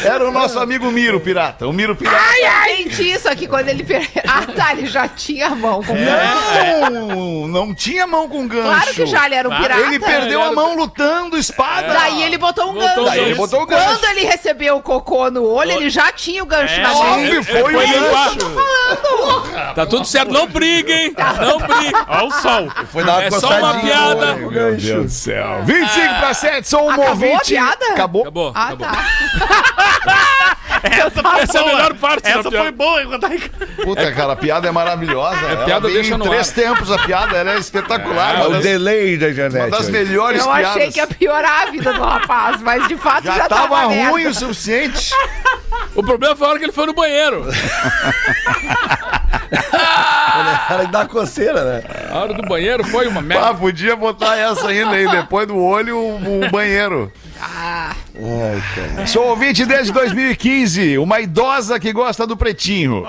Era 0.03 0.27
o 0.27 0.31
nosso 0.31 0.57
amigo 0.59 0.89
Miro 0.91 1.19
Pirata. 1.19 1.67
O 1.67 1.73
Miro 1.73 1.95
Pirata. 1.95 2.17
Gente, 2.67 3.11
isso 3.11 3.29
aqui 3.29 3.47
quando 3.47 3.67
ele. 3.69 3.83
per- 3.83 4.09
Ah, 4.27 4.41
tá, 4.55 4.71
ele 4.73 4.87
já 4.87 5.07
tinha 5.07 5.47
a 5.47 5.55
mão 5.55 5.83
com 5.83 5.95
É. 5.95 6.03
gancho. 6.05 6.91
Não, 6.91 7.47
não 7.47 7.73
tinha 7.75 8.07
mão 8.07 8.27
com 8.27 8.47
gancho. 8.47 8.63
Claro 8.67 8.93
que 8.93 9.05
já 9.05 9.25
ele 9.25 9.35
era 9.35 9.49
um 9.49 9.55
pirata. 9.55 9.81
Ele 9.81 9.99
perdeu 9.99 10.41
a 10.41 10.51
mão 10.51 10.75
lutando 10.75 11.37
espada. 11.37 11.93
Daí 11.93 12.23
ele 12.23 12.37
botou 12.37 12.71
um 12.71 12.73
gancho. 12.73 13.13
ele 13.15 13.35
botou 13.35 13.61
o 13.61 13.65
gancho. 13.65 13.85
Quando 13.85 14.05
ele 14.05 14.25
recebeu 14.25 14.77
o 14.77 14.81
cocô 14.81 15.29
no 15.29 15.43
olho, 15.45 15.71
ele 15.73 15.89
já 15.89 16.11
tinha 16.11 16.41
o 16.43 16.45
gancho 16.45 16.73
É, 16.73 16.81
na 16.81 16.89
mão. 16.93 17.13
Óbvio, 17.13 17.43
foi 17.43 17.63
foi 17.63 17.75
o 17.75 18.11
gancho. 18.11 19.73
Tá 19.75 19.85
tudo 19.85 20.05
certo, 20.05 20.31
não 20.31 20.47
briguem, 20.47 21.13
não 21.41 21.57
briguem. 21.59 21.91
Ó 22.07 22.25
o 22.27 22.31
sol. 22.31 22.67
Foi 22.91 23.03
dar 23.03 23.13
uma 23.19 23.23
É 23.23 23.31
só 23.31 23.49
uma 23.57 23.73
piada. 23.79 24.33
olho. 24.33 24.51
Meu 24.51 24.75
Deus 24.75 25.03
do 25.05 25.09
céu. 25.09 25.61
25 25.63 26.15
para 26.15 26.33
7, 26.33 26.54
sou 26.63 26.85
um 26.85 26.89
Acabou 26.89 27.05
a 27.07 27.09
ouvinte. 27.11 27.45
piada? 27.53 27.85
Acabou. 27.91 28.21
Acabou, 28.21 28.51
Ah, 28.55 28.63
acabou. 28.67 28.87
tá. 28.87 29.05
Essa, 30.83 31.37
Essa 31.39 31.57
é 31.57 31.61
a 31.61 31.65
melhor 31.65 31.93
parte 31.95 32.27
Essa 32.27 32.43
foi 32.43 32.51
piada. 32.51 32.71
boa 32.73 33.01
enquanto 33.01 33.27
Puta, 33.83 34.11
cara, 34.11 34.33
a 34.33 34.35
piada 34.35 34.67
é 34.67 34.71
maravilhosa. 34.71 35.37
Ela 35.45 35.65
piada 35.65 35.87
vem 35.87 35.93
deixa 35.95 36.13
em 36.13 36.17
no 36.17 36.25
três 36.25 36.49
ar. 36.49 36.53
tempos 36.55 36.91
a 36.91 36.97
piada, 36.99 37.37
ela 37.37 37.53
é 37.53 37.57
espetacular. 37.57 38.35
É 38.35 38.37
uma 38.39 38.47
o 38.47 38.51
das- 38.53 38.63
delay 38.63 39.17
da 39.17 39.25
uma 39.25 39.31
internet. 39.31 39.71
das 39.71 39.89
melhores 39.89 40.41
Eu 40.41 40.51
piadas. 40.51 40.67
achei 40.71 40.91
que 40.91 40.99
ia 40.99 41.07
piorar 41.07 41.63
a 41.67 41.71
vida 41.71 41.91
do 41.93 42.01
rapaz, 42.03 42.61
mas 42.61 42.87
de 42.87 42.97
fato 42.97 43.23
já, 43.25 43.35
Já 43.35 43.47
tava 43.47 43.87
merda. 43.87 44.11
ruim 44.11 44.27
o 44.27 44.33
suficiente. 44.33 45.11
O 45.95 46.03
problema 46.03 46.35
foi 46.35 46.45
a 46.45 46.49
hora 46.51 46.59
que 46.59 46.65
ele 46.65 46.71
foi 46.71 46.85
no 46.85 46.93
banheiro. 46.93 47.45
Cara, 50.67 50.85
dá 50.85 51.05
coceira, 51.05 51.63
né? 51.63 51.83
A 52.09 52.19
hora 52.19 52.33
do 52.33 52.41
banheiro 52.43 52.83
foi 52.85 53.07
uma 53.07 53.21
merda. 53.21 53.49
Ah, 53.49 53.53
podia 53.53 53.95
botar 53.95 54.37
essa 54.37 54.67
ainda 54.67 54.91
aí, 54.91 55.09
depois 55.09 55.47
do 55.47 55.57
olho, 55.57 55.97
o, 55.97 56.45
o 56.45 56.49
banheiro. 56.51 57.11
Sou 59.07 59.27
ouvinte 59.27 59.65
desde 59.65 59.91
2015, 59.91 60.97
uma 60.97 61.19
idosa 61.19 61.79
que 61.79 61.91
gosta 61.93 62.25
do 62.25 62.35
pretinho. 62.35 63.03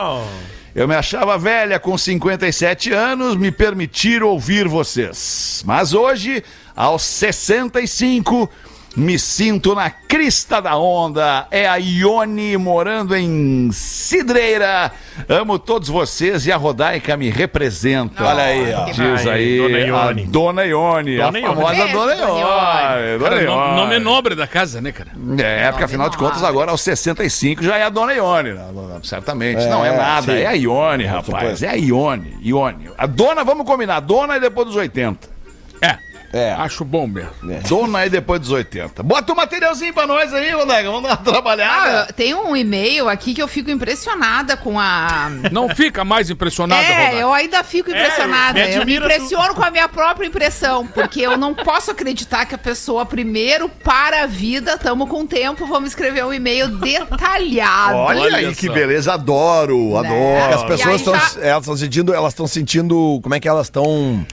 Eu 0.74 0.86
me 0.86 0.94
achava 0.94 1.38
velha 1.38 1.78
com 1.80 1.96
57 1.96 2.92
anos, 2.92 3.34
me 3.34 3.50
permitiram 3.50 4.28
ouvir 4.28 4.68
vocês. 4.68 5.62
Mas 5.64 5.94
hoje, 5.94 6.44
aos 6.74 7.02
65, 7.02 8.50
me 8.96 9.18
sinto 9.18 9.74
na 9.74 9.90
crista 9.90 10.60
da 10.62 10.76
onda. 10.76 11.46
É 11.50 11.68
a 11.68 11.76
Ione 11.76 12.56
morando 12.56 13.14
em 13.14 13.70
Cidreira. 13.70 14.90
Amo 15.28 15.58
todos 15.58 15.88
vocês 15.88 16.46
e 16.46 16.52
a 16.52 16.56
Rodaica 16.56 17.16
me 17.16 17.28
representa. 17.28 18.24
Olha 18.24 18.44
aí, 18.44 18.72
ó. 18.72 18.84
Diz 18.86 19.26
aí, 19.26 19.58
Dona 19.58 19.78
Ione. 19.78 20.22
a 20.22 20.26
Dona 20.26 20.64
Ione, 20.64 21.16
Dona 21.16 21.38
a 21.38 21.40
Ione. 21.40 21.54
famosa 21.54 21.74
Beijo, 21.74 21.92
Dona 21.92 22.16
Dona 22.16 22.30
Ione. 22.30 23.18
Dona 23.18 23.30
Cara, 23.30 23.42
Ione. 23.42 23.76
nome 23.76 23.98
nobre 23.98 24.34
da 24.34 24.46
casa, 24.46 24.80
né, 24.80 24.92
cara? 24.92 25.10
É, 25.38 25.70
porque 25.70 25.84
afinal 25.84 26.08
de 26.08 26.16
contas, 26.16 26.42
agora 26.42 26.70
aos 26.70 26.80
65 26.80 27.62
já 27.62 27.76
é 27.76 27.82
a 27.82 27.90
Dona 27.90 28.14
Ione? 28.14 28.54
Certamente. 29.02 29.64
não 29.66 29.84
é 29.84 29.94
nada, 29.94 30.32
sim. 30.32 30.38
é 30.38 30.46
a 30.46 30.52
Ione, 30.52 31.04
rapaz. 31.04 31.62
É 31.62 31.68
a 31.68 31.74
Ione. 31.74 32.38
Ione. 32.42 32.88
A 32.96 33.06
dona, 33.06 33.44
vamos 33.44 33.66
combinar, 33.66 34.00
dona 34.00 34.36
é 34.36 34.40
depois 34.40 34.66
dos 34.68 34.76
80. 34.76 35.36
É. 35.82 35.98
É. 36.32 36.52
Acho 36.52 36.84
bom 36.84 37.06
mesmo. 37.06 37.30
Dona 37.68 38.04
é 38.04 38.08
depois 38.08 38.40
dos 38.40 38.50
80. 38.50 39.02
Bota 39.02 39.32
um 39.32 39.36
materialzinho 39.36 39.92
pra 39.94 40.06
nós 40.06 40.32
aí, 40.34 40.50
Rodega. 40.50 40.90
Vamos 40.90 41.08
dar 41.08 41.16
uma 41.18 41.32
trabalhada. 41.32 42.06
Ah, 42.08 42.12
tem 42.12 42.34
um 42.34 42.54
e-mail 42.56 43.08
aqui 43.08 43.32
que 43.34 43.42
eu 43.42 43.48
fico 43.48 43.70
impressionada 43.70 44.56
com 44.56 44.78
a. 44.78 45.30
Não 45.50 45.68
fica 45.74 46.04
mais 46.04 46.28
impressionado, 46.30 46.82
É, 46.82 46.92
Rodaica? 46.92 47.16
eu 47.16 47.32
ainda 47.32 47.64
fico 47.64 47.90
impressionada. 47.90 48.58
me 48.64 48.74
eu 48.74 48.84
me 48.86 48.96
impressiono 48.96 49.54
com 49.54 49.62
a 49.62 49.70
minha 49.70 49.88
própria 49.88 50.26
impressão, 50.26 50.86
porque 50.86 51.20
eu 51.20 51.36
não 51.36 51.54
posso 51.54 51.90
acreditar 51.90 52.44
que 52.46 52.54
a 52.54 52.58
pessoa 52.58 53.06
primeiro 53.06 53.68
para 53.68 54.22
a 54.24 54.26
vida, 54.26 54.76
tamo 54.78 55.06
com 55.06 55.26
tempo, 55.26 55.66
vamos 55.66 55.90
escrever 55.90 56.24
um 56.24 56.32
e-mail 56.32 56.68
detalhado. 56.68 57.96
Olha, 57.96 58.20
olha 58.22 58.36
aí 58.38 58.54
que 58.54 58.68
beleza, 58.68 59.12
adoro, 59.14 60.00
Né? 60.02 60.08
adoro. 60.08 60.54
As 60.54 60.62
pessoas 60.64 60.88
aí 60.88 60.96
estão 60.96 61.14
já- 61.14 61.40
elas 61.40 61.62
estão 61.62 61.76
sentindo, 61.76 62.14
elas 62.14 62.32
estão 62.32 62.46
sentindo, 62.46 63.20
como 63.22 63.34
é 63.34 63.40
que 63.40 63.48
elas 63.48 63.66
estão 63.66 64.26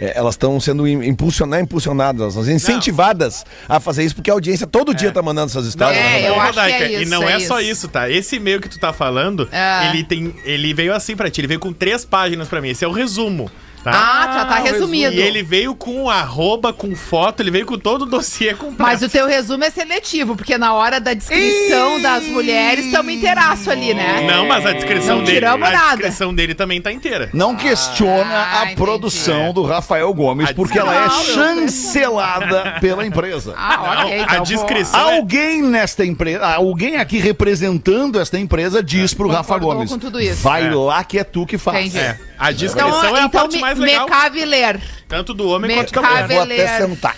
é, 0.00 0.16
elas 0.16 0.34
estão 0.34 0.58
sendo 0.58 0.88
impulsionadas, 0.88 1.50
não 1.50 1.58
é 1.58 1.60
impulsionadas, 1.60 2.20
elas 2.22 2.34
estão 2.36 2.54
incentivadas 2.54 3.44
a 3.68 3.78
fazer 3.78 4.02
isso 4.02 4.14
porque 4.14 4.30
a 4.30 4.32
audiência 4.34 4.66
todo 4.66 4.94
dia 4.94 5.12
tá 5.12 5.20
mandando 5.20 5.50
essas 5.50 5.66
histórias. 5.66 5.98
É, 6.02 6.22
né? 6.22 6.28
eu 6.30 6.34
Ô, 6.34 6.40
acho 6.40 6.52
que 6.54 6.60
é 6.60 6.92
E 6.92 7.02
isso, 7.02 7.10
não 7.10 7.28
é 7.28 7.34
é, 7.34 7.40
só 7.40 7.60
isso. 7.60 7.86
tá? 7.88 8.08
Esse 8.08 8.36
e-mail 8.36 8.60
que 8.60 8.68
tu 8.68 8.78
tá 8.80 8.92
falando, 8.92 9.46
Ah. 9.52 9.90
ele 9.90 10.02
tem. 10.02 10.34
Ele 10.44 10.72
veio 10.72 10.94
assim 10.94 11.14
pra 11.14 11.28
ti, 11.30 11.40
ele 11.42 11.48
veio 11.48 11.60
com 11.60 11.72
três 11.72 12.04
páginas 12.04 12.48
pra 12.48 12.60
mim. 12.62 12.70
Esse 12.70 12.84
é 12.84 12.88
o 12.88 12.92
resumo. 12.92 13.50
Tá? 13.82 13.90
Ah, 13.92 14.32
já 14.34 14.44
tá 14.44 14.56
resumido. 14.58 15.14
E 15.14 15.20
ele 15.20 15.42
veio 15.42 15.74
com 15.74 16.10
arroba, 16.10 16.72
com 16.72 16.94
foto, 16.94 17.40
ele 17.40 17.50
veio 17.50 17.64
com 17.64 17.78
todo 17.78 18.02
o 18.02 18.06
dossiê 18.06 18.52
completo. 18.54 18.82
Mas 18.82 19.00
o 19.02 19.08
teu 19.08 19.26
resumo 19.26 19.64
é 19.64 19.70
seletivo, 19.70 20.36
porque 20.36 20.58
na 20.58 20.74
hora 20.74 21.00
da 21.00 21.14
descrição 21.14 22.00
das 22.00 22.24
mulheres 22.24 22.84
estamos 22.86 23.12
inteiraço 23.12 23.70
ali, 23.70 23.94
né? 23.94 24.26
Não, 24.26 24.46
mas 24.46 24.66
a 24.66 24.72
descrição 24.72 25.16
Não 25.18 25.24
dele. 25.24 25.38
tiramos 25.38 25.66
a 25.66 25.70
nada. 25.72 25.96
descrição 25.96 26.34
dele 26.34 26.54
também 26.54 26.80
tá 26.80 26.92
inteira. 26.92 27.30
Não 27.32 27.56
questiona 27.56 28.30
Ah, 28.34 28.58
a 28.60 28.62
entendi. 28.64 28.76
produção 28.76 29.52
do 29.52 29.62
Rafael 29.64 30.12
Gomes, 30.12 30.50
A 30.50 30.54
porque 30.54 30.78
ela 30.78 30.94
é 31.06 31.08
chancelada 31.10 32.76
pela 32.80 33.06
empresa. 33.06 33.54
Ah, 33.56 33.80
ok. 34.02 34.16
Não, 34.16 34.22
então 34.24 34.34
a 34.34 34.36
vou- 34.38 34.46
descrição 34.46 35.00
é- 35.10 35.16
Alguém 35.16 35.62
nesta 35.62 36.04
empresa, 36.04 36.46
alguém 36.46 36.96
aqui 36.96 37.18
representando 37.18 38.18
esta 38.20 38.38
empresa 38.38 38.82
diz 38.82 39.14
pro 39.14 39.28
Rafa 39.28 39.58
Gomes: 39.58 39.90
com 39.90 39.98
tudo 39.98 40.20
isso. 40.20 40.42
vai 40.42 40.66
É. 40.66 40.70
lá 40.74 41.02
que 41.04 41.18
é 41.18 41.24
tu 41.24 41.46
que 41.46 41.58
faz. 41.58 41.86
Entendi. 41.86 41.98
É, 41.98 42.18
a 42.40 42.50
descrição 42.52 42.88
Então, 42.98 43.16
é 43.16 43.20
a 43.20 43.24
então 43.26 43.40
parte 43.42 43.54
me, 43.56 43.60
mais 43.60 43.78
me 43.78 43.84
legal. 43.84 44.06
cabe 44.06 44.44
ler. 44.44 44.80
Tanto 45.06 45.34
do 45.34 45.48
homem 45.48 45.68
me 45.70 45.76
quanto 45.76 45.92
da 45.92 46.00
mulher. 46.02 46.26
Vou 46.28 46.42
até 46.42 46.78
sentar. 46.78 47.16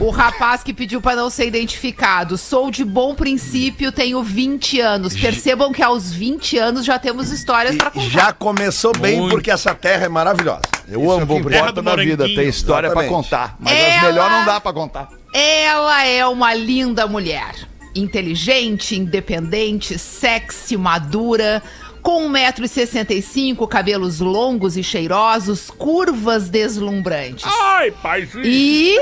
O 0.00 0.10
rapaz 0.10 0.62
que 0.64 0.72
pediu 0.74 1.00
pra 1.00 1.14
não 1.14 1.30
ser 1.30 1.46
identificado. 1.46 2.36
Sou 2.36 2.68
de 2.70 2.84
bom 2.84 3.14
princípio, 3.14 3.92
tenho 3.92 4.22
20 4.24 4.80
anos. 4.80 5.16
Percebam 5.16 5.72
que 5.72 5.82
aos 5.82 6.10
20 6.12 6.58
anos 6.58 6.84
já 6.84 6.98
temos 6.98 7.30
histórias 7.30 7.76
pra 7.76 7.90
contar. 7.92 8.08
Já 8.08 8.32
começou 8.32 8.92
bem 8.98 9.18
Muito. 9.20 9.30
porque 9.32 9.50
essa 9.52 9.72
terra 9.74 10.06
é 10.06 10.08
maravilhosa. 10.08 10.62
Eu 10.88 11.00
Isso 11.02 11.10
é 11.12 11.14
amo 11.14 11.22
o 11.22 11.36
que 11.36 11.42
Bom 11.42 11.48
Terra 11.48 11.60
importa 11.70 11.82
na 11.82 11.96
vida, 11.96 12.24
tem 12.24 12.48
história 12.48 12.90
pra 12.90 13.02
Exatamente. 13.04 13.22
contar. 13.30 13.56
Mas 13.60 13.72
as 13.72 13.78
Ela- 13.94 14.02
melhores 14.08 14.32
não 14.32 14.44
dá 14.44 14.60
pra 14.60 14.72
contar. 14.72 15.08
Ela 15.32 16.04
é 16.06 16.26
uma 16.26 16.52
linda 16.54 17.06
mulher. 17.06 17.54
Inteligente, 17.94 18.96
independente, 18.96 19.96
sexy, 19.98 20.76
madura. 20.76 21.62
Com 22.04 22.30
1,65m, 22.30 23.66
cabelos 23.66 24.20
longos 24.20 24.76
e 24.76 24.84
cheirosos, 24.84 25.70
curvas 25.70 26.50
deslumbrantes. 26.50 27.46
Ai, 27.46 27.90
paizinho. 27.92 28.44
E. 28.44 28.98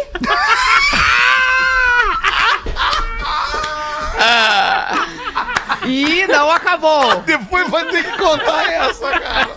e 5.85 6.27
não 6.29 6.49
acabou. 6.53 7.17
Depois 7.23 7.69
vai 7.69 7.85
ter 7.91 8.05
que 8.05 8.17
contar 8.17 8.73
essa, 8.73 9.11
cara. 9.11 9.57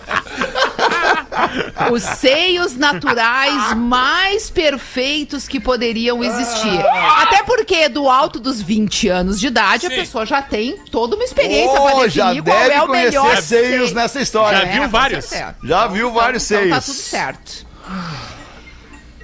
Os 1.92 2.02
seios 2.02 2.76
naturais 2.76 3.74
mais 3.74 4.48
perfeitos 4.50 5.46
que 5.48 5.60
poderiam 5.60 6.22
existir. 6.24 6.80
Até 7.18 7.42
porque 7.42 7.88
do 7.88 8.08
alto 8.08 8.38
dos 8.40 8.60
20 8.60 9.08
anos 9.08 9.38
de 9.40 9.46
idade, 9.48 9.86
a 9.86 9.90
Sim. 9.90 9.96
pessoa 9.96 10.26
já 10.26 10.42
tem 10.42 10.76
toda 10.90 11.14
uma 11.16 11.24
experiência 11.24 11.80
Oh, 11.80 11.96
pra 11.98 12.08
já 12.08 12.24
definir 12.32 12.42
qual 12.42 12.58
deve 12.58 12.74
é 12.74 12.82
o 12.82 12.88
melhor 12.88 13.36
seios 13.42 13.88
seio. 13.90 13.94
nessa 13.94 14.20
história. 14.20 14.58
Já 14.60 14.64
viu 14.72 14.82
com 14.82 14.88
vários? 14.88 15.24
certeza. 15.24 15.56
Já 15.64 15.86
viu 15.86 16.12
vários 16.12 16.50
então, 16.50 16.62
seios. 16.62 16.76
tá 16.76 16.80
tudo 16.82 16.94
certo. 17.02 17.66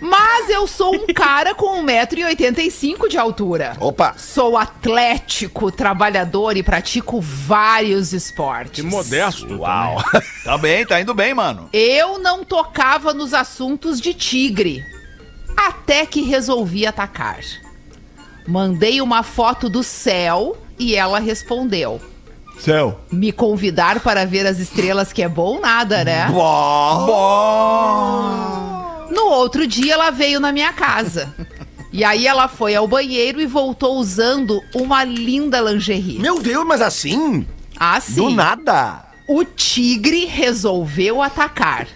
Mas 0.02 0.50
eu 0.50 0.66
sou 0.66 0.96
um 0.96 1.06
cara 1.14 1.54
com 1.54 1.80
1,85m 1.86 3.08
de 3.08 3.16
altura. 3.16 3.76
Opa! 3.78 4.14
Sou 4.18 4.58
atlético, 4.58 5.70
trabalhador 5.70 6.56
e 6.56 6.62
pratico 6.62 7.20
vários 7.20 8.12
esportes. 8.12 8.72
Que 8.72 8.82
modesto. 8.82 9.58
Uau. 9.58 10.02
Tá 10.42 10.58
bem, 10.58 10.84
tá 10.84 11.00
indo 11.00 11.14
bem, 11.14 11.32
mano. 11.32 11.68
Eu 11.72 12.18
não 12.18 12.42
tocava 12.42 13.14
nos 13.14 13.32
assuntos 13.32 14.00
de 14.00 14.12
tigre. 14.12 14.84
Até 15.56 16.04
que 16.04 16.20
resolvi 16.22 16.84
atacar. 16.84 17.38
Mandei 18.44 19.00
uma 19.00 19.22
foto 19.22 19.68
do 19.68 19.84
céu 19.84 20.56
e 20.76 20.96
ela 20.96 21.20
respondeu. 21.20 22.00
Céu. 22.58 23.00
Me 23.10 23.30
convidar 23.30 24.00
para 24.00 24.26
ver 24.26 24.48
as 24.48 24.58
estrelas 24.58 25.12
que 25.12 25.22
é 25.22 25.28
bom 25.28 25.60
nada, 25.60 26.02
né? 26.04 26.26
No 29.12 29.26
outro 29.26 29.66
dia 29.66 29.92
ela 29.94 30.10
veio 30.10 30.40
na 30.40 30.50
minha 30.50 30.72
casa. 30.72 31.34
E 31.92 32.02
aí 32.02 32.26
ela 32.26 32.48
foi 32.48 32.74
ao 32.74 32.88
banheiro 32.88 33.40
e 33.40 33.46
voltou 33.46 33.96
usando 33.96 34.62
uma 34.74 35.04
linda 35.04 35.60
lingerie. 35.60 36.18
Meu 36.18 36.40
Deus, 36.40 36.64
mas 36.66 36.80
assim? 36.80 37.46
Assim. 37.78 38.14
Do 38.14 38.30
nada. 38.30 39.04
o 39.28 39.44
tigre 39.44 40.24
resolveu 40.24 41.20
atacar. 41.20 41.86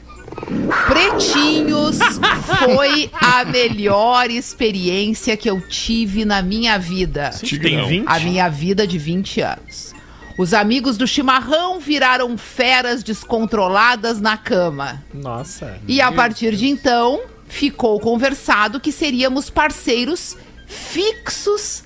Pretinhos 0.86 1.98
foi 2.62 3.10
a 3.14 3.44
melhor 3.46 4.30
experiência 4.30 5.36
que 5.36 5.48
eu 5.48 5.60
tive 5.66 6.26
na 6.26 6.42
minha 6.42 6.78
vida. 6.78 7.30
Tem 7.40 7.86
20? 7.88 8.04
A 8.06 8.20
minha 8.20 8.48
vida 8.50 8.86
de 8.86 8.98
20 8.98 9.40
anos. 9.40 9.95
Os 10.38 10.52
amigos 10.52 10.98
do 10.98 11.06
chimarrão 11.06 11.80
viraram 11.80 12.36
feras 12.36 13.02
descontroladas 13.02 14.20
na 14.20 14.36
cama. 14.36 15.02
Nossa. 15.14 15.78
E 15.88 16.00
a 16.00 16.12
partir 16.12 16.54
de 16.54 16.66
então, 16.68 17.22
ficou 17.46 17.98
conversado 17.98 18.78
que 18.78 18.92
seríamos 18.92 19.48
parceiros 19.48 20.36
fixos 20.66 21.84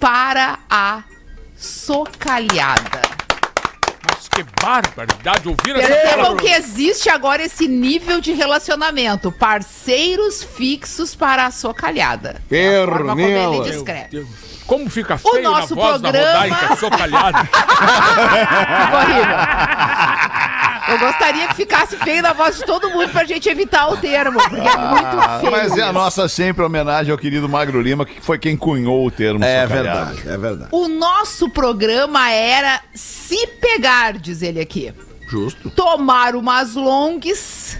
para 0.00 0.58
a 0.70 1.02
socalhada. 1.54 3.02
Mas 4.08 4.26
que 4.26 4.42
barbaridade 4.60 5.48
ouvir 5.48 5.76
essa 5.76 5.88
Percebam 5.88 6.16
palavra. 6.16 6.42
que 6.42 6.48
existe 6.48 7.10
agora 7.10 7.42
esse 7.44 7.68
nível 7.68 8.20
de 8.20 8.32
relacionamento. 8.32 9.30
Parceiros 9.30 10.42
fixos 10.42 11.14
para 11.14 11.46
a 11.46 11.50
socalhada. 11.50 12.40
É 12.50 12.82
a 12.82 12.86
forma 12.86 13.14
como 13.14 13.20
ele 13.20 13.70
descreve. 13.70 14.26
Como 14.66 14.88
fica 14.88 15.18
feio 15.18 15.42
nosso 15.42 15.74
na 15.74 15.82
voz 15.82 16.00
programa- 16.00 16.12
da 16.12 16.32
Rodaica 16.42 16.76
socalhada. 16.76 17.38
Horrível. 18.96 19.36
Eu 20.88 20.98
gostaria 20.98 21.48
que 21.48 21.54
ficasse 21.54 21.96
feio 21.98 22.22
na 22.22 22.32
voz 22.32 22.56
de 22.56 22.64
todo 22.64 22.90
mundo 22.90 23.08
pra 23.10 23.24
gente 23.24 23.48
evitar 23.48 23.88
o 23.88 23.96
termo, 23.96 24.38
porque 24.42 24.56
é 24.68 24.76
muito 24.76 25.06
Ah, 25.20 25.38
feio. 25.40 25.52
mas 25.52 25.76
é 25.76 25.82
a 25.82 25.92
nossa 25.92 26.28
sempre 26.28 26.64
homenagem 26.64 27.12
ao 27.12 27.18
querido 27.18 27.48
Magro 27.48 27.80
Lima, 27.80 28.04
que 28.04 28.20
foi 28.20 28.38
quem 28.38 28.56
cunhou 28.56 29.06
o 29.06 29.10
termo. 29.10 29.44
É 29.44 29.66
verdade, 29.66 30.22
é 30.28 30.36
verdade. 30.36 30.68
O 30.72 30.88
nosso 30.88 31.48
programa 31.48 32.30
era 32.30 32.80
se 32.94 33.46
pegar, 33.60 34.14
diz 34.18 34.42
ele 34.42 34.60
aqui. 34.60 34.92
Justo. 35.28 35.70
Tomar 35.70 36.34
umas 36.34 36.74
longues, 36.74 37.78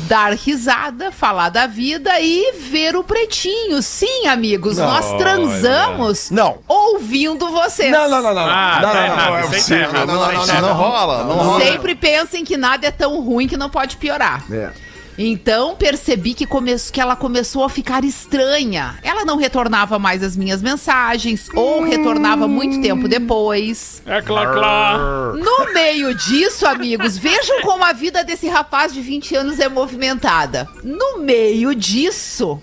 dar 0.00 0.32
risada, 0.34 1.10
falar 1.10 1.48
da 1.48 1.66
vida 1.66 2.20
e 2.20 2.52
ver 2.52 2.94
o 2.96 3.02
pretinho. 3.02 3.82
Sim, 3.82 4.26
amigos, 4.26 4.76
nós 4.78 5.06
transamos 5.18 6.30
Não. 6.30 6.58
ouvindo 6.68 7.48
vocês. 7.50 7.90
Não, 7.90 8.08
não, 8.08 8.22
não, 8.22 8.34
não. 8.34 8.46
Ah, 8.46 8.78
não, 8.82 8.94
não, 8.94 9.02
errado. 9.02 9.18
não, 9.18 9.30
Não 9.30 9.38
é 9.38 9.42
possível, 9.46 9.92
não, 9.92 10.06
não, 10.06 10.14
não, 10.14 10.32
não 10.32 10.42
errado. 10.44 10.72
rola, 10.72 11.24
não 11.24 11.36
rola. 11.36 11.64
Sempre 11.64 11.94
pensem 11.94 12.44
que 12.44 12.56
nada 12.56 12.86
é 12.86 12.90
tão 12.90 13.20
ruim 13.20 13.46
que 13.48 13.56
não 13.56 13.70
pode 13.70 13.96
piorar. 13.96 14.44
É. 14.50 14.70
Então 15.18 15.74
percebi 15.76 16.34
que, 16.34 16.46
come- 16.46 16.76
que 16.92 17.00
ela 17.00 17.16
começou 17.16 17.64
a 17.64 17.68
ficar 17.70 18.04
estranha. 18.04 18.98
Ela 19.02 19.24
não 19.24 19.36
retornava 19.36 19.98
mais 19.98 20.22
as 20.22 20.36
minhas 20.36 20.60
mensagens 20.60 21.48
ou 21.54 21.82
retornava 21.84 22.46
muito 22.46 22.80
tempo 22.82 23.08
depois. 23.08 24.02
É 24.04 24.20
clá, 24.20 24.52
clá. 24.52 25.32
No 25.34 25.72
meio 25.72 26.14
disso, 26.14 26.66
amigos, 26.66 27.16
vejam 27.16 27.62
como 27.62 27.82
a 27.84 27.92
vida 27.92 28.22
desse 28.22 28.46
rapaz 28.48 28.92
de 28.92 29.00
20 29.00 29.34
anos 29.36 29.58
é 29.58 29.68
movimentada. 29.68 30.68
No 30.84 31.18
meio 31.18 31.74
disso, 31.74 32.60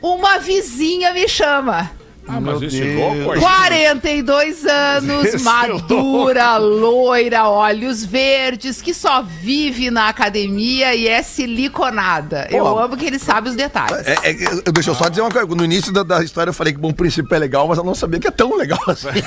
uma 0.00 0.38
vizinha 0.38 1.12
me 1.12 1.26
chama. 1.28 1.90
Ah, 2.32 2.40
mas 2.40 2.62
esse 2.62 2.80
Deus. 2.80 3.00
louco 3.16 3.32
aí. 3.32 3.40
42 3.40 4.64
anos, 4.66 5.24
Esse 5.26 5.44
madura, 5.44 6.56
loira, 6.58 7.48
olhos 7.48 8.04
verdes, 8.04 8.80
que 8.80 8.94
só 8.94 9.22
vive 9.22 9.90
na 9.90 10.08
academia 10.08 10.94
e 10.94 11.08
é 11.08 11.22
siliconada. 11.22 12.46
Eu 12.50 12.64
Pô. 12.64 12.78
amo 12.78 12.96
que 12.96 13.06
ele 13.06 13.18
sabe 13.18 13.48
os 13.48 13.54
detalhes. 13.56 14.06
É, 14.06 14.16
é, 14.30 14.62
eu- 14.66 14.72
deixa 14.72 14.90
eu 14.90 14.94
só 14.94 15.08
dizer 15.08 15.22
uma 15.22 15.30
coisa. 15.30 15.46
No 15.46 15.64
início 15.64 15.92
da, 15.92 16.02
da 16.02 16.22
história 16.22 16.50
eu 16.50 16.54
falei 16.54 16.72
que 16.72 16.78
Bom 16.78 16.92
Princípio 16.92 17.34
é 17.34 17.38
legal, 17.38 17.66
mas 17.66 17.78
eu 17.78 17.84
não 17.84 17.94
sabia 17.94 18.20
que 18.20 18.28
é 18.28 18.30
tão 18.30 18.56
legal 18.56 18.78
assim. 18.86 19.08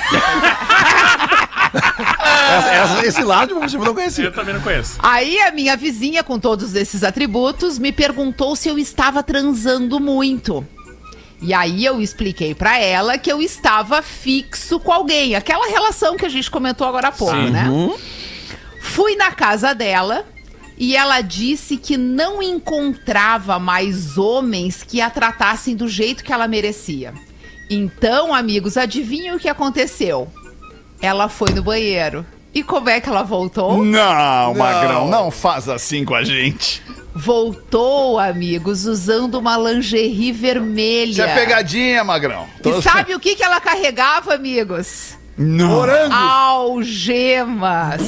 Essa- 1.74 2.70
essa- 2.70 3.06
esse 3.06 3.22
lado 3.24 3.48
de 3.48 3.54
Bom 3.54 3.60
Princípio 3.60 3.82
eu 3.82 3.86
não 3.86 3.94
conhecia. 3.94 4.24
Eu 4.26 4.32
também 4.32 4.54
não 4.54 4.60
conheço. 4.60 4.96
Aí 5.00 5.38
a 5.40 5.50
minha 5.50 5.76
vizinha, 5.76 6.22
com 6.22 6.38
todos 6.38 6.74
esses 6.74 7.02
atributos, 7.02 7.78
me 7.78 7.90
perguntou 7.92 8.54
se 8.54 8.68
eu 8.68 8.78
estava 8.78 9.22
transando 9.22 9.98
muito. 9.98 10.64
E 11.42 11.52
aí 11.52 11.84
eu 11.84 12.00
expliquei 12.00 12.54
pra 12.54 12.78
ela 12.78 13.18
que 13.18 13.30
eu 13.30 13.42
estava 13.42 14.00
fixo 14.00 14.80
com 14.80 14.92
alguém, 14.92 15.34
aquela 15.34 15.66
relação 15.66 16.16
que 16.16 16.24
a 16.24 16.28
gente 16.28 16.50
comentou 16.50 16.86
agora 16.86 17.08
há 17.08 17.12
pouco, 17.12 17.34
né? 17.34 17.66
Fui 18.80 19.16
na 19.16 19.30
casa 19.32 19.74
dela 19.74 20.24
e 20.76 20.96
ela 20.96 21.20
disse 21.20 21.76
que 21.76 21.96
não 21.96 22.42
encontrava 22.42 23.58
mais 23.58 24.16
homens 24.18 24.82
que 24.82 25.00
a 25.00 25.10
tratassem 25.10 25.76
do 25.76 25.86
jeito 25.88 26.24
que 26.24 26.32
ela 26.32 26.48
merecia. 26.48 27.12
Então, 27.70 28.34
amigos, 28.34 28.76
adivinha 28.76 29.34
o 29.34 29.38
que 29.38 29.48
aconteceu? 29.48 30.28
Ela 31.00 31.28
foi 31.28 31.50
no 31.50 31.62
banheiro. 31.62 32.26
E 32.54 32.62
como 32.62 32.88
é 32.88 33.00
que 33.00 33.08
ela 33.08 33.22
voltou? 33.22 33.84
Não, 33.84 34.54
Magrão, 34.54 35.08
não 35.08 35.30
faz 35.30 35.68
assim 35.68 36.04
com 36.04 36.14
a 36.14 36.22
gente. 36.22 36.82
Voltou, 37.14 38.18
amigos, 38.18 38.86
usando 38.86 39.36
uma 39.36 39.56
lingerie 39.56 40.32
vermelha. 40.32 41.10
Isso 41.10 41.22
é 41.22 41.34
pegadinha, 41.34 42.02
Magrão. 42.02 42.48
E 42.64 42.82
sabe 42.82 43.14
o 43.14 43.20
que, 43.20 43.36
que 43.36 43.42
ela 43.44 43.60
carregava, 43.60 44.34
amigos? 44.34 45.16
Não. 45.36 45.84
Algemas. 46.12 48.00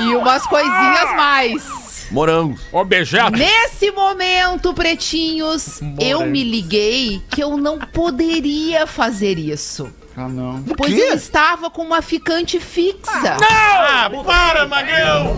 E 0.00 0.16
umas 0.16 0.46
coisinhas 0.46 1.16
mais. 1.16 1.80
Morangos. 2.10 2.60
Objeto. 2.72 3.30
Nesse 3.30 3.92
momento, 3.92 4.74
pretinhos, 4.74 5.80
eu 6.00 6.26
me 6.26 6.42
liguei 6.42 7.22
que 7.30 7.40
eu 7.40 7.56
não 7.56 7.78
poderia 7.78 8.86
fazer 8.86 9.38
isso. 9.38 9.88
Ah, 10.16 10.28
não. 10.28 10.62
Pois 10.76 10.92
eu 10.92 11.14
estava 11.14 11.70
com 11.70 11.82
uma 11.82 12.02
ficante 12.02 12.58
fixa. 12.60 13.36
Ah, 13.42 14.10
para, 14.24 14.66
Magrão! 14.66 15.36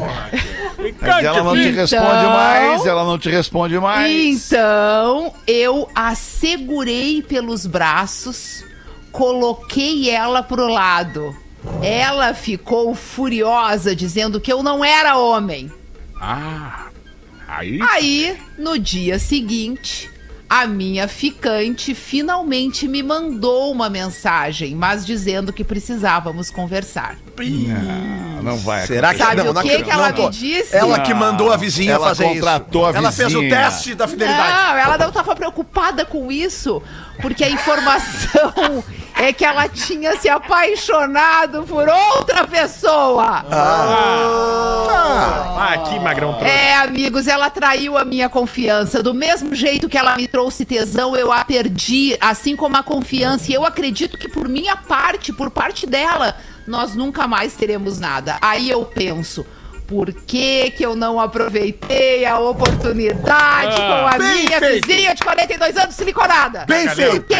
Mas 1.00 1.24
ela 1.24 1.42
não 1.44 1.54
te 1.54 1.60
Então- 1.68 1.74
responde 1.74 2.26
mais, 2.26 2.86
ela 2.86 3.04
não 3.04 3.18
te 3.18 3.28
responde 3.30 3.78
mais. 3.78 4.10
Então, 4.50 5.32
eu 5.46 5.88
a 5.94 6.14
segurei 6.14 7.22
pelos 7.22 7.66
braços, 7.66 8.64
coloquei 9.12 10.10
ela 10.10 10.42
pro 10.42 10.66
lado. 10.66 11.36
Ela 11.80 12.34
ficou 12.34 12.94
furiosa, 12.94 13.94
dizendo 13.94 14.40
que 14.40 14.52
eu 14.52 14.62
não 14.62 14.84
era 14.84 15.16
homem. 15.16 15.70
Ah. 16.20 16.86
Aí. 17.46 17.78
Aí, 17.82 18.36
no 18.58 18.78
dia 18.78 19.18
seguinte, 19.18 20.10
a 20.54 20.66
minha 20.66 21.08
ficante 21.08 21.94
finalmente 21.94 22.86
me 22.86 23.02
mandou 23.02 23.72
uma 23.72 23.88
mensagem, 23.88 24.74
mas 24.74 25.06
dizendo 25.06 25.50
que 25.50 25.64
precisávamos 25.64 26.50
conversar. 26.50 27.16
Não, 27.38 28.42
não 28.42 28.58
vai. 28.58 28.86
Será 28.86 29.14
que 29.14 29.18
Sabe 29.18 29.36
não, 29.36 29.50
o 29.50 29.54
não 29.54 29.62
que, 29.62 29.68
acredito. 29.68 29.86
que 29.86 29.90
ela 29.90 30.12
Não, 30.12 30.24
me 30.24 30.30
disse? 30.30 30.76
Ela 30.76 31.00
que 31.00 31.14
mandou 31.14 31.50
a 31.50 31.56
vizinha 31.56 31.92
Ela 31.92 32.06
fazer 32.08 32.24
contratou 32.24 32.82
isso. 32.82 32.94
a 32.94 32.98
Ela 32.98 33.12
fez 33.12 33.34
o 33.34 33.40
teste 33.40 33.94
da 33.94 34.06
fidelidade. 34.06 34.52
Não, 34.52 34.76
ela 34.76 34.98
não 34.98 35.08
estava 35.08 35.34
preocupada 35.34 36.04
com 36.04 36.30
isso, 36.30 36.82
porque 37.22 37.42
a 37.44 37.48
informação 37.50 38.84
é 39.14 39.32
que 39.32 39.44
ela 39.44 39.68
tinha 39.68 40.16
se 40.16 40.28
apaixonado 40.28 41.62
por 41.64 41.88
outra 41.88 42.46
pessoa. 42.46 43.44
Ah, 43.50 45.68
aqui, 45.74 45.98
Magrão. 46.00 46.34
trouxa. 46.34 46.52
É, 46.52 46.74
amigos, 46.76 47.26
ela 47.28 47.48
traiu 47.50 47.96
a 47.96 48.04
minha 48.04 48.28
confiança. 48.28 49.02
Do 49.02 49.14
mesmo 49.14 49.54
jeito 49.54 49.88
que 49.88 49.96
ela 49.98 50.16
me 50.16 50.26
trouxe 50.26 50.64
tesão, 50.64 51.16
eu 51.16 51.30
a 51.32 51.44
perdi, 51.44 52.16
assim 52.20 52.56
como 52.56 52.76
a 52.76 52.82
confiança. 52.82 53.50
E 53.50 53.54
eu 53.54 53.64
acredito 53.64 54.18
que 54.18 54.28
por 54.28 54.48
minha 54.48 54.76
parte, 54.76 55.32
por 55.32 55.50
parte 55.50 55.86
dela, 55.86 56.34
nós 56.66 56.94
nunca 56.94 57.26
mais 57.26 57.54
teremos 57.54 57.98
nada. 58.00 58.36
Aí 58.40 58.68
eu 58.70 58.84
penso. 58.84 59.46
Por 59.86 60.10
que, 60.12 60.70
que 60.70 60.84
eu 60.86 60.96
não 60.96 61.20
aproveitei 61.20 62.24
a 62.24 62.38
oportunidade 62.38 63.76
Ah, 63.78 64.08
com 64.10 64.16
a 64.16 64.18
minha 64.18 64.58
feito. 64.58 64.86
vizinha 64.88 65.14
de 65.14 65.22
42 65.22 65.76
anos 65.76 65.94
siliconada? 65.94 66.64
Bem 66.66 66.88
feito. 66.88 67.26
quê? 67.26 67.34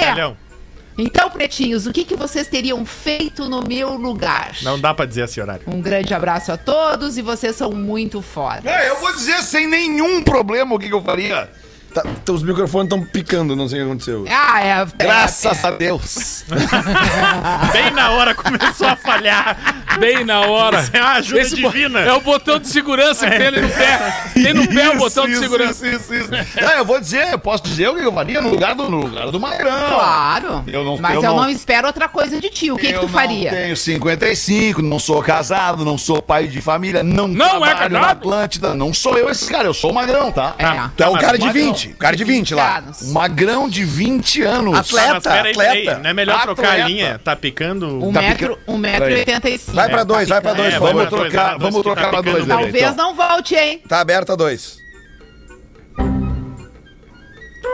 Então, 0.97 1.31
pretinhos, 1.31 1.87
o 1.87 1.93
que, 1.93 2.05
que 2.05 2.15
vocês 2.15 2.47
teriam 2.47 2.85
feito 2.85 3.49
no 3.49 3.63
meu 3.63 3.95
lugar? 3.95 4.57
Não 4.63 4.79
dá 4.79 4.93
pra 4.93 5.07
dizer 5.07 5.25
esse 5.25 5.41
horário. 5.41 5.63
Um 5.67 5.81
grande 5.81 6.13
abraço 6.13 6.53
a 6.53 6.57
todos 6.57 7.17
e 7.17 7.23
vocês 7.23 7.57
são 7.57 7.73
muito 7.73 8.21
fodas. 8.21 8.67
É, 8.67 8.91
eu 8.91 9.01
vou 9.01 9.13
dizer 9.13 9.43
sem 9.43 9.67
nenhum 9.67 10.23
problema 10.23 10.75
o 10.75 10.79
que, 10.79 10.89
que 10.89 10.95
eu 10.95 11.03
faria. 11.03 11.51
Tá, 11.93 12.03
tá, 12.25 12.33
os 12.33 12.43
microfones 12.43 12.87
estão 12.93 13.05
picando, 13.05 13.55
não 13.55 13.69
sei 13.69 13.81
o 13.81 13.85
que 13.85 13.91
aconteceu. 13.91 14.25
Ah, 14.31 14.65
é. 14.65 14.87
Graças 14.97 15.65
a 15.65 15.71
Deus. 15.73 16.45
Bem 17.73 17.91
na 17.93 18.11
hora 18.13 18.35
começou 18.35 18.87
a 18.87 18.97
falhar. 18.97 19.57
Bem 19.99 20.25
na 20.25 20.41
hora. 20.41 20.81
Isso 20.81 20.91
é 20.95 21.01
uma 21.01 21.13
ajuda 21.13 21.43
bo- 21.43 21.57
divina. 21.73 22.01
É 22.01 22.13
o 22.13 22.21
botão 22.21 22.59
de 22.59 22.69
segurança 22.69 23.29
que 23.29 23.37
tem 23.37 23.47
ali 23.47 23.61
no 23.61 23.69
pé. 23.69 24.15
Tem 24.35 24.55
no 24.55 24.67
pé 24.69 24.91
o 24.91 24.97
botão 24.97 25.27
de 25.27 25.33
Isso, 25.33 25.41
segurança. 25.43 25.87
Isso, 25.87 26.15
isso, 26.15 26.35
isso. 26.35 26.61
Não, 26.61 26.71
eu 26.71 26.85
vou 26.85 26.99
dizer, 26.99 27.31
eu 27.33 27.39
posso 27.39 27.63
dizer 27.65 27.89
o 27.91 27.95
que 27.97 28.03
eu 28.05 28.13
faria 28.13 28.41
no 28.41 28.49
lugar 28.49 28.75
do, 28.75 28.89
no 28.89 29.01
lugar 29.03 29.31
do 29.31 29.39
Magrão. 29.39 29.89
Claro. 29.89 30.65
Eu 30.67 30.85
não- 30.85 30.97
Mas 30.99 31.15
eu 31.17 31.23
eu, 31.23 31.31
não... 31.31 31.43
não- 31.43 31.51
espero 31.51 31.87
outra 31.87 32.09
coisa 32.09 32.41
de 32.41 32.49
ti. 32.49 32.71
O 32.71 32.77
que, 32.77 32.89
que 32.89 32.95
eu 32.95 33.01
tu 33.01 33.09
faria? 33.09 33.51
Não 33.51 33.59
tenho 33.59 33.77
55, 33.77 34.81
não 34.83 34.99
sou 34.99 35.23
casado, 35.23 35.85
não 35.85 35.99
sou 35.99 36.23
pai 36.23 36.47
de 36.47 36.61
família, 36.61 37.03
não, 37.03 37.29
Não 37.29 37.65
é 37.65 37.89
na? 37.89 38.13
Atlântida, 38.13 38.75
não 38.75 38.93
sou 38.95 39.17
eu 39.19 39.29
esse 39.31 39.51
cara, 39.51 39.67
eu 39.67 39.75
sou 39.75 39.91
o 39.91 39.95
Magrão, 39.95 40.31
tá? 40.33 40.55
É. 40.59 40.65
Então, 40.95 41.11
o 41.11 41.15
mas 41.15 41.25
cara 41.25 41.39
de 41.39 41.45
Magrão. 41.47 41.63
20. 41.89 41.95
O 41.95 41.99
cara 41.99 42.17
de 42.17 42.25
20 42.25 42.55
lá. 42.55 42.83
Um 43.03 43.13
Magrão 43.13 43.69
de 43.69 43.85
20 43.85 44.43
anos. 44.43 44.79
Atleta. 44.79 45.13
Mas 45.15 45.23
peraí, 45.23 45.55
peraí, 45.55 45.79
atleta. 45.81 45.99
Não 46.01 46.11
é 46.11 46.15
melhor 46.15 46.43
trocar 46.43 46.63
Atleta. 46.63 46.85
a 46.85 46.89
linha? 46.89 47.21
Tá 47.23 47.37
picando. 47.37 48.05
Um 48.05 48.13
Tá 48.13 48.23
metro, 48.23 48.57
pica- 48.57 48.73
um 48.73 48.77
metro 48.79 49.11
e 49.11 49.15
oitenta 49.15 49.49
e 49.49 49.59
cinco. 49.59 49.73
Vai 49.77 49.89
pra 49.89 50.01
É, 50.01 50.05
dois, 50.05 50.29
vai 50.29 50.41
pra 50.41 50.53
dois, 50.55 50.75
É, 50.75 50.79
Vamos 50.79 50.95
dois, 50.95 51.09
trocar, 51.09 51.49
dois, 51.59 51.61
vamos 51.61 51.77
que 51.77 51.83
tá 51.89 51.95
trocar 51.95 52.11
pra 52.11 52.21
dois. 52.21 52.47
Lelê. 52.47 52.63
Talvez 52.63 52.85
então. 52.93 52.97
não 52.97 53.15
volte, 53.15 53.55
hein? 53.55 53.83
Tá 53.89 54.01
aberto 54.01 54.33
a 54.33 54.37
dois. 54.37 54.77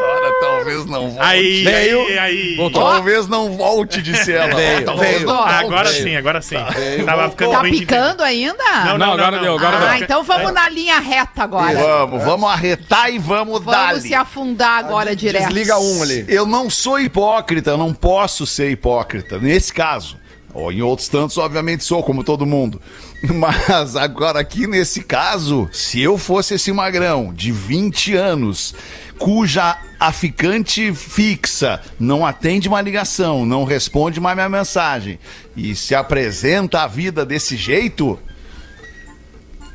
Ora, 0.01 0.28
talvez 0.41 0.87
não 0.87 1.11
volte. 1.11 1.19
Aí, 1.21 1.65
Veio. 1.65 2.01
aí, 2.07 2.19
aí. 2.19 2.57
Voltou. 2.57 2.83
Talvez 2.83 3.29
não 3.29 3.57
volte, 3.57 4.01
disse 4.03 4.33
ela. 4.33 4.55
Veio, 4.55 4.85
Talvez 4.85 5.15
veio. 5.17 5.27
não 5.27 5.35
Ó, 5.35 5.37
volte. 5.39 5.55
Agora 5.65 5.89
sim, 5.89 6.17
agora 6.17 6.43
sim. 6.43 6.57
Tava 7.05 7.31
ficando 7.31 7.53
Tá 7.53 7.63
picando 7.63 8.23
ainda? 8.23 8.65
Não, 8.87 8.99
Não, 8.99 9.13
agora 9.13 9.39
deu, 9.39 9.57
agora 9.57 9.77
ah, 9.77 9.95
deu. 9.95 10.05
então 10.05 10.23
vamos 10.23 10.53
na 10.53 10.69
linha 10.69 10.99
reta 10.99 11.43
agora. 11.45 11.75
Vamos, 11.79 12.25
vamos 12.25 12.51
arretar 12.51 13.11
e 13.11 13.19
vamos, 13.19 13.63
Vamos 13.65 13.71
dar. 13.73 14.01
se 14.01 14.15
afundar 14.15 14.79
agora 14.85 15.15
direto. 15.17 15.45
Desliga 15.49 15.79
um 15.79 16.03
ali. 16.03 16.25
Eu 16.29 16.47
não 16.47 16.69
sou 16.71 16.99
hipócrita, 17.01 17.71
eu 17.71 17.79
não 17.79 17.93
posso 17.93 18.47
ser 18.47 18.71
hipócrita, 18.71 19.39
nesse 19.39 19.73
caso. 19.73 20.17
Ou 20.59 20.73
em 20.73 20.83
outros 20.83 21.09
tantos, 21.09 21.39
obviamente 21.39 21.85
sou, 21.85 22.03
como 22.03 22.25
todo 22.25 22.45
mundo. 22.45 22.83
Mas 23.23 23.95
agora 23.95 24.41
aqui 24.41 24.67
nesse 24.67 25.05
caso, 25.05 25.69
se 25.73 26.01
eu 26.01 26.19
fosse 26.19 26.55
esse 26.55 26.73
magrão 26.73 27.33
de 27.33 27.53
20 27.53 28.17
anos, 28.17 28.75
cuja 29.21 29.79
a 30.01 30.11
ficante 30.11 30.93
fixa 30.93 31.81
não 31.99 32.27
atende 32.27 32.67
uma 32.67 32.81
ligação, 32.81 33.47
não 33.47 33.63
responde 33.63 34.21
mais 34.21 34.35
minha 34.35 34.49
mensagem 34.49 35.21
e 35.57 35.77
se 35.77 35.95
apresenta 35.95 36.83
à 36.83 36.89
vida 36.89 37.25
desse 37.25 37.57
jeito, 37.57 38.19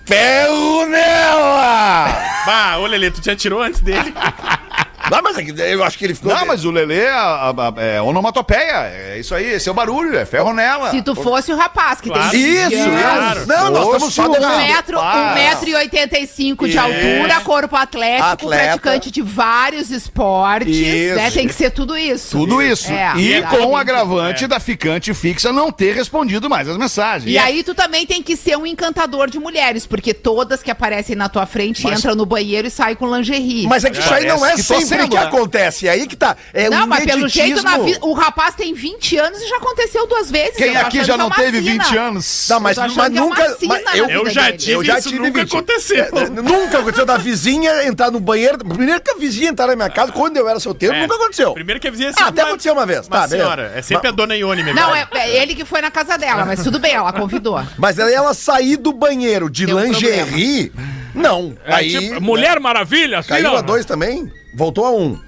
Ferro 0.06 0.86
nela! 0.88 2.08
Bah, 2.46 2.78
ô 2.78 2.88
Lelê, 2.88 3.10
tu 3.10 3.22
te 3.22 3.32
atirou 3.32 3.62
antes 3.62 3.80
dele. 3.80 4.14
Não, 5.12 5.22
mas 5.22 5.38
é 5.38 5.74
eu 5.74 5.84
acho 5.84 5.98
que 5.98 6.06
ele 6.06 6.16
ficou. 6.16 6.34
Não, 6.34 6.46
mas 6.46 6.64
o 6.66 6.72
Lelê 6.72 7.08
a- 7.08 7.54
é 7.78 8.02
onomatopeia. 8.02 8.92
É 9.14 9.18
isso 9.20 9.34
aí, 9.36 9.46
esse 9.54 9.68
é 9.68 9.72
o 9.72 9.76
barulho, 9.76 10.18
é 10.18 10.26
ferro 10.26 10.54
nela. 10.54 10.92
Se 10.92 11.02
tu 11.02 11.14
fosse 11.16 11.52
o 11.52 11.56
rapaz 11.56 12.00
que 12.02 12.10
Claro. 12.10 12.32
tem 12.32 12.40
Isso, 12.42 12.70
20 12.70 12.80
anos, 12.80 13.02
Claro. 13.04 13.48
Não, 13.48 13.70
nós 13.72 13.86
estamos 13.86 14.14
só 14.14 14.24
um 14.28 14.34
Um 14.36 14.58
metro, 14.58 15.00
um 15.00 15.34
metro 15.34 15.70
e 15.70 15.76
oitenta 15.76 16.18
e 16.20 16.28
cinco 16.28 16.66
de 16.66 16.72
Isso. 16.72 16.80
altura, 16.80 17.40
corpo 17.42 17.76
atlético, 17.76 18.28
Atleta. 18.28 18.64
praticante 18.64 19.12
de 19.12 19.22
vários 19.22 19.90
esportes, 19.92 20.76
Isso. 20.76 21.16
né? 21.16 21.32
Tem 21.32 21.48
que 21.48 21.54
ser 21.54 21.72
tudo 21.72 21.98
isso. 21.98 22.32
Tudo 22.38 22.62
isso. 22.62 22.92
É, 22.92 23.14
e 23.18 23.42
com 23.44 23.68
o 23.68 23.76
agravante 23.78 24.48
da 24.48 24.60
ficante 24.60 25.14
fixa 25.14 25.52
não 25.52 25.72
ter 25.72 25.94
respondido 25.96 26.50
mais 26.50 26.68
as 26.68 26.78
mensagens. 26.78 27.30
E 27.32 27.38
aí 27.38 27.64
tu 27.64 27.74
também 27.76 28.06
tem 28.06 28.22
que 28.22 28.36
ser 28.36 28.58
um 28.58 28.66
encantador 28.66 29.30
de 29.30 29.40
mulheres, 29.40 29.86
porque 29.86 30.14
todas 30.14 30.62
que 30.64 30.72
aparecem 30.72 31.16
na 31.16 31.30
tua 31.30 31.46
frente 31.46 31.84
Mas- 31.84 32.00
entram 32.00 32.16
no 32.16 32.26
banheiro 32.26 32.68
e 32.68 32.72
saem 32.72 32.96
com 32.96 33.14
lingerie. 33.14 33.68
Mas 33.68 33.84
é 33.84 33.90
que 33.90 34.00
isso 34.00 34.14
aí 34.14 34.26
não 34.26 34.38
é 34.46 34.54
Parece 34.54 34.64
sendo, 35.02 35.10
que 35.10 35.16
né? 35.16 35.24
acontece. 35.24 35.88
É 35.88 35.92
aí 35.92 36.08
que 36.08 36.16
tá. 36.16 36.36
É 36.54 36.70
não, 36.70 36.84
um 36.84 36.88
mas 36.88 37.06
pelo 37.06 37.28
jeito 37.28 37.62
vida. 37.84 38.00
O 38.02 38.14
rapaz 38.14 38.56
tem 38.56 38.74
20 38.74 39.18
anos 39.18 39.42
e 39.42 39.48
já 39.50 39.58
aconteceu 39.58 40.08
duas 40.08 40.30
vezes. 40.32 40.56
Quem 40.56 40.76
aqui 40.78 41.04
já 41.04 41.18
não 41.18 41.26
é 41.26 41.28
uma 41.28 41.36
teve 41.36 41.62
sina. 41.62 41.84
20 41.84 41.98
anos? 41.98 42.48
Não, 42.50 42.60
mas, 42.60 42.78
mas 42.78 42.94
que 42.94 43.00
é 43.00 43.02
uma 43.02 43.10
nunca. 43.10 43.58
mas 43.68 43.96
eu, 43.96 44.08
vida 44.08 44.20
Eu 44.20 44.30
já 44.30 44.52
tive, 44.54 44.72
eu 44.72 44.84
já 44.84 45.00
isso 45.00 45.10
tive 45.10 45.22
nunca 45.22 45.40
20. 45.42 45.56
aconteceu. 45.56 46.04
É, 46.06 46.30
nunca 46.30 46.80
aconteceu 46.80 47.06
da 47.06 47.18
vizinha 47.18 47.86
entrar 47.86 48.12
no 48.12 48.20
banheiro. 48.20 48.58
Primeiro 48.60 49.02
que 49.02 49.12
a 49.12 49.16
vizinha 49.16 49.50
entrar 49.50 49.68
na 49.68 49.76
minha 49.76 49.90
casa, 49.90 50.12
quando 50.12 50.38
eu 50.38 50.48
era 50.48 50.60
solteiro, 50.60 50.96
É. 50.96 51.02
nunca 51.02 51.16
aconteceu. 51.16 51.54
Primeiro 51.54 51.80
que 51.80 51.88
a 51.88 51.92
vizinha 51.92 52.12
Ah, 52.18 52.28
até 52.28 52.42
aconteceu 52.42 52.74
uma 52.74 52.86
vez. 52.86 53.08
Uma 53.08 53.22
Tá, 53.22 53.28
beleza. 53.28 53.38
senhora. 53.44 53.72
É 53.76 53.82
sempre 53.82 54.08
a 54.08 54.12
dona 54.12 54.36
Ione 54.36 54.64
mesmo. 54.64 54.80
Não, 54.80 54.96
é, 54.96 55.08
é 55.14 55.42
ele 55.42 55.56
que 55.56 55.66
foi 55.66 55.82
na 55.82 55.92
casa 55.92 56.18
dela, 56.18 56.46
mas 56.46 56.64
tudo 56.64 56.80
bem, 56.80 56.94
ela 56.94 57.12
convidou. 57.14 57.62
Mas 57.78 58.00
aí 58.00 58.14
ela 58.14 58.34
sair 58.34 58.78
do 58.78 58.92
banheiro 58.94 59.50
de 59.50 59.66
Deu 59.66 59.80
lingerie, 59.80 60.72
não. 61.14 61.56
É 61.66 61.74
aí 61.76 61.90
tipo, 61.90 62.22
Mulher 62.22 62.60
Maravilha, 62.60 63.22
caiu 63.24 63.50
não? 63.52 63.58
a 63.58 63.62
dois 63.62 63.86
também? 63.86 64.32
Voltou 64.56 64.86
a 64.86 64.92
um. 64.92 65.20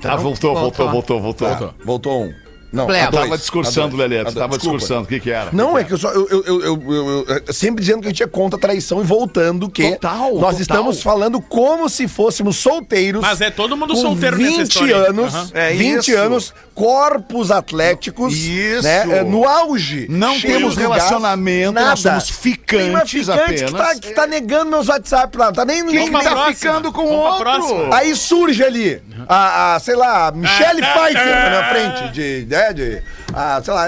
Tá, 0.00 0.16
voltou, 0.16 0.54
voltou, 0.54 0.90
voltou, 0.90 1.20
voltou. 1.20 1.48
Tá, 1.48 1.74
voltou 1.84 2.12
a 2.12 2.16
um. 2.26 2.34
Não, 2.72 2.86
dois. 2.86 3.10
Tava 3.10 3.36
discursando. 3.38 3.96
Lelê. 3.96 4.24
Tu 4.24 4.32
tava 4.34 4.48
Desculpa. 4.56 4.78
discursando. 4.78 5.02
O 5.02 5.06
que 5.06 5.20
que 5.20 5.30
era? 5.30 5.50
Não, 5.52 5.76
é 5.76 5.84
que 5.84 5.92
eu 5.92 5.98
só. 5.98 6.08
Eu, 6.10 6.26
eu, 6.30 6.44
eu, 6.44 6.60
eu- 6.64 6.92
eu- 6.92 7.26
eu- 7.46 7.52
sempre 7.52 7.82
dizendo 7.82 8.00
que 8.00 8.06
a 8.06 8.10
gente 8.10 8.22
é 8.22 8.26
contra 8.26 8.56
a 8.58 8.60
traição 8.60 9.00
e 9.00 9.04
voltando 9.04 9.68
que 9.68 9.90
Total, 9.92 10.30
nós 10.34 10.56
total. 10.56 10.60
estamos 10.60 11.02
falando 11.02 11.40
como 11.40 11.88
se 11.88 12.08
fôssemos 12.08 12.56
solteiros. 12.56 13.20
Mas 13.20 13.40
é 13.40 13.50
todo 13.50 13.76
mundo 13.76 13.94
solteiro 13.96 14.38
nessa 14.38 14.56
20 14.58 14.68
história 14.68 14.96
aí. 14.96 15.06
anos, 15.08 15.34
Aham. 15.34 15.50
É 15.54 15.72
20 15.74 16.08
isso. 16.08 16.16
anos, 16.18 16.54
corpos 16.74 17.50
atléticos. 17.50 18.34
Isso. 18.34 18.82
Né, 18.84 19.18
é, 19.18 19.22
no 19.24 19.46
auge. 19.46 20.06
Não 20.08 20.40
temos 20.40 20.76
relacionamento, 20.76 21.72
nós 21.72 22.00
somos 22.00 22.30
ficantes 22.30 22.78
Tem 22.78 22.90
uma 22.90 23.00
ficante 23.06 23.64
que 23.64 23.72
tá, 23.72 23.82
apenas. 23.84 24.00
que 24.00 24.10
tá 24.12 24.26
negando 24.26 24.70
meus 24.70 24.88
WhatsApp 24.88 25.36
lá. 25.36 25.46
não 25.46 25.52
Tá 25.52 25.64
nem 25.64 25.86
Quem 25.86 26.10
tá 26.10 26.20
próxima. 26.20 26.46
ficando 26.54 26.92
com 26.92 27.04
pra 27.06 27.14
outro? 27.14 27.40
próxima. 27.42 27.94
Aí 27.96 28.14
surge 28.16 28.62
ali 28.64 29.02
a, 29.28 29.74
a, 29.74 29.80
sei 29.80 29.94
lá, 29.96 30.28
a 30.28 30.32
Michelle 30.32 30.82
Ah, 30.82 30.86
Pfeiffer 30.98 31.22
ah, 31.22 31.40
na 31.42 31.48
minha 31.50 31.60
ah, 31.60 31.70
frente, 31.98 32.12
de, 32.12 32.44
de, 32.70 33.02
a, 33.32 33.62
sei 33.62 33.72
lá, 33.74 33.86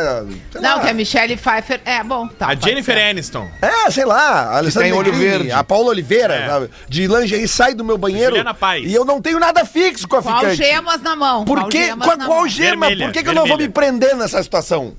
sei 0.50 0.60
Não, 0.60 0.76
lá. 0.76 0.80
que 0.80 0.88
a 0.88 0.94
Michelle 0.94 1.36
Pfeiffer. 1.36 1.80
É, 1.84 2.02
bom, 2.02 2.26
tá. 2.26 2.48
A 2.48 2.54
Jennifer 2.54 2.96
ser. 2.96 3.02
Aniston. 3.04 3.46
É, 3.60 3.90
sei 3.90 4.06
lá, 4.06 4.44
a 4.46 4.56
Alessandra 4.56 4.88
tem 4.88 4.98
olho 4.98 5.12
verde. 5.12 5.52
a 5.52 5.62
Paula 5.62 5.90
Oliveira, 5.90 6.34
É. 6.34 6.48
sabe, 6.48 6.70
de 6.88 7.06
lingerie, 7.06 7.46
sai 7.46 7.74
do 7.74 7.84
meu 7.84 7.98
banheiro 7.98 8.30
Juliana 8.30 8.54
Paz. 8.54 8.82
e 8.84 8.94
eu 8.94 9.04
não 9.04 9.20
tenho 9.20 9.38
nada 9.38 9.64
fixo 9.66 10.08
com 10.08 10.16
a 10.16 10.22
Com 10.22 10.28
ficante. 10.34 10.62
algemas 10.62 11.02
na 11.02 11.14
mão. 11.14 11.44
Por 11.44 11.58
algemas 11.58 12.06
qual, 12.06 12.16
na 12.16 12.24
qual 12.26 12.38
mão. 12.40 12.48
gema? 12.48 12.86
Vermelha, 12.86 13.04
Por 13.06 13.12
que, 13.12 13.22
que 13.22 13.28
eu 13.28 13.34
não 13.34 13.46
vou 13.46 13.58
me 13.58 13.68
prender 13.68 14.16
nessa 14.16 14.42
situação? 14.42 14.94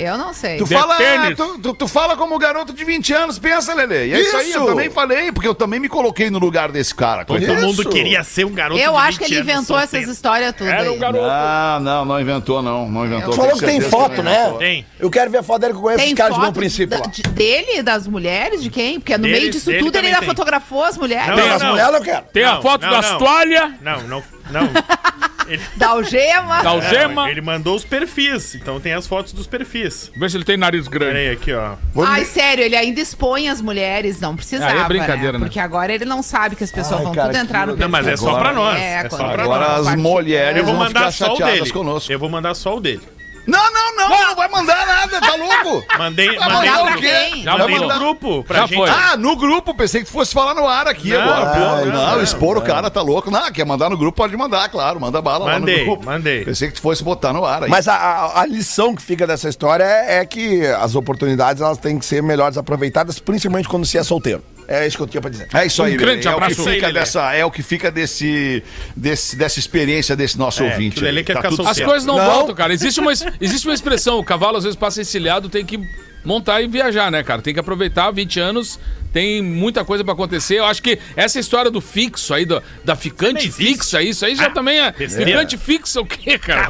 Eu 0.00 0.16
não 0.16 0.32
sei. 0.32 0.56
Tu 0.56 0.66
fala, 0.66 0.96
tu, 1.36 1.58
tu- 1.58 1.74
tu 1.74 1.88
fala 1.88 2.16
como 2.16 2.38
garoto 2.38 2.72
de 2.72 2.84
20 2.84 3.12
anos, 3.12 3.38
pensa, 3.38 3.74
Lelê. 3.74 4.06
E 4.08 4.14
é 4.14 4.20
isso, 4.20 4.36
aí, 4.36 4.50
eu 4.52 4.58
Isso. 4.60 4.66
também 4.66 4.90
falei, 4.90 5.30
porque 5.32 5.46
eu 5.46 5.54
também 5.54 5.78
me 5.78 5.88
coloquei 5.88 6.30
no 6.30 6.38
lugar 6.38 6.72
desse 6.72 6.94
cara. 6.94 7.24
Todo. 7.24 7.42
Isso. 7.42 7.54
mundo 7.54 7.88
queria 7.88 8.24
ser 8.24 8.46
um 8.46 8.52
garoto 8.52 8.80
Eu 8.80 8.92
de 8.92 8.98
acho 8.98 9.18
que 9.18 9.24
20 9.24 9.32
ele 9.32 9.40
anos 9.50 9.64
inventou 9.64 9.78
essas 9.78 10.08
histórias 10.08 10.54
tudo 10.56 10.70
Era 10.70 10.90
um 10.90 10.98
garoto. 10.98 11.24
Não, 11.24 11.80
não, 11.80 12.04
não 12.04 12.20
inventou, 12.20 12.62
não. 12.62 12.88
Não 12.88 13.04
inventou. 13.04 13.30
Tu 13.30 13.36
falou 13.36 13.52
que 13.58 13.64
tem 13.66 13.80
foto, 13.80 14.22
né? 14.22 14.54
Tem. 14.58 14.86
Eu 14.98 15.10
quero 15.10 15.30
ver 15.30 15.38
a 15.38 15.42
foto 15.42 15.60
dele 15.60 15.72
que 15.74 15.78
eu 15.78 15.82
conheço 15.82 16.02
Tem 16.04 16.12
os 16.12 16.16
caras 16.18 16.34
de 16.34 16.40
bom 16.40 16.46
foto 16.46 16.54
princípio 16.56 16.98
da- 16.98 17.06
de- 17.06 17.22
dele, 17.22 17.82
das 17.82 18.06
mulheres, 18.06 18.62
de 18.62 18.70
quem? 18.70 18.98
Porque 18.98 19.16
no 19.16 19.24
Dele- 19.24 19.38
meio 19.38 19.50
disso 19.50 19.70
tudo 19.78 19.96
ele 19.98 20.06
ainda 20.08 20.20
tem. 20.20 20.28
fotografou 20.28 20.82
as 20.84 20.96
mulheres. 20.96 21.26
Não, 21.28 21.36
Tem 21.36 21.46
não, 21.46 21.54
as 21.54 21.62
não. 21.62 21.70
mulheres, 21.70 21.94
eu 21.94 22.00
quero. 22.02 22.22
Tem 22.32 22.44
a 22.44 22.60
foto 22.62 22.80
das 22.82 23.10
toalhas, 23.18 23.72
Não, 23.82 24.00
não, 24.04 24.22
não. 24.50 24.70
Ele, 25.50 25.62
Da 25.76 25.88
algema. 25.88 26.62
da 26.62 26.70
algema. 26.70 27.22
não, 27.22 27.28
ele 27.28 27.40
mandou 27.40 27.74
os 27.76 27.84
perfis, 27.84 28.54
então 28.54 28.78
tem 28.80 28.92
as 28.94 29.06
fotos 29.06 29.32
dos 29.32 29.46
perfis. 29.46 30.10
Vê 30.16 30.28
se 30.28 30.36
ele 30.36 30.44
tem 30.44 30.56
nariz 30.56 30.86
Pera 30.88 31.06
grande. 31.06 31.18
aí, 31.18 31.30
aqui, 31.30 31.52
ó. 31.52 31.74
Ai, 32.06 32.24
sério, 32.24 32.62
ele 32.64 32.76
ainda 32.76 33.00
expõe 33.00 33.48
as 33.48 33.60
mulheres, 33.60 34.20
não 34.20 34.36
precisava, 34.36 34.72
Aí 34.72 34.78
é 34.78 34.84
brincadeira, 34.84 35.32
né? 35.38 35.38
Porque 35.44 35.58
agora 35.60 35.92
ele 35.92 36.04
não 36.04 36.22
sabe 36.22 36.56
que 36.56 36.64
as 36.64 36.70
pessoas 36.70 36.98
Ai, 37.00 37.04
vão 37.04 37.14
cara, 37.14 37.28
tudo 37.28 37.36
que 37.36 37.42
entrar 37.44 37.60
no 37.60 37.66
loucura. 37.72 37.86
Não, 37.86 37.92
mas 37.92 38.06
é 38.06 38.16
só 38.16 38.38
pra 38.38 38.52
nós. 38.52 38.78
É, 38.78 38.90
É, 39.04 39.08
só 39.10 39.16
pra 39.32 39.42
Agora 39.42 39.68
nós. 39.78 39.86
as 39.88 39.96
mulheres 39.96 40.58
Eu 40.58 40.64
vou 40.64 40.74
vão 40.74 40.84
mandar 40.84 41.10
ficar 41.12 41.12
só 41.12 41.26
o 41.26 41.36
chateadas 41.36 41.58
dele. 41.60 41.70
conosco. 41.72 42.12
Eu 42.12 42.18
vou 42.18 42.28
mandar 42.28 42.54
só 42.54 42.76
o 42.76 42.80
dele. 42.80 43.02
Não, 43.50 43.72
não, 43.72 43.96
não, 43.96 44.08
não 44.28 44.36
vai 44.36 44.48
mandar 44.48 44.86
nada, 44.86 45.20
tá 45.20 45.34
louco? 45.34 45.84
Mandei, 45.98 46.36
Vai 46.38 46.48
mandei, 46.48 46.70
mandar 46.70 46.96
o 46.96 47.00
quê? 47.00 47.42
Já 47.42 47.58
mandei 47.58 47.78
no 47.78 47.88
grupo 47.88 48.44
pra 48.44 48.60
Já 48.60 48.66
gente. 48.66 48.76
foi. 48.78 48.88
Ah, 48.90 49.16
no 49.16 49.36
grupo, 49.36 49.74
pensei 49.74 50.00
que 50.00 50.06
tu 50.06 50.12
fosse 50.12 50.32
falar 50.32 50.54
no 50.54 50.66
ar 50.66 50.86
aqui 50.86 51.10
Não, 51.10 51.20
agora. 51.20 51.46
Pô, 51.50 51.58
não, 51.58 51.86
não, 51.86 52.06
não, 52.16 52.22
expor 52.22 52.56
o 52.56 52.62
cara, 52.62 52.90
tá 52.90 53.02
louco. 53.02 53.30
Não, 53.30 53.50
quer 53.52 53.66
mandar 53.66 53.90
no 53.90 53.96
grupo, 53.98 54.16
pode 54.16 54.36
mandar, 54.36 54.68
claro. 54.68 55.00
Manda 55.00 55.20
bala 55.20 55.44
lá 55.46 55.52
Mandei, 55.58 55.80
no 55.80 55.84
grupo. 55.86 56.04
mandei. 56.06 56.44
Pensei 56.44 56.68
que 56.68 56.74
tu 56.74 56.80
fosse 56.80 57.02
botar 57.02 57.32
no 57.32 57.44
ar 57.44 57.64
aí. 57.64 57.70
Mas 57.70 57.88
a, 57.88 57.94
a- 57.94 58.40
a 58.42 58.46
lição 58.46 58.94
que 58.94 59.02
fica 59.02 59.26
dessa 59.26 59.48
história 59.48 59.84
é, 59.84 60.18
é 60.18 60.24
que 60.26 60.64
as 60.66 60.94
oportunidades 60.94 61.60
elas 61.62 61.78
têm 61.78 61.98
que 61.98 62.04
ser 62.04 62.22
melhores 62.22 62.56
aproveitadas, 62.56 63.18
principalmente 63.18 63.68
quando 63.68 63.84
se 63.84 63.98
é 63.98 64.02
solteiro. 64.04 64.42
É 64.72 64.86
isso 64.86 64.96
que 64.96 65.02
eu 65.02 65.06
tinha 65.08 65.20
pra 65.20 65.28
dizer. 65.30 65.48
É 65.52 65.66
isso 65.66 65.82
aí, 65.82 65.94
Um 65.94 65.96
grande 65.96 66.26
Lelê. 66.26 66.28
é 66.28 66.30
o 66.30 66.38
que 66.38 66.44
abraço. 66.52 66.70
fica 66.70 66.92
dessa, 66.92 67.32
é 67.34 67.44
o 67.44 67.50
que 67.50 67.60
fica 67.62 67.90
desse, 67.90 68.62
desse 68.96 69.34
dessa 69.34 69.58
experiência 69.58 70.14
desse 70.14 70.38
nosso 70.38 70.62
É, 70.62 70.70
ouvinte. 70.70 70.94
que 70.94 71.02
o 71.02 71.04
Lelê 71.04 71.24
quer 71.24 71.34
Tá 71.40 71.50
ficar. 71.50 71.68
As 71.68 71.80
coisas 71.80 72.06
não, 72.06 72.16
Não. 72.16 72.24
voltam, 72.24 72.54
cara. 72.54 72.72
Existe 72.72 73.00
uma, 73.00 73.10
existe 73.12 73.66
uma 73.66 73.74
expressão, 73.74 74.18
o 74.20 74.24
cavalo 74.24 74.56
às 74.58 74.62
vezes 74.62 74.76
passa 74.78 75.00
encilhado, 75.00 75.48
tem 75.48 75.64
que 75.64 75.76
montar 76.24 76.60
e 76.62 76.68
viajar, 76.68 77.10
né, 77.10 77.22
cara? 77.24 77.42
Tem 77.42 77.52
que 77.52 77.58
aproveitar, 77.58 78.10
20 78.12 78.38
anos, 78.38 78.78
tem 79.12 79.42
muita 79.42 79.84
coisa 79.84 80.04
pra 80.04 80.12
acontecer. 80.12 80.58
Eu 80.58 80.66
acho 80.66 80.80
que 80.82 80.98
essa 81.16 81.40
história 81.40 81.68
do 81.70 81.80
fixo 81.80 82.32
aí, 82.32 82.44
do, 82.44 82.62
da 82.84 82.94
ficante 82.94 83.50
fixa, 83.50 84.00
isso 84.02 84.24
aí 84.24 84.36
já 84.36 84.50
também 84.50 84.78
é... 84.78 84.92
besteira. 84.92 85.30
Ficante 85.32 85.56
fixa 85.58 86.00
o 86.00 86.06
quê, 86.06 86.38
cara? 86.38 86.68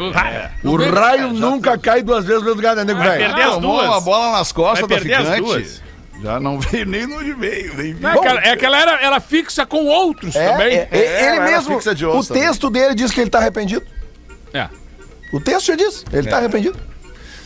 O 0.64 0.76
raio 0.90 1.32
nunca 1.34 1.76
cai 1.76 2.02
duas 2.02 2.24
vezes 2.24 2.40
no 2.40 2.46
mesmo 2.46 2.56
lugar, 2.56 2.76
né, 2.76 2.84
nego 2.84 3.00
velho? 3.00 3.26
perder 3.26 3.42
as 3.42 3.54
Tomou 3.56 3.76
duas. 3.76 3.88
uma 3.88 4.00
bola 4.00 4.38
nas 4.38 4.52
costas 4.52 4.88
Vai 4.88 5.00
da 5.00 5.18
as 5.18 5.28
ficante. 5.36 5.89
Já 6.22 6.38
não 6.40 6.58
veio 6.60 6.86
nem 6.86 7.06
no 7.06 7.16
onde 7.18 7.32
veio, 7.32 7.74
nem 7.76 7.94
Não, 7.94 8.10
é 8.10 8.18
que 8.20 8.26
ela- 8.28 8.40
é 8.44 8.56
que 8.56 8.66
ela 8.66 8.78
era, 8.80 9.00
era 9.00 9.20
fixa 9.20 9.64
com 9.64 9.86
outros 9.86 10.34
É, 10.36 10.48
também. 10.50 10.76
é, 10.76 10.88
é, 10.90 10.98
É, 10.98 11.26
ele 11.28 11.36
ela 11.36 11.44
mesmo, 11.46 11.74
fixa 11.76 11.94
de 11.94 12.04
o 12.04 12.22
também. 12.22 12.42
texto 12.42 12.68
dele 12.70 12.94
diz 12.94 13.10
que 13.10 13.20
ele 13.20 13.30
tá 13.30 13.38
arrependido. 13.38 13.86
É. 14.52 14.68
O 15.32 15.40
texto 15.40 15.66
já 15.68 15.76
diz, 15.76 16.04
ele 16.12 16.28
tá 16.28 16.38
arrependido. 16.38 16.78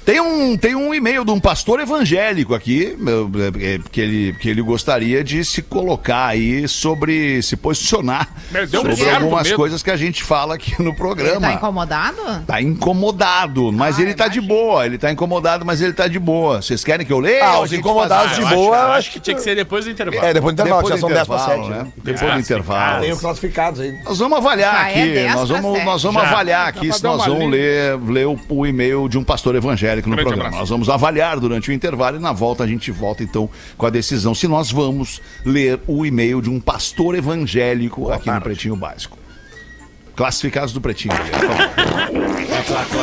Tem 0.04 0.20
um, 0.20 0.56
tem 0.56 0.74
um 0.74 0.92
e-mail 0.92 1.24
de 1.24 1.30
um 1.30 1.40
pastor 1.40 1.80
evangélico 1.80 2.54
aqui, 2.54 2.94
meu, 2.98 3.30
é, 3.60 3.78
que, 3.90 4.00
ele, 4.00 4.32
que 4.34 4.48
ele 4.50 4.60
gostaria 4.60 5.24
de 5.24 5.42
se 5.44 5.62
colocar 5.62 6.26
aí 6.26 6.68
sobre, 6.68 7.40
se 7.42 7.56
posicionar 7.56 8.28
sobre 8.70 9.08
algumas 9.10 9.50
coisas 9.52 9.82
que 9.82 9.90
a 9.90 9.96
gente 9.96 10.22
fala 10.22 10.56
aqui 10.56 10.74
no 10.82 10.90
Ele 10.90 10.96
programa. 10.96 11.40
tá 11.48 11.54
incomodado? 11.54 12.16
Tá 12.46 12.60
incomodado, 12.60 13.72
mas 13.72 13.98
Ah, 13.98 14.02
ele 14.02 14.12
tá 14.14 14.28
de 14.28 14.40
boa. 14.42 14.84
Ele 14.84 14.98
tá 14.98 15.10
incomodado, 15.10 15.64
mas 15.64 15.80
ele 15.80 15.94
tá 15.94 16.06
de 16.06 16.18
boa. 16.18 16.60
Vocês 16.60 16.84
querem 16.84 17.06
que 17.06 17.12
eu 17.12 17.18
leia? 17.18 17.44
Ah, 17.46 17.60
os 17.60 17.72
incomodados 17.72 18.32
faz- 18.32 18.36
de 18.36 18.42
eu 18.54 18.58
boa, 18.58 18.76
acho, 18.76 18.86
eu 18.86 18.92
acho 18.92 19.10
que 19.12 19.20
tinha 19.20 19.36
que 19.36 19.42
ser 19.42 19.56
depois 19.56 19.86
do 19.86 19.90
intervalo. 19.90 20.22
É, 20.26 20.34
depois 20.34 20.54
do 20.54 20.60
intervalo, 20.60 20.82
Depois 20.82 21.00
já 21.00 21.06
do 21.06 21.08
são 21.08 21.16
10 21.16 21.26
para 21.26 21.36
intervalo, 21.36 21.62
7. 21.64 21.70
né? 21.78 21.82
Né? 21.84 21.92
Depois 22.04 22.34
do 22.34 22.40
intervalo. 22.40 23.00
Tem 23.02 23.12
os 23.12 23.20
classificados 23.20 23.80
aí. 23.80 23.92
Nós 24.04 24.18
vamos 24.18 24.36
avaliar 24.38 24.74
Já 24.74 24.88
é 24.90 24.90
aqui, 25.02 25.12
10 25.14 25.34
nós 25.34 25.48
vamos, 25.48 25.84
nós 25.84 26.02
vamos 26.02 26.22
Já. 26.22 26.28
avaliar 26.28 26.68
aqui 26.68 26.92
se 26.92 27.02
nós 27.02 27.24
vamos 27.24 27.50
ler, 27.50 27.98
ler 28.06 28.26
o, 28.26 28.38
o 28.50 28.66
e-mail 28.66 29.08
de 29.08 29.16
um 29.16 29.24
pastor 29.24 29.54
evangélico 29.54 29.93
no 30.02 30.14
Grande 30.16 30.22
programa. 30.28 30.48
abraço. 30.48 30.60
Nós 30.60 30.68
vamos 30.70 30.88
avaliar 30.88 31.38
durante 31.40 31.70
o 31.70 31.72
intervalo 31.72 32.16
e 32.16 32.20
na 32.20 32.32
volta 32.32 32.64
a 32.64 32.66
gente 32.66 32.90
volta 32.90 33.22
então 33.22 33.48
com 33.76 33.86
a 33.86 33.90
decisão 33.90 34.34
se 34.34 34.46
nós 34.48 34.70
vamos 34.70 35.20
ler 35.44 35.80
o 35.86 36.04
e-mail 36.06 36.40
de 36.42 36.50
um 36.50 36.60
pastor 36.60 37.14
evangélico 37.14 38.10
aqui 38.10 38.30
no 38.30 38.40
Pretinho 38.40 38.76
Básico. 38.76 39.18
Classificados 40.16 40.72
do 40.72 40.80
Pretinho. 40.80 41.14
por 41.16 41.26
favor. 41.26 42.94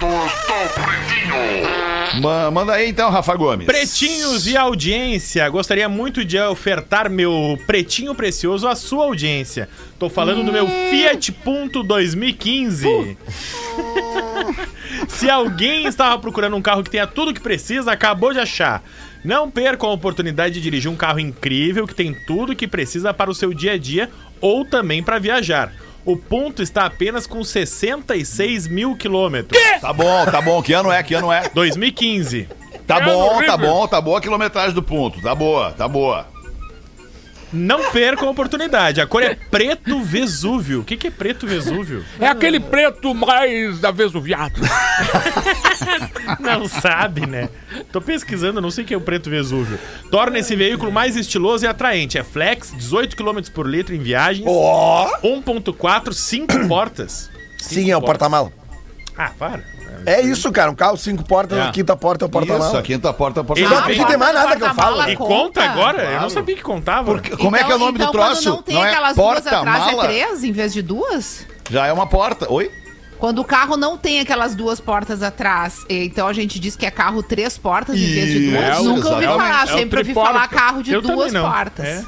Ma- 0.00 1.79
Manda 2.20 2.74
aí 2.74 2.88
então, 2.88 3.10
Rafa 3.10 3.34
Gomes. 3.34 3.66
Pretinhos 3.66 4.46
e 4.46 4.56
audiência, 4.56 5.48
gostaria 5.48 5.88
muito 5.88 6.22
de 6.22 6.38
ofertar 6.38 7.08
meu 7.08 7.58
pretinho 7.66 8.14
precioso 8.14 8.68
à 8.68 8.74
sua 8.74 9.04
audiência. 9.04 9.68
Tô 9.98 10.10
falando 10.10 10.44
do 10.44 10.52
meu 10.52 10.66
Fiat 10.68 11.32
Punto 11.32 11.82
2015. 11.82 13.16
Se 15.08 15.30
alguém 15.30 15.86
estava 15.86 16.18
procurando 16.18 16.56
um 16.56 16.62
carro 16.62 16.82
que 16.82 16.90
tenha 16.90 17.06
tudo 17.06 17.32
que 17.32 17.40
precisa, 17.40 17.92
acabou 17.92 18.32
de 18.32 18.38
achar. 18.38 18.82
Não 19.24 19.50
percam 19.50 19.88
a 19.88 19.92
oportunidade 19.92 20.54
de 20.54 20.60
dirigir 20.60 20.90
um 20.90 20.96
carro 20.96 21.20
incrível 21.20 21.86
que 21.86 21.94
tem 21.94 22.14
tudo 22.26 22.56
que 22.56 22.66
precisa 22.66 23.14
para 23.14 23.30
o 23.30 23.34
seu 23.34 23.54
dia 23.54 23.72
a 23.72 23.78
dia 23.78 24.10
ou 24.40 24.64
também 24.64 25.02
para 25.02 25.18
viajar. 25.18 25.72
O 26.04 26.16
ponto 26.16 26.62
está 26.62 26.86
apenas 26.86 27.26
com 27.26 27.42
66 27.44 28.66
mil 28.68 28.96
quilômetros. 28.96 29.60
Tá 29.80 29.92
bom, 29.92 30.24
tá 30.26 30.40
bom. 30.40 30.62
Que 30.62 30.72
ano 30.72 30.90
é? 30.90 31.02
Que 31.02 31.14
ano 31.14 31.32
é? 31.32 31.48
2015. 31.54 32.48
Tá 32.86 33.00
bom, 33.00 33.40
tá 33.44 33.56
bom, 33.56 33.86
tá 33.86 34.00
boa 34.00 34.18
a 34.18 34.20
quilometragem 34.20 34.74
do 34.74 34.82
ponto. 34.82 35.20
Tá 35.20 35.34
boa, 35.34 35.72
tá 35.72 35.86
boa. 35.86 36.26
Não 37.52 37.90
percam 37.90 38.28
a 38.28 38.30
oportunidade. 38.30 39.00
A 39.00 39.06
cor 39.06 39.22
é 39.22 39.34
preto 39.34 40.00
Vesúvio. 40.02 40.80
O 40.80 40.84
que, 40.84 40.96
que 40.96 41.08
é 41.08 41.10
preto 41.10 41.46
Vesúvio? 41.46 42.04
É 42.20 42.26
aquele 42.26 42.60
preto 42.60 43.14
mais 43.14 43.80
da 43.80 43.90
Vesuviado. 43.90 44.60
Não 46.38 46.68
sabe, 46.68 47.26
né? 47.26 47.48
Tô 47.92 48.00
pesquisando, 48.00 48.60
não 48.60 48.70
sei 48.70 48.84
o 48.84 48.86
que 48.86 48.94
é 48.94 48.96
o 48.96 49.00
preto 49.00 49.28
Vesúvio. 49.28 49.78
Torna 50.10 50.38
esse 50.38 50.54
veículo 50.54 50.92
mais 50.92 51.16
estiloso 51.16 51.64
e 51.64 51.68
atraente. 51.68 52.18
É 52.18 52.22
flex, 52.22 52.72
18 52.76 53.16
km 53.16 53.40
por 53.52 53.66
litro 53.66 53.94
em 53.94 53.98
viagens. 53.98 54.46
Ó, 54.48 55.10
1.4, 55.22 56.12
5 56.12 56.68
portas. 56.68 57.30
sim, 57.58 57.90
é 57.90 57.96
o 57.96 58.02
porta-mala. 58.02 58.52
Ah, 59.16 59.32
para. 59.38 59.64
É 60.06 60.20
isso, 60.20 60.50
cara. 60.52 60.70
Um 60.70 60.74
carro, 60.74 60.96
cinco 60.96 61.24
portas, 61.24 61.58
É. 61.58 61.62
a 61.62 61.70
quinta 61.70 61.96
porta 61.96 62.24
é 62.24 62.26
o 62.26 62.28
Isso, 62.28 62.38
a 62.38 62.46
porta-mala. 62.46 62.82
quinta 62.82 63.12
porta, 63.12 63.44
porta 63.44 63.60
Ele 63.60 63.68
Não, 63.74 63.82
porque 63.82 64.04
tem 64.04 64.16
mais 64.16 64.34
nada 64.34 64.56
que 64.56 64.62
eu 64.62 64.74
falo. 64.74 64.96
porta-mala 64.96 65.10
E 65.12 65.16
conta 65.16 65.62
agora? 65.62 66.02
Eu 66.02 66.20
não 66.22 66.30
sabia 66.30 66.56
que 66.56 66.62
contava. 66.62 67.20
Como 67.38 67.56
é 67.56 67.64
que 67.64 67.72
é 67.72 67.74
o 67.74 67.78
nome 67.78 67.92
então, 67.98 68.06
do 68.06 68.12
troço? 68.12 68.42
Quando 68.44 68.54
não 68.56 68.62
tem 68.62 68.74
Não 68.76 68.84
é 68.84 68.88
aquelas 68.90 69.16
duas 69.16 69.46
atrás, 69.46 69.46
é 69.46 69.60
porta-mala? 69.60 70.02
três 70.04 70.44
em 70.44 70.52
vez 70.52 70.72
de 70.72 70.82
duas? 70.82 71.46
Já 71.70 71.86
é 71.86 71.92
uma 71.92 72.06
porta. 72.06 72.50
Oi? 72.52 72.70
Quando 73.18 73.40
o 73.40 73.44
carro 73.44 73.76
não 73.76 73.98
tem 73.98 74.18
aquelas 74.20 74.54
duas 74.54 74.80
portas 74.80 75.22
atrás, 75.22 75.84
então 75.90 76.26
a 76.26 76.32
gente 76.32 76.58
diz 76.58 76.74
que 76.74 76.86
é 76.86 76.90
carro 76.90 77.22
três 77.22 77.58
portas 77.58 77.94
em 77.94 78.06
vez 78.12 78.28
de 78.30 78.50
duas. 78.50 78.74
Isso, 78.78 78.82
Nunca 78.84 79.08
ouvi 79.10 79.24
exatamente. 79.24 79.48
falar, 79.48 79.60
É 79.60 79.64
o 79.64 79.78
sempre 79.78 79.98
ouvi 79.98 80.04
triporta. 80.04 80.32
falar 80.32 80.48
carro 80.48 80.82
de 80.82 80.92
Eu 80.94 81.02
também 81.02 81.16
duas 81.18 81.32
não. 81.34 81.50
portas. 81.50 81.84
É. 81.86 82.04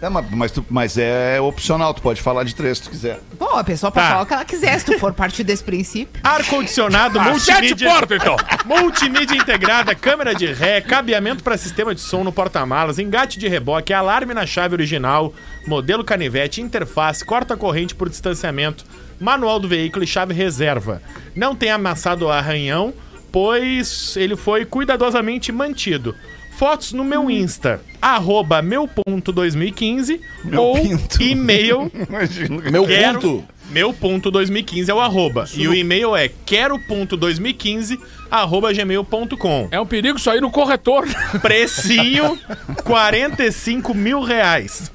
É, 0.00 0.08
mas, 0.08 0.30
mas, 0.30 0.52
tu- 0.52 0.64
mas 0.70 0.96
é 0.96 1.40
opcional, 1.40 1.92
tu 1.92 2.00
pode 2.00 2.22
falar 2.22 2.44
de 2.44 2.54
três 2.54 2.78
se 2.78 2.84
tu 2.84 2.90
quiser. 2.90 3.18
Bom, 3.36 3.56
a 3.56 3.64
pessoa 3.64 3.90
pode 3.90 4.06
Tá. 4.06 4.10
falar 4.12 4.22
o 4.22 4.26
que 4.26 4.34
ela 4.34 4.44
quiser, 4.44 4.78
se 4.78 4.86
tu 4.86 4.96
for 4.98 5.12
partir 5.12 5.42
desse 5.42 5.62
princípio. 5.64 6.20
Ar-condicionado, 6.22 7.18
Ah, 7.18 7.24
multimídia. 7.24 7.88
portas, 7.90 8.20
então. 8.20 8.36
Multimídia 8.64 9.36
integrada, 9.36 9.94
câmera 9.96 10.34
de 10.36 10.46
ré, 10.52 10.80
cabeamento 10.80 11.42
para 11.42 11.56
sistema 11.56 11.94
de 11.96 12.00
som 12.00 12.22
no 12.22 12.32
porta-malas, 12.32 13.00
engate 13.00 13.40
de 13.40 13.48
reboque, 13.48 13.92
alarme 13.92 14.32
na 14.34 14.46
chave 14.46 14.74
original, 14.74 15.34
modelo 15.66 16.04
canivete, 16.04 16.60
interface, 16.62 17.24
corta-corrente 17.24 17.92
por 17.94 18.08
distanciamento, 18.08 18.84
manual 19.18 19.58
do 19.58 19.66
veículo 19.66 20.04
e 20.04 20.06
chave 20.06 20.32
reserva. 20.32 21.02
Não 21.34 21.56
tem 21.56 21.72
amassado 21.72 22.30
arranhão, 22.30 22.94
pois 23.32 24.16
ele 24.16 24.36
foi 24.36 24.64
cuidadosamente 24.64 25.50
mantido. 25.50 26.14
Fotos 26.58 26.92
no 26.92 27.04
meu 27.04 27.30
Insta, 27.30 27.80
arroba 28.02 28.60
meu.2015 28.60 30.20
ou 30.56 30.74
pinto. 30.74 31.22
e-mail 31.22 31.90
Meu 32.70 32.84
Quero- 32.84 33.20
ponto. 33.20 33.44
Meu 33.70 33.92
ponto 33.92 34.30
2015 34.30 34.90
é 34.90 34.94
o 34.94 34.98
arroba. 34.98 35.44
E 35.54 35.68
o 35.68 35.74
e-mail 35.74 36.16
é 36.16 36.28
quero.2015 36.46 37.98
arroba 38.30 38.72
gmail.com. 38.72 39.68
É 39.70 39.78
um 39.78 39.84
perigo 39.86 40.18
sair 40.18 40.40
no 40.40 40.50
corretor. 40.50 41.06
Precinho 41.42 42.38
45 42.82 43.94
mil 43.94 44.20
reais. 44.22 44.90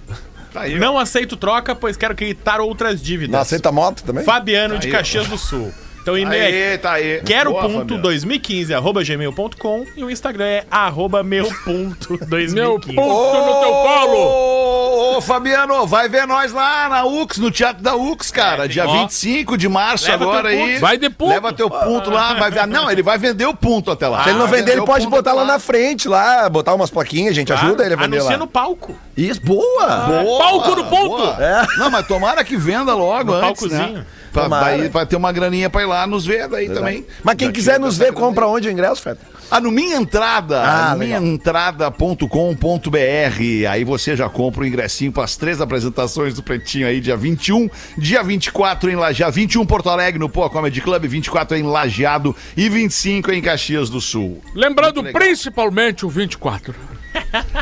Tá. 0.52 0.68
Não 0.68 0.98
aceito 1.00 1.38
troca, 1.38 1.74
pois 1.76 1.96
quero 1.96 2.16
quitar 2.16 2.60
outras 2.62 3.02
dívidas. 3.02 3.32
Não 3.32 3.40
aceita 3.40 3.72
moto 3.72 4.04
também? 4.04 4.24
Fabiano 4.24 4.78
de 4.80 4.88
aí, 4.88 4.92
Caxias 4.92 5.28
do 5.28 5.38
Sul. 5.38 5.72
Então 6.04 6.18
e-mail 6.18 6.44
é 6.44 6.72
Aí, 6.74 6.78
tá 6.78 6.92
aí. 6.94 7.22
Boa, 7.46 7.62
Fabiano. 7.64 7.86
quero.2015 7.86 8.76
arroba 8.76 9.02
gmail.com 9.04 9.86
e 9.96 10.04
o 10.04 10.12
Instagram 10.12 10.46
é 10.46 10.66
arroba 10.70 11.24
meu.2015. 11.24 12.52
Meu 12.52 12.78
ponto 12.80 12.92
no 12.94 13.60
teu 13.62 13.72
colo. 13.72 15.18
Ô, 15.18 15.22
Fabiano, 15.22 15.88
vai 15.88 16.10
ver 16.10 16.28
nós 16.28 16.52
lá 16.52 16.90
na 16.90 17.06
UX, 17.06 17.38
no 17.38 17.50
Teatro 17.50 17.82
da 17.82 17.96
UX, 17.96 18.32
cara. 18.32 18.66
É, 18.66 18.68
dia 18.68 18.86
ó. 18.86 18.92
25 19.02 19.58
de 19.58 19.70
março 19.70 20.10
Leva 20.12 20.24
agora 20.26 20.50
aí. 20.50 20.58
ponto. 20.74 20.80
Vai 20.82 20.98
de 20.98 21.10
ponto. 21.10 21.30
Leva 21.30 21.54
teu 21.54 21.70
ponto 21.70 22.10
lá. 22.10 22.34
Vai 22.34 22.52
ver. 22.52 22.68
Não, 22.68 22.92
ele 22.92 23.02
vai 23.02 23.18
vender 23.18 23.46
o 23.46 23.54
ponto 23.56 23.90
até 23.90 24.08
lá. 24.08 24.24
Se 24.24 24.30
ele 24.30 24.38
não 24.40 24.48
Vai 24.48 24.60
vender, 24.60 24.74
ele 24.74 24.86
pode 24.86 25.06
ponto 25.06 25.16
botar 25.16 25.32
lá 25.34 25.46
na 25.46 25.58
frente, 25.58 26.08
lá, 26.10 26.50
botar 26.50 26.74
umas 26.74 26.90
plaquinhas, 26.90 27.34
gente 27.34 27.48
Claro, 27.48 27.66
ajuda 27.68 27.86
ele 27.86 27.94
a 27.94 27.98
vender 27.98 28.18
Anuncia 28.18 28.32
lá. 28.34 28.38
no 28.38 28.48
palco. 28.48 28.94
Isso, 29.16 29.40
boa! 29.42 29.88
Boa, 29.88 30.38
Palco 30.40 30.76
no 30.76 30.84
ponto. 30.86 31.42
É. 31.42 31.66
Não, 31.78 31.90
mas 31.90 32.06
tomara 32.08 32.44
que 32.44 32.58
venda 32.58 32.94
logo 32.94 33.32
No 33.32 33.38
antes, 33.38 33.62
palcozinho. 33.62 33.94
né? 34.00 34.06
Pra, 34.34 34.48
daí 34.48 34.90
vai 34.90 35.06
ter 35.06 35.16
uma 35.16 35.32
graninha 35.32 35.70
pra 35.70 35.84
ir 35.84 35.86
lá 35.86 36.08
nos 36.08 36.26
ver 36.26 36.48
daí 36.48 36.70
também. 36.70 37.06
Mas 37.24 37.36
quem 37.36 37.48
Já 37.48 37.54
quiser 37.54 37.80
nos 37.80 37.96
essa 37.96 38.06
ver, 38.06 38.14
compra 38.14 38.48
onde 38.48 38.68
o 38.68 38.72
ingresso, 38.72 39.02
Feta? 39.02 39.22
Ah, 39.52 39.62
no 39.62 39.70
Minha 39.70 39.98
Entrada, 39.98 40.64
Ah, 40.64 40.96
minhaentrada.com.br. 40.96 43.68
Aí 43.70 43.84
você 43.84 44.16
já 44.16 44.28
compra 44.28 44.64
o 44.64 44.66
ingressinho 44.66 45.12
para 45.12 45.24
as 45.24 45.36
três 45.36 45.62
apresentações 45.62 46.34
do 46.34 46.42
Pretinho 46.42 46.88
aí, 46.88 47.00
dia 47.00 47.16
21, 47.16 47.70
dia 47.98 48.24
24 48.24 48.90
em 48.90 48.96
Lajeado, 48.96 49.34
21 49.34 49.66
Porto 49.66 49.90
Alegre 49.90 50.20
no 50.20 50.30
Poa 50.30 50.50
Comedy 50.50 50.82
Club, 50.82 51.06
24 51.06 51.58
em 51.58 51.64
Lajeado 51.64 52.36
e 52.58 52.68
25 52.68 53.32
em 53.32 53.42
Caxias 53.42 53.90
do 53.90 54.02
Sul. 54.02 54.42
Lembrando 54.56 55.04
principalmente 55.04 56.06
o 56.06 56.10
24. 56.10 56.74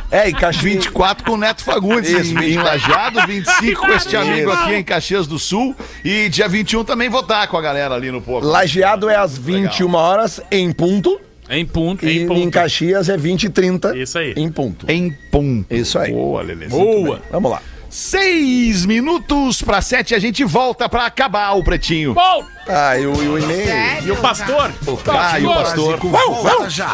É, 0.10 0.30
e 0.30 0.34
Caxias. 0.34 0.64
24 0.64 1.24
com 1.26 1.32
o 1.34 1.38
Neto 1.38 1.64
Fagundes 1.64 2.10
Isso, 2.10 2.34
em, 2.34 2.38
em 2.38 2.58
24. 2.58 2.64
Lajeado, 2.66 3.28
25 3.28 3.82
com 3.82 3.92
este 3.94 4.18
amigo 4.18 4.52
Isso. 4.52 4.60
aqui 4.62 4.74
em 4.76 4.84
Caxias 4.84 5.28
do 5.28 5.40
Sul 5.40 5.76
e 6.04 6.28
dia 6.30 6.48
21 6.48 6.84
também 6.84 7.10
vou 7.10 7.22
estar 7.22 7.48
com 7.48 7.58
a 7.58 7.62
galera 7.62 7.96
ali 7.96 8.12
no 8.12 8.22
Comedy. 8.22 8.46
Lajeado 8.48 9.10
é 9.10 9.16
às 9.16 9.38
21 9.38 9.94
horas 9.96 10.42
em 10.52 10.72
ponto. 10.72 11.20
Em 11.50 11.66
ponto. 11.66 12.06
E 12.08 12.26
ponto. 12.28 12.40
em 12.40 12.50
Caxias 12.50 13.10
é 13.10 13.18
20 13.18 13.44
e 13.44 13.50
30 13.50 13.98
Isso 13.98 14.18
aí. 14.18 14.34
em 14.38 14.50
ponto. 14.52 14.86
Em 14.90 15.12
ponto. 15.32 15.66
Isso 15.74 15.98
aí. 16.00 16.12
Boa, 16.12 16.42
Lelê. 16.42 16.68
Boa. 16.68 17.22
Vamos 17.32 17.52
lá. 17.52 17.62
Seis 17.90 18.86
minutos 18.86 19.62
para 19.62 19.82
sete, 19.82 20.16
a 20.16 20.20
gente 20.20 20.46
volta 20.46 20.88
para 20.88 21.06
acabar 21.06 21.52
o 21.58 21.62
Pretinho. 21.64 22.14
Bom, 22.14 22.46
Ah, 22.66 22.98
e 22.98 23.06
o, 23.06 23.22
e 23.22 23.28
o 23.28 23.38
e-mail. 23.38 23.66
Sério? 23.66 24.08
E 24.08 24.12
o 24.12 24.16
pastor? 24.16 24.72
Ah, 25.10 25.40
e 25.40 25.46
o 25.46 25.54
pastor. 25.54 25.98
Volta 25.98 26.70
já. 26.70 26.94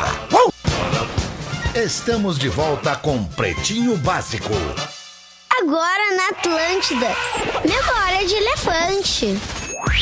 Estamos 1.84 2.40
de 2.40 2.50
volta 2.50 2.96
com 2.96 3.24
Pretinho 3.24 3.96
Básico. 3.98 4.50
Agora 5.62 6.16
na 6.16 6.30
Atlântida. 6.30 7.08
Memória 7.64 8.28
de 8.28 8.34
elefante. 8.34 9.38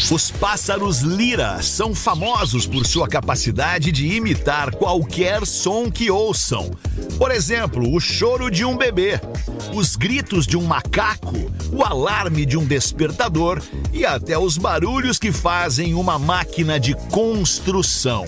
Os 0.09 0.31
pássaros 0.31 1.01
lira 1.01 1.61
são 1.61 1.93
famosos 1.93 2.65
por 2.65 2.85
sua 2.85 3.09
capacidade 3.09 3.91
de 3.91 4.07
imitar 4.07 4.73
qualquer 4.73 5.45
som 5.45 5.91
que 5.91 6.09
ouçam. 6.09 6.71
Por 7.17 7.29
exemplo, 7.29 7.93
o 7.93 7.99
choro 7.99 8.49
de 8.49 8.63
um 8.63 8.77
bebê, 8.77 9.19
os 9.73 9.97
gritos 9.97 10.47
de 10.47 10.55
um 10.55 10.63
macaco, 10.63 11.51
o 11.73 11.83
alarme 11.83 12.45
de 12.45 12.57
um 12.57 12.63
despertador 12.63 13.61
e 13.91 14.05
até 14.05 14.39
os 14.39 14.57
barulhos 14.57 15.19
que 15.19 15.33
fazem 15.33 15.93
uma 15.93 16.17
máquina 16.17 16.79
de 16.79 16.95
construção. 17.11 18.25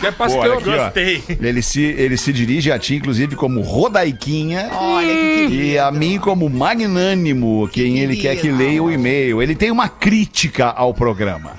Quer 0.00 0.12
Pô, 0.14 0.24
olha 0.24 0.32
pastel? 0.32 0.58
aqui, 0.58 0.70
ó. 0.70 0.84
Gostei. 0.84 1.22
Ele 1.40 1.62
se, 1.62 1.80
ele 1.80 2.16
se 2.16 2.32
dirige 2.32 2.72
a 2.72 2.78
ti, 2.78 2.96
inclusive, 2.96 3.36
como 3.36 3.60
Rodaiquinha. 3.60 4.68
Olha 4.72 5.06
que 5.06 5.46
querido. 5.46 5.54
E 5.54 5.78
a 5.78 5.92
mim 5.92 6.18
como 6.18 6.50
magnânimo, 6.50 7.68
quem 7.72 8.00
ele 8.00 8.16
quer 8.16 8.34
que 8.36 8.50
leia 8.50 8.82
o 8.82 8.90
e-mail. 8.90 9.40
Ele 9.40 9.54
tem 9.54 9.70
uma 9.70 9.88
crítica 9.88 10.66
ao 10.66 10.92
programa. 10.92 11.52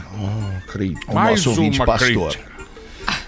O 1.08 1.14
Mais 1.14 1.46
nosso 1.46 1.52
ouvinte 1.52 1.80
uma 1.80 1.86
pastor. 1.86 2.32
crítica. 2.32 2.53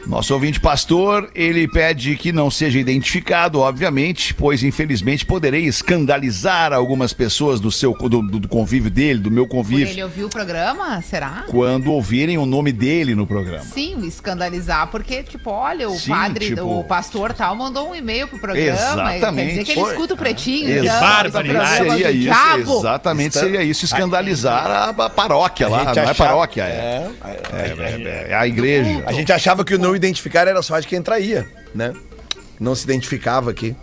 Nosso 0.08 0.34
ouvinte 0.34 0.60
pastor, 0.60 1.30
ele 1.34 1.68
pede 1.68 2.16
que 2.16 2.32
não 2.32 2.52
seja 2.52 2.80
identificado, 2.80 3.60
obviamente, 3.60 4.34
pois 4.34 4.64
infelizmente 4.64 5.26
poderei 5.26 5.66
escandalizar 5.66 6.72
algumas 6.74 7.12
pessoas 7.12 7.60
do 7.60 7.72
seu 7.72 7.94
do, 7.94 8.22
do 8.22 8.48
convívio 8.48 8.92
dele, 8.92 9.20
do 9.20 9.32
meu 9.32 9.46
Por 9.48 9.58
convívio, 9.58 9.88
ele 9.88 10.04
ouviu 10.04 10.28
o 10.28 10.30
programa? 10.30 11.02
Será? 11.02 11.44
quando 11.50 11.92
ouvirem 11.92 12.38
o 12.38 12.46
nome 12.46 12.72
dele 12.72 13.16
no 13.16 13.26
programa. 13.26 13.64
Sim, 13.64 14.06
escandalizar, 14.06 14.88
porque, 14.88 15.24
tipo, 15.24 15.50
olha, 15.50 15.90
o 15.90 15.98
Sim, 15.98 16.12
padre, 16.12 16.48
tipo- 16.50 16.62
o 16.80 16.84
pastor 16.84 17.34
tal, 17.34 17.56
mandou 17.56 17.90
um 17.90 17.96
e-mail 17.96 18.28
pro 18.28 18.38
programa. 18.40 18.68
Exatamente. 18.70 19.36
Quer 19.36 19.50
dizer 19.50 19.64
que 19.64 19.72
ele 19.72 19.82
Foi. 19.82 19.92
escuta 19.92 20.14
o 20.14 20.18
pretinho. 20.18 20.70
Exato. 20.70 21.28
então, 21.28 21.42
Barbaridade. 21.42 21.66
esse 21.66 21.78
programa 21.78 21.96
Seria 21.96 22.12
isso, 22.12 22.22
diabo. 22.22 22.80
exatamente 22.80 23.38
seria 23.38 23.64
isso, 23.64 23.86
escandalizar 23.86 24.66
a, 24.68 24.90
a 25.06 25.10
paróquia 25.10 25.68
lá, 25.68 25.84
não 25.86 25.90
é 25.94 26.00
achava- 26.00 26.14
paróquia, 26.16 26.64
é, 26.64 27.10
é, 27.26 27.30
é- 27.54 28.26
é 28.30 28.36
a 28.36 28.48
igreja. 28.48 29.04
A 29.06 29.12
gente 29.14 29.32
achava 29.32 29.64
que 29.66 29.74
o 29.74 29.80
não 29.80 29.95
identificar 29.96 30.48
era 30.48 30.62
só 30.62 30.80
de 30.80 30.88
quem 30.88 31.02
traía, 31.02 31.48
né? 31.74 31.94
não 32.60 32.74
se 32.76 32.84
identificava 32.86 33.52
aqui. 33.52 33.76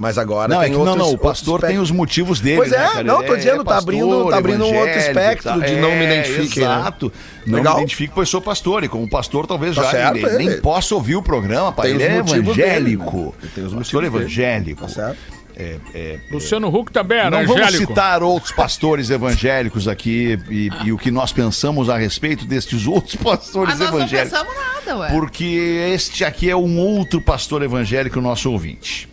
Mas 0.00 0.16
agora 0.16 0.54
Não, 0.54 0.60
é 0.62 0.66
tem 0.66 0.70
que, 0.72 0.78
não, 0.78 0.84
outros- 0.86 0.96
não, 0.98 1.06
o 1.06 1.10
outros 1.10 1.28
pastor 1.28 1.60
tem 1.60 1.76
os 1.80 1.90
motivos 1.90 2.38
dele. 2.38 2.58
Pois 2.58 2.70
é, 2.70 2.78
né, 2.94 3.02
não, 3.02 3.20
tô 3.20 3.34
dizendo, 3.34 3.64
tá 3.64 3.78
abrindo- 3.78 4.30
tá 4.30 4.36
abrindo 4.36 4.64
um 4.64 4.66
outro 4.68 4.78
evangélico, 4.92 5.08
espectro 5.18 5.60
de 5.60 5.74
não 5.74 5.90
me 5.90 6.04
É, 6.04 6.20
identifique, 6.20 6.60
né? 6.60 6.66
Exato. 6.66 7.12
Não 7.44 7.58
Legal. 7.58 7.74
me 7.74 7.80
identifico, 7.80 8.14
pois 8.14 8.28
sou 8.28 8.40
pastor. 8.40 8.84
E 8.84 8.88
como 8.88 9.10
pastor, 9.10 9.48
talvez 9.48 9.74
Tá 9.74 9.82
já 9.82 9.90
certo, 9.90 10.18
ele- 10.18 10.38
nem 10.38 10.60
possa 10.60 10.94
ouvir 10.94 11.16
o 11.16 11.22
programa, 11.22 11.72
pai. 11.72 11.88
Tem 11.88 11.94
Ele 11.96 12.04
é 12.04 12.22
motivos 12.22 12.56
dele, 12.56 12.68
evangélico. 12.92 13.34
né? 13.42 13.48
Tem 13.56 13.64
os 13.64 13.74
pastor 13.74 14.02
motivos 14.02 14.20
dele. 14.20 14.22
evangélico. 14.22 14.82
Tá 14.82 14.88
certo. 14.88 15.18
É, 15.60 15.76
é, 15.92 16.18
Luciano 16.30 16.68
Huck 16.68 16.92
também 16.92 17.18
era 17.18 17.30
não 17.30 17.44
vamos 17.44 17.62
angélico. 17.62 17.92
citar 17.92 18.22
outros 18.22 18.52
pastores 18.52 19.10
evangélicos 19.10 19.88
aqui 19.88 20.38
e, 20.48 20.70
e 20.84 20.92
o 20.92 20.96
que 20.96 21.10
nós 21.10 21.32
pensamos 21.32 21.90
a 21.90 21.96
respeito 21.98 22.44
destes 22.46 22.86
outros 22.86 23.16
pastores 23.20 23.70
Mas 23.70 23.80
nós 23.80 23.90
não 23.90 23.98
evangélicos. 23.98 24.38
pensamos 24.38 24.54
nada, 24.56 24.98
ué. 25.00 25.10
Porque 25.10 25.44
este 25.92 26.24
aqui 26.24 26.48
é 26.48 26.54
um 26.56 26.78
outro 26.78 27.20
pastor 27.20 27.62
evangélico, 27.64 28.20
nosso 28.20 28.52
ouvinte. 28.52 29.08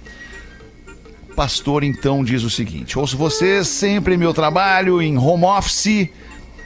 Pastor, 1.35 1.83
então, 1.83 2.23
diz 2.23 2.43
o 2.43 2.49
seguinte: 2.49 2.97
ouço 2.97 3.17
vocês 3.17 3.67
sempre 3.67 4.13
em 4.13 4.17
meu 4.17 4.33
trabalho 4.33 5.01
em 5.01 5.17
home 5.17 5.45
office. 5.45 6.09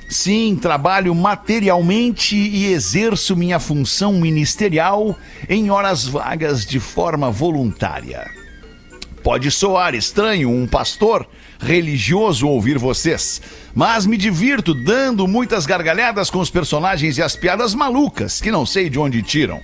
Sim, 0.09 0.57
trabalho 0.59 1.13
materialmente 1.15 2.35
e 2.35 2.65
exerço 2.73 3.35
minha 3.35 3.59
função 3.59 4.13
ministerial 4.13 5.15
em 5.47 5.69
horas 5.69 6.05
vagas 6.05 6.65
de 6.65 6.79
forma 6.79 7.29
voluntária. 7.31 8.29
Pode 9.23 9.51
soar 9.51 9.93
estranho 9.93 10.49
um 10.49 10.65
pastor 10.65 11.27
religioso 11.59 12.47
ouvir 12.47 12.77
vocês, 12.77 13.41
mas 13.75 14.05
me 14.05 14.15
divirto 14.15 14.73
dando 14.73 15.27
muitas 15.27 15.65
gargalhadas 15.65 16.29
com 16.29 16.39
os 16.39 16.49
personagens 16.49 17.17
e 17.17 17.21
as 17.21 17.35
piadas 17.35 17.75
malucas 17.75 18.39
que 18.39 18.51
não 18.51 18.65
sei 18.65 18.89
de 18.89 18.97
onde 18.97 19.21
tiram. 19.21 19.61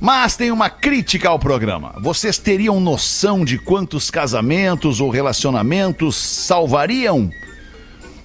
Mas 0.00 0.34
tem 0.34 0.50
uma 0.50 0.68
crítica 0.68 1.28
ao 1.28 1.38
programa. 1.38 1.94
Vocês 2.00 2.36
teriam 2.36 2.80
noção 2.80 3.44
de 3.44 3.56
quantos 3.56 4.10
casamentos 4.10 5.00
ou 5.00 5.10
relacionamentos 5.10 6.16
salvariam? 6.16 7.30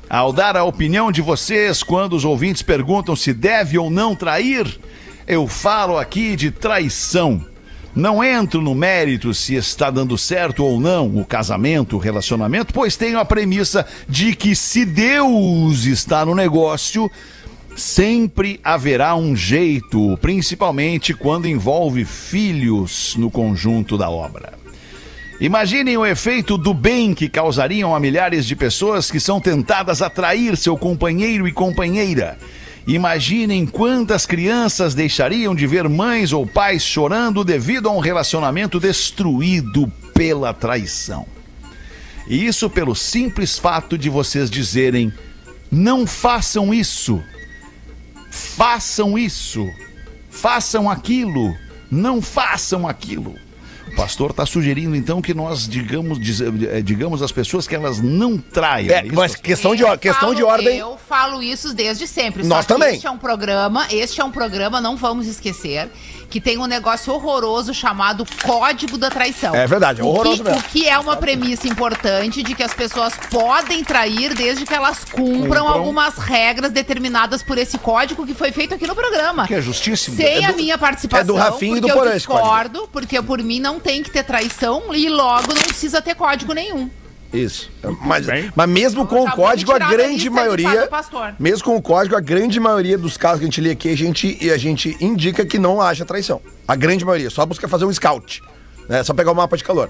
Ao 0.09 0.31
dar 0.31 0.55
a 0.55 0.63
opinião 0.63 1.11
de 1.11 1.21
vocês 1.21 1.83
quando 1.83 2.13
os 2.13 2.25
ouvintes 2.25 2.61
perguntam 2.61 3.15
se 3.15 3.33
deve 3.33 3.77
ou 3.77 3.91
não 3.91 4.15
trair, 4.15 4.79
eu 5.27 5.45
falo 5.45 5.97
aqui 5.97 6.35
de 6.35 6.49
traição. 6.49 7.45
Não 7.97 8.23
entro 8.23 8.61
no 8.61 8.75
mérito 8.75 9.33
se 9.33 9.55
está 9.55 9.89
dando 9.89 10.19
certo 10.19 10.63
ou 10.63 10.79
não 10.79 11.17
o 11.17 11.25
casamento, 11.25 11.95
o 11.95 11.99
relacionamento, 11.99 12.71
pois 12.71 12.95
tenho 12.95 13.17
a 13.17 13.25
premissa 13.25 13.87
de 14.07 14.35
que 14.35 14.55
se 14.55 14.85
Deus 14.85 15.85
está 15.85 16.23
no 16.23 16.35
negócio, 16.35 17.09
sempre 17.75 18.59
haverá 18.63 19.15
um 19.15 19.35
jeito, 19.35 20.15
principalmente 20.21 21.11
quando 21.11 21.47
envolve 21.47 22.05
filhos 22.05 23.15
no 23.17 23.31
conjunto 23.31 23.97
da 23.97 24.11
obra. 24.11 24.53
Imaginem 25.41 25.97
o 25.97 26.05
efeito 26.05 26.55
do 26.55 26.75
bem 26.75 27.15
que 27.15 27.27
causariam 27.27 27.95
a 27.95 27.99
milhares 27.99 28.45
de 28.45 28.55
pessoas 28.55 29.09
que 29.09 29.19
são 29.19 29.41
tentadas 29.41 30.03
a 30.03 30.09
trair 30.09 30.55
seu 30.55 30.77
companheiro 30.77 31.47
e 31.47 31.51
companheira. 31.51 32.37
Imaginem 32.87 33.65
quantas 33.65 34.25
crianças 34.25 34.95
deixariam 34.95 35.53
de 35.53 35.67
ver 35.67 35.89
mães 35.89 36.31
ou 36.31 36.47
pais 36.47 36.81
chorando 36.81 37.43
devido 37.43 37.89
a 37.89 37.91
um 37.91 37.99
relacionamento 37.99 38.79
destruído 38.79 39.91
pela 40.13 40.53
traição. 40.53 41.27
E 42.29 42.45
isso 42.45 42.69
pelo 42.69 42.95
simples 42.95 43.59
fato 43.59 43.97
de 43.97 44.09
vocês 44.09 44.49
dizerem: 44.49 45.11
não 45.69 46.07
façam 46.07 46.73
isso, 46.73 47.21
façam 48.31 49.17
isso, 49.17 49.69
façam 50.29 50.89
aquilo, 50.89 51.53
não 51.91 52.21
façam 52.21 52.87
aquilo. 52.87 53.35
O 53.97 53.99
pastor 53.99 54.29
está 54.29 54.45
sugerindo 54.45 54.95
então 54.95 55.19
que 55.23 55.33
nós 55.33 55.67
digamos, 55.67 56.19
diz- 56.19 56.39
eh, 56.39 56.81
digamos 56.83 57.23
às 57.23 57.31
pessoas 57.31 57.67
que 57.67 57.73
elas 57.73 57.99
não 57.99 58.37
traiam. 58.37 58.95
É, 58.95 59.03
isso, 59.03 59.15
mas 59.15 59.35
questão 59.35 59.75
de, 59.75 59.81
Eu 59.81 59.89
or- 59.89 59.97
questão 59.97 60.35
de 60.35 60.41
falo- 60.41 60.51
ordem. 60.53 60.77
Eu 60.77 60.97
falo 61.09 61.41
isso 61.41 61.73
desde 61.73 62.05
sempre. 62.05 62.43
Nós 62.45 62.67
também. 62.67 62.93
Este 62.93 63.07
é 63.07 63.09
um 63.11 63.17
programa, 63.17 63.87
este 63.89 64.21
é 64.21 64.23
um 64.23 64.29
programa, 64.29 64.79
não 64.79 64.95
vamos 64.95 65.25
esquecer, 65.25 65.89
que 66.29 66.41
tem 66.41 66.57
um 66.57 66.65
negócio 66.65 67.13
horroroso 67.13 67.73
chamado 67.73 68.25
Código 68.43 68.97
da 68.97 69.09
Traição. 69.09 69.55
É 69.55 69.65
verdade, 69.65 70.01
é 70.01 70.03
O 70.03 70.07
horroroso 70.07 70.43
que, 70.43 70.49
mesmo. 70.49 70.59
O 70.59 70.63
que 70.63 70.87
é 70.87 70.97
uma 70.99 71.15
premissa 71.15 71.67
importante 71.67 72.43
de 72.43 72.53
que 72.53 72.63
as 72.63 72.73
pessoas 72.73 73.13
podem 73.31 73.83
trair 73.83 74.33
desde 74.33 74.65
que 74.65 74.73
elas 74.73 75.03
cumpram, 75.05 75.67
algumas 75.67 76.17
regras 76.17 76.71
determinadas 76.71 77.41
por 77.41 77.57
esse 77.57 77.77
código 77.77 78.25
que 78.25 78.33
foi 78.33 78.51
feito 78.51 78.73
aqui 78.73 78.85
no 78.85 78.95
programa. 78.95 79.47
Que 79.47 79.55
é 79.55 79.61
justíssimo. 79.61 80.17
Sem 80.17 80.43
É 80.43 80.45
a 80.45 80.51
do- 80.51 80.57
minha 80.57 80.77
participação, 80.77 81.21
é 81.23 81.25
do 81.25 81.35
Rafinha 81.35 81.77
e 81.77 81.81
do 81.81 81.87
Porã 81.87 82.09
eu 82.11 82.15
discordo, 82.15 82.89
porque 82.91 83.21
por 83.21 83.41
mim 83.41 83.59
não 83.59 83.79
tem 83.79 84.03
que 84.03 84.09
ter 84.11 84.23
traição 84.23 84.93
e 84.93 85.07
logo 85.09 85.47
não 85.53 85.61
precisa 85.61 86.01
ter 86.01 86.15
código 86.15 86.53
nenhum. 86.53 86.89
Isso. 87.33 87.69
Mas, 88.01 88.25
bem. 88.25 88.51
mas 88.55 88.69
mesmo 88.69 89.05
com 89.05 89.23
o 89.23 89.31
código, 89.31 89.73
a 89.73 89.79
grande 89.79 90.29
maioria. 90.29 90.89
Mesmo 91.37 91.65
com 91.65 91.75
o 91.75 91.81
código, 91.81 92.15
a 92.15 92.21
grande 92.21 92.59
maioria 92.59 92.97
dos 92.97 93.17
casos 93.17 93.39
que 93.39 93.45
a 93.45 93.47
gente 93.47 93.61
lê 93.61 93.71
aqui, 93.71 93.89
a 93.89 93.97
gente, 93.97 94.37
e 94.41 94.49
a 94.49 94.57
gente 94.57 94.95
indica 95.01 95.45
que 95.45 95.59
não 95.59 95.81
haja 95.81 96.05
traição. 96.05 96.41
A 96.67 96.75
grande 96.75 97.03
maioria. 97.03 97.29
Só 97.29 97.45
busca 97.45 97.67
fazer 97.67 97.85
um 97.85 97.93
scout. 97.93 98.41
Né? 98.87 99.03
Só 99.03 99.13
pegar 99.13 99.31
o 99.31 99.35
mapa 99.35 99.57
de 99.57 99.63
calor. 99.63 99.89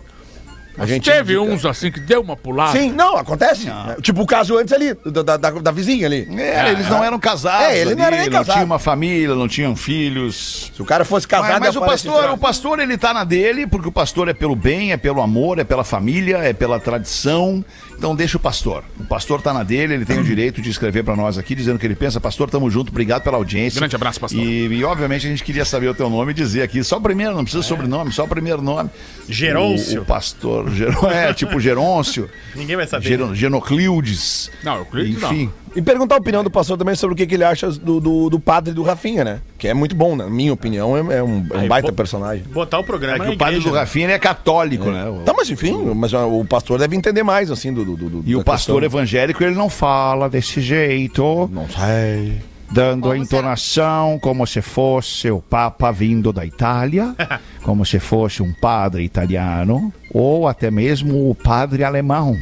A 0.78 0.86
gente 0.86 1.10
Teve 1.10 1.36
indica. 1.36 1.54
uns 1.54 1.66
assim 1.66 1.92
que 1.92 2.00
deu 2.00 2.22
uma 2.22 2.36
pulada. 2.36 2.78
Sim, 2.78 2.92
não, 2.92 3.18
acontece. 3.18 3.66
né? 3.66 3.96
Tipo 4.02 4.22
o 4.22 4.26
caso 4.28 4.58
antes 4.58 4.74
ali, 4.74 4.94
da, 5.06 5.22
da, 5.24 5.38
da- 5.38 5.50
da 5.52 5.72
vizinha 5.72 6.06
ali. 6.06 6.28
É, 6.40 6.72
eles 6.72 6.88
não 6.90 7.04
eram 7.04 7.20
casados. 7.20 7.68
É, 7.68 7.80
ele 7.80 7.96
não 7.96 8.04
era 8.06 8.16
nem 8.18 8.26
não 8.30 8.40
casado. 8.40 8.54
tinha 8.56 8.66
uma 8.66 8.80
família, 8.80 9.34
não 9.36 9.48
tinham 9.48 9.76
filhos. 9.76 10.72
Se 10.76 10.82
o 10.82 10.86
cara 10.86 11.04
fosse 11.04 11.28
casado, 11.28 11.52
Mas, 11.52 11.60
mas 11.60 11.76
ia 11.76 11.82
o 11.82 11.86
pastor, 11.86 12.24
lá. 12.26 12.34
o 12.34 12.38
pastor 12.38 12.80
ele 12.80 12.98
tá 12.98 13.14
na 13.14 13.24
dele, 13.24 13.66
porque 13.66 13.88
o 13.88 13.92
pastor 13.92 14.28
é 14.30 14.34
pelo 14.34 14.56
bem, 14.56 14.92
é 14.92 14.98
pelo 14.98 15.22
amor, 15.22 15.60
é 15.60 15.64
pela 15.64 15.84
família, 15.84 16.38
é 16.38 16.54
pela 16.54 16.80
tradição. 16.80 17.64
Então 17.98 18.16
deixa 18.16 18.38
o 18.38 18.40
pastor. 18.40 18.84
O 19.00 19.06
pastor 19.06 19.42
tá 19.42 19.52
na 19.52 19.64
dele, 19.64 19.96
ele 19.96 20.06
tem 20.06 20.20
o 20.20 20.24
direito 20.24 20.62
de 20.62 20.70
escrever 20.70 21.04
pra 21.04 21.16
nós 21.16 21.38
aqui 21.40 21.56
dizendo 21.56 21.78
o 21.78 21.80
que 21.80 21.86
ele 21.88 21.96
pensa. 21.96 22.22
Pastor, 22.22 22.48
tamo 22.48 22.70
junto, 22.70 22.90
obrigado 22.90 23.24
pela 23.24 23.38
audiência. 23.38 23.80
Grande 23.80 23.96
abraço, 23.96 24.20
pastor. 24.20 24.40
E, 24.40 24.68
e, 24.68 24.84
obviamente 24.84 25.26
a 25.26 25.30
gente 25.30 25.44
queria 25.44 25.66
saber 25.66 25.88
o 25.90 25.96
teu 25.96 26.08
nome 26.08 26.32
e 26.32 26.36
dizer 26.36 26.62
aqui, 26.62 26.84
só 26.84 26.98
o 26.98 27.02
primeiro, 27.02 27.34
não 27.36 27.44
precisa 27.44 27.64
sobrenome, 27.64 28.12
só 28.12 28.26
o 28.26 28.28
primeiro 28.28 28.62
nome. 28.62 28.92
Gerôncio. 29.28 30.02
O, 30.02 30.04
o 30.04 30.06
pastor, 30.06 30.67
Geron, 30.70 31.10
é, 31.10 31.34
tipo 31.34 31.60
Gerôncio. 31.60 32.30
Ninguém 32.56 32.76
vai 32.76 32.88
saber. 32.88 33.08
Gero- 33.08 33.34
Genocleudes. 33.36 34.50
Não, 34.64 34.78
Euclides 34.78 35.22
não. 35.22 35.32
Enfim. 35.34 35.52
E 35.76 35.82
perguntar 35.82 36.16
a 36.16 36.18
opinião 36.18 36.44
do 36.44 36.50
pastor 36.50 36.76
também 36.78 36.96
sobre 36.96 37.14
o 37.14 37.18
que, 37.18 37.28
que 37.28 37.36
ele 37.36 37.44
acha 37.44 37.70
do, 37.70 38.00
do, 38.00 38.30
do 38.32 38.40
padre 38.40 38.74
do 38.74 38.82
Rafinha, 38.82 39.24
né? 39.24 39.42
Que 39.60 39.68
é 39.68 39.74
muito 39.74 39.96
bom, 39.96 40.16
na 40.16 40.28
minha 40.28 40.52
opinião, 40.52 40.98
é, 40.98 41.00
é 41.18 41.24
um, 41.24 41.46
é 41.52 41.58
um 41.58 41.60
Aí, 41.62 41.68
baita 41.68 41.92
personagem. 41.94 42.44
Botar 42.52 42.80
o 42.80 42.82
É 42.82 42.84
programa 42.84 43.20
que 43.20 43.26
na 43.28 43.32
o 43.34 43.38
padre 43.38 43.56
igreja, 43.56 43.70
do 43.70 43.74
né? 43.76 43.80
Rafinha 43.82 44.06
ele 44.06 44.14
é 44.14 44.20
católico, 44.20 44.86
né? 44.90 45.08
O- 45.08 45.24
Tá, 45.24 45.34
mas 45.38 45.50
enfim, 45.52 45.74
mas 45.96 46.14
ah, 46.14 46.26
o 46.26 46.44
pastor 46.46 46.80
deve 46.80 46.96
entender 46.96 47.22
mais, 47.22 47.52
assim, 47.52 47.72
do. 47.72 47.86
do, 47.86 47.96
do 47.96 48.24
E 48.26 48.36
o 48.36 48.44
pastor 48.44 48.82
questão. 48.82 48.98
evangélico, 49.00 49.44
ele 49.44 49.54
não 49.56 49.70
fala 49.70 50.28
desse 50.30 50.60
jeito, 50.62 51.48
Não 51.54 51.68
sei. 51.70 52.42
Dando 52.72 53.02
Como 53.04 53.14
a 53.14 53.18
entonação 53.18 54.20
como 54.20 54.46
se 54.46 54.62
fosse 54.62 55.30
o 55.32 55.42
Papa 55.42 55.92
vindo 55.92 56.34
da 56.34 56.46
Itália, 56.46 57.16
como 57.64 57.86
se 57.86 58.00
fosse 58.00 58.42
um 58.44 58.54
padre 58.54 59.04
italiano, 59.04 59.94
ou 60.14 60.48
até 60.48 60.70
mesmo 60.70 61.30
o 61.30 61.36
padre 61.36 61.84
alemão. 61.84 62.36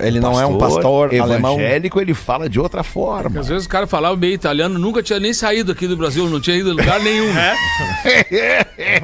Ele 0.00 0.18
não 0.18 0.40
é 0.40 0.44
um 0.44 0.58
pastor 0.58 1.14
alemão. 1.14 1.54
evangélico, 1.54 2.00
ele 2.00 2.12
fala 2.12 2.48
de 2.48 2.58
outra 2.58 2.82
Porque 2.82 2.92
forma. 2.92 3.38
Às 3.40 3.46
vezes 3.46 3.66
o 3.66 3.68
cara 3.68 3.86
falava 3.86 4.16
meio 4.16 4.32
italiano, 4.32 4.76
nunca 4.76 5.00
tinha 5.00 5.20
nem 5.20 5.32
saído 5.32 5.70
aqui 5.70 5.86
do 5.86 5.96
Brasil, 5.96 6.28
não 6.28 6.40
tinha 6.40 6.56
ido 6.56 6.70
a 6.70 6.74
lugar 6.74 6.98
nenhum. 7.00 7.28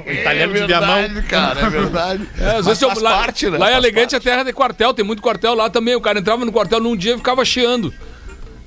O 0.06 0.10
italiano 0.10 0.52
de 0.54 0.66
Viamão. 0.66 1.22
cara, 1.28 1.60
é 1.60 1.70
verdade. 1.70 2.28
É, 2.40 2.56
às 2.56 2.66
vezes 2.66 2.82
eu- 2.82 3.00
lá, 3.00 3.18
parte, 3.18 3.48
né? 3.48 3.58
lá 3.58 3.70
é 3.70 3.76
elegante 3.76 4.10
parte. 4.10 4.16
a 4.16 4.20
terra 4.20 4.42
de 4.42 4.52
quartel, 4.52 4.92
tem 4.92 5.04
muito 5.04 5.22
quartel 5.22 5.54
lá 5.54 5.70
também. 5.70 5.94
O 5.94 6.00
cara 6.00 6.18
entrava 6.18 6.44
no 6.44 6.50
quartel 6.50 6.80
num 6.80 6.96
dia 6.96 7.14
e 7.14 7.16
ficava 7.16 7.44
chiando. 7.44 7.92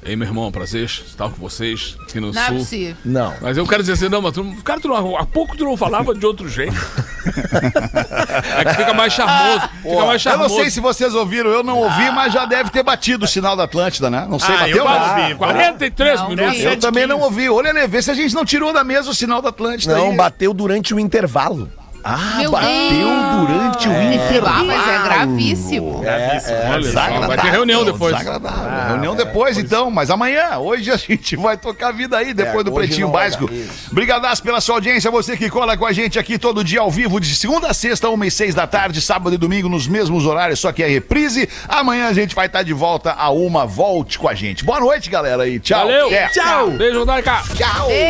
Ei, 0.04 0.16
meu 0.16 0.28
irmão, 0.28 0.52
prazer, 0.52 0.86
estar 0.86 1.30
com 1.30 1.36
vocês 1.36 1.96
aqui 2.02 2.20
no 2.20 2.32
Não 2.32 2.42
é 2.42 2.48
sul. 2.48 2.58
possível. 2.58 2.96
Não. 3.06 3.36
Mas 3.40 3.56
eu 3.56 3.68
quero 3.68 3.84
dizer 3.84 3.94
assim, 3.94 4.10
não, 4.10 4.20
mas 4.20 4.34
tu, 4.34 4.44
cara, 4.64 4.80
tu 4.80 4.88
não, 4.88 5.16
há 5.16 5.26
pouco 5.28 5.56
tu 5.56 5.64
não 5.64 5.78
falava 5.78 6.16
de 6.16 6.26
outro 6.26 6.50
jeito. 6.50 6.74
é 8.58 8.66
que 8.66 8.74
fica 8.74 8.94
mais 8.96 9.14
charmoso. 9.14 9.62
Fica 9.84 10.06
mais 10.06 10.26
Eu 10.26 10.32
não 10.32 10.40
charmoso. 10.40 10.56
sei 10.56 10.70
se 10.72 10.80
vocês 10.80 11.14
ouviram, 11.14 11.52
eu 11.52 11.62
não 11.64 11.78
ouvi, 11.78 12.10
mas 12.12 12.34
já 12.34 12.46
deve 12.46 12.72
ter 12.72 12.82
batido 12.82 13.26
o 13.26 13.28
sinal 13.28 13.56
da 13.56 13.66
Atlântida, 13.66 14.10
né? 14.10 14.26
Não 14.28 14.40
sei, 14.40 14.56
Ah, 14.56 14.60
bateu? 14.60 14.78
eu 14.78 14.86
não? 14.86 15.22
ouvi. 15.24 15.36
43 15.36 16.20
Não, 16.20 16.30
minutos. 16.30 16.54
tem. 16.58 16.62
Eu 16.64 16.80
também 16.80 17.06
não 17.06 17.20
ouvi. 17.20 17.48
Olha, 17.48 17.72
né, 17.72 17.86
vê 17.88 18.02
se 18.02 18.10
a 18.10 18.16
gente 18.16 18.34
não 18.34 18.44
tirou 18.44 18.74
da 18.74 18.84
mesa 18.84 19.12
o 19.12 19.14
sinal 19.14 19.40
da 19.40 19.50
Atlântida. 19.50 19.96
Não, 19.96 20.10
aí. 20.12 20.18
bateu 20.18 20.52
durante 20.52 20.96
o 20.96 21.00
intervalo. 21.00 21.70
Ah, 22.04 22.36
Meu 22.40 22.52
bateu 22.52 22.70
Deus. 22.70 23.48
durante 23.48 23.88
o 23.88 23.92
Ah, 23.92 24.14
intervalo. 24.16 24.66
mas 24.68 24.88
é 24.88 25.04
gravíssimo. 25.04 26.00
Olha 26.00 26.92
só, 26.92 27.28
vai 27.28 27.38
ter 27.38 27.50
reunião 27.52 27.86
depois. 27.86 28.16
Desagradável. 28.18 28.88
reunião 28.90 29.16
depois, 29.16 29.58
então, 29.58 29.92
mas 29.92 30.10
amanhã, 30.10 30.58
hoje 30.58 30.92
a 30.92 30.98
gente 30.98 31.36
vai 31.36 31.58
tocar 31.58 31.90
a 31.90 31.92
vida 31.92 32.18
aí, 32.18 32.34
depois 32.34 32.62
É, 32.62 32.64
do 32.64 32.72
hoje 32.74 32.88
Pretinho 32.88 33.10
Básico. 33.10 33.48
dar, 33.48 33.54
isso. 33.54 33.94
Brigadaço 33.94 34.42
pela 34.44 34.60
sua 34.62 34.76
audiência, 34.76 35.12
você 35.12 35.38
que 35.38 35.50
cola 35.50 35.78
com 35.78 35.86
a 35.86 35.92
gente 35.92 36.18
aqui 36.18 36.38
todo 36.40 36.64
dia 36.64 36.80
ao 36.82 36.90
vivo, 36.90 37.20
de 37.20 37.36
segunda 37.36 37.68
a 37.70 37.74
sexta, 37.74 38.10
uma 38.10 38.26
e 38.26 38.32
seis 38.32 38.56
da 38.56 38.66
tarde, 38.66 39.02
sábado 39.02 39.34
e 39.34 39.38
domingo, 39.38 39.70
nos 39.70 39.88
mesmos 39.88 40.26
horários, 40.26 40.60
só 40.60 40.72
que 40.72 40.82
é 40.84 40.88
reprise. 40.88 41.48
Amanhã 41.68 42.08
a 42.08 42.14
gente 42.14 42.34
vai 42.34 42.48
estar 42.48 42.64
de 42.64 42.74
volta 42.74 43.14
a 43.14 43.30
uma, 43.30 43.66
volte 43.66 44.18
com 44.18 44.28
a 44.28 44.34
gente. 44.34 44.64
Boa 44.66 44.80
noite, 44.80 45.10
galera, 45.10 45.44
aí. 45.44 45.60
Tchau. 45.60 45.80
Valeu. 45.86 46.10
Tchau. 46.34 46.72
Beijo, 46.72 47.06
Daica. 47.06 47.42
Tchau. 47.56 47.90
Ei. 47.90 48.02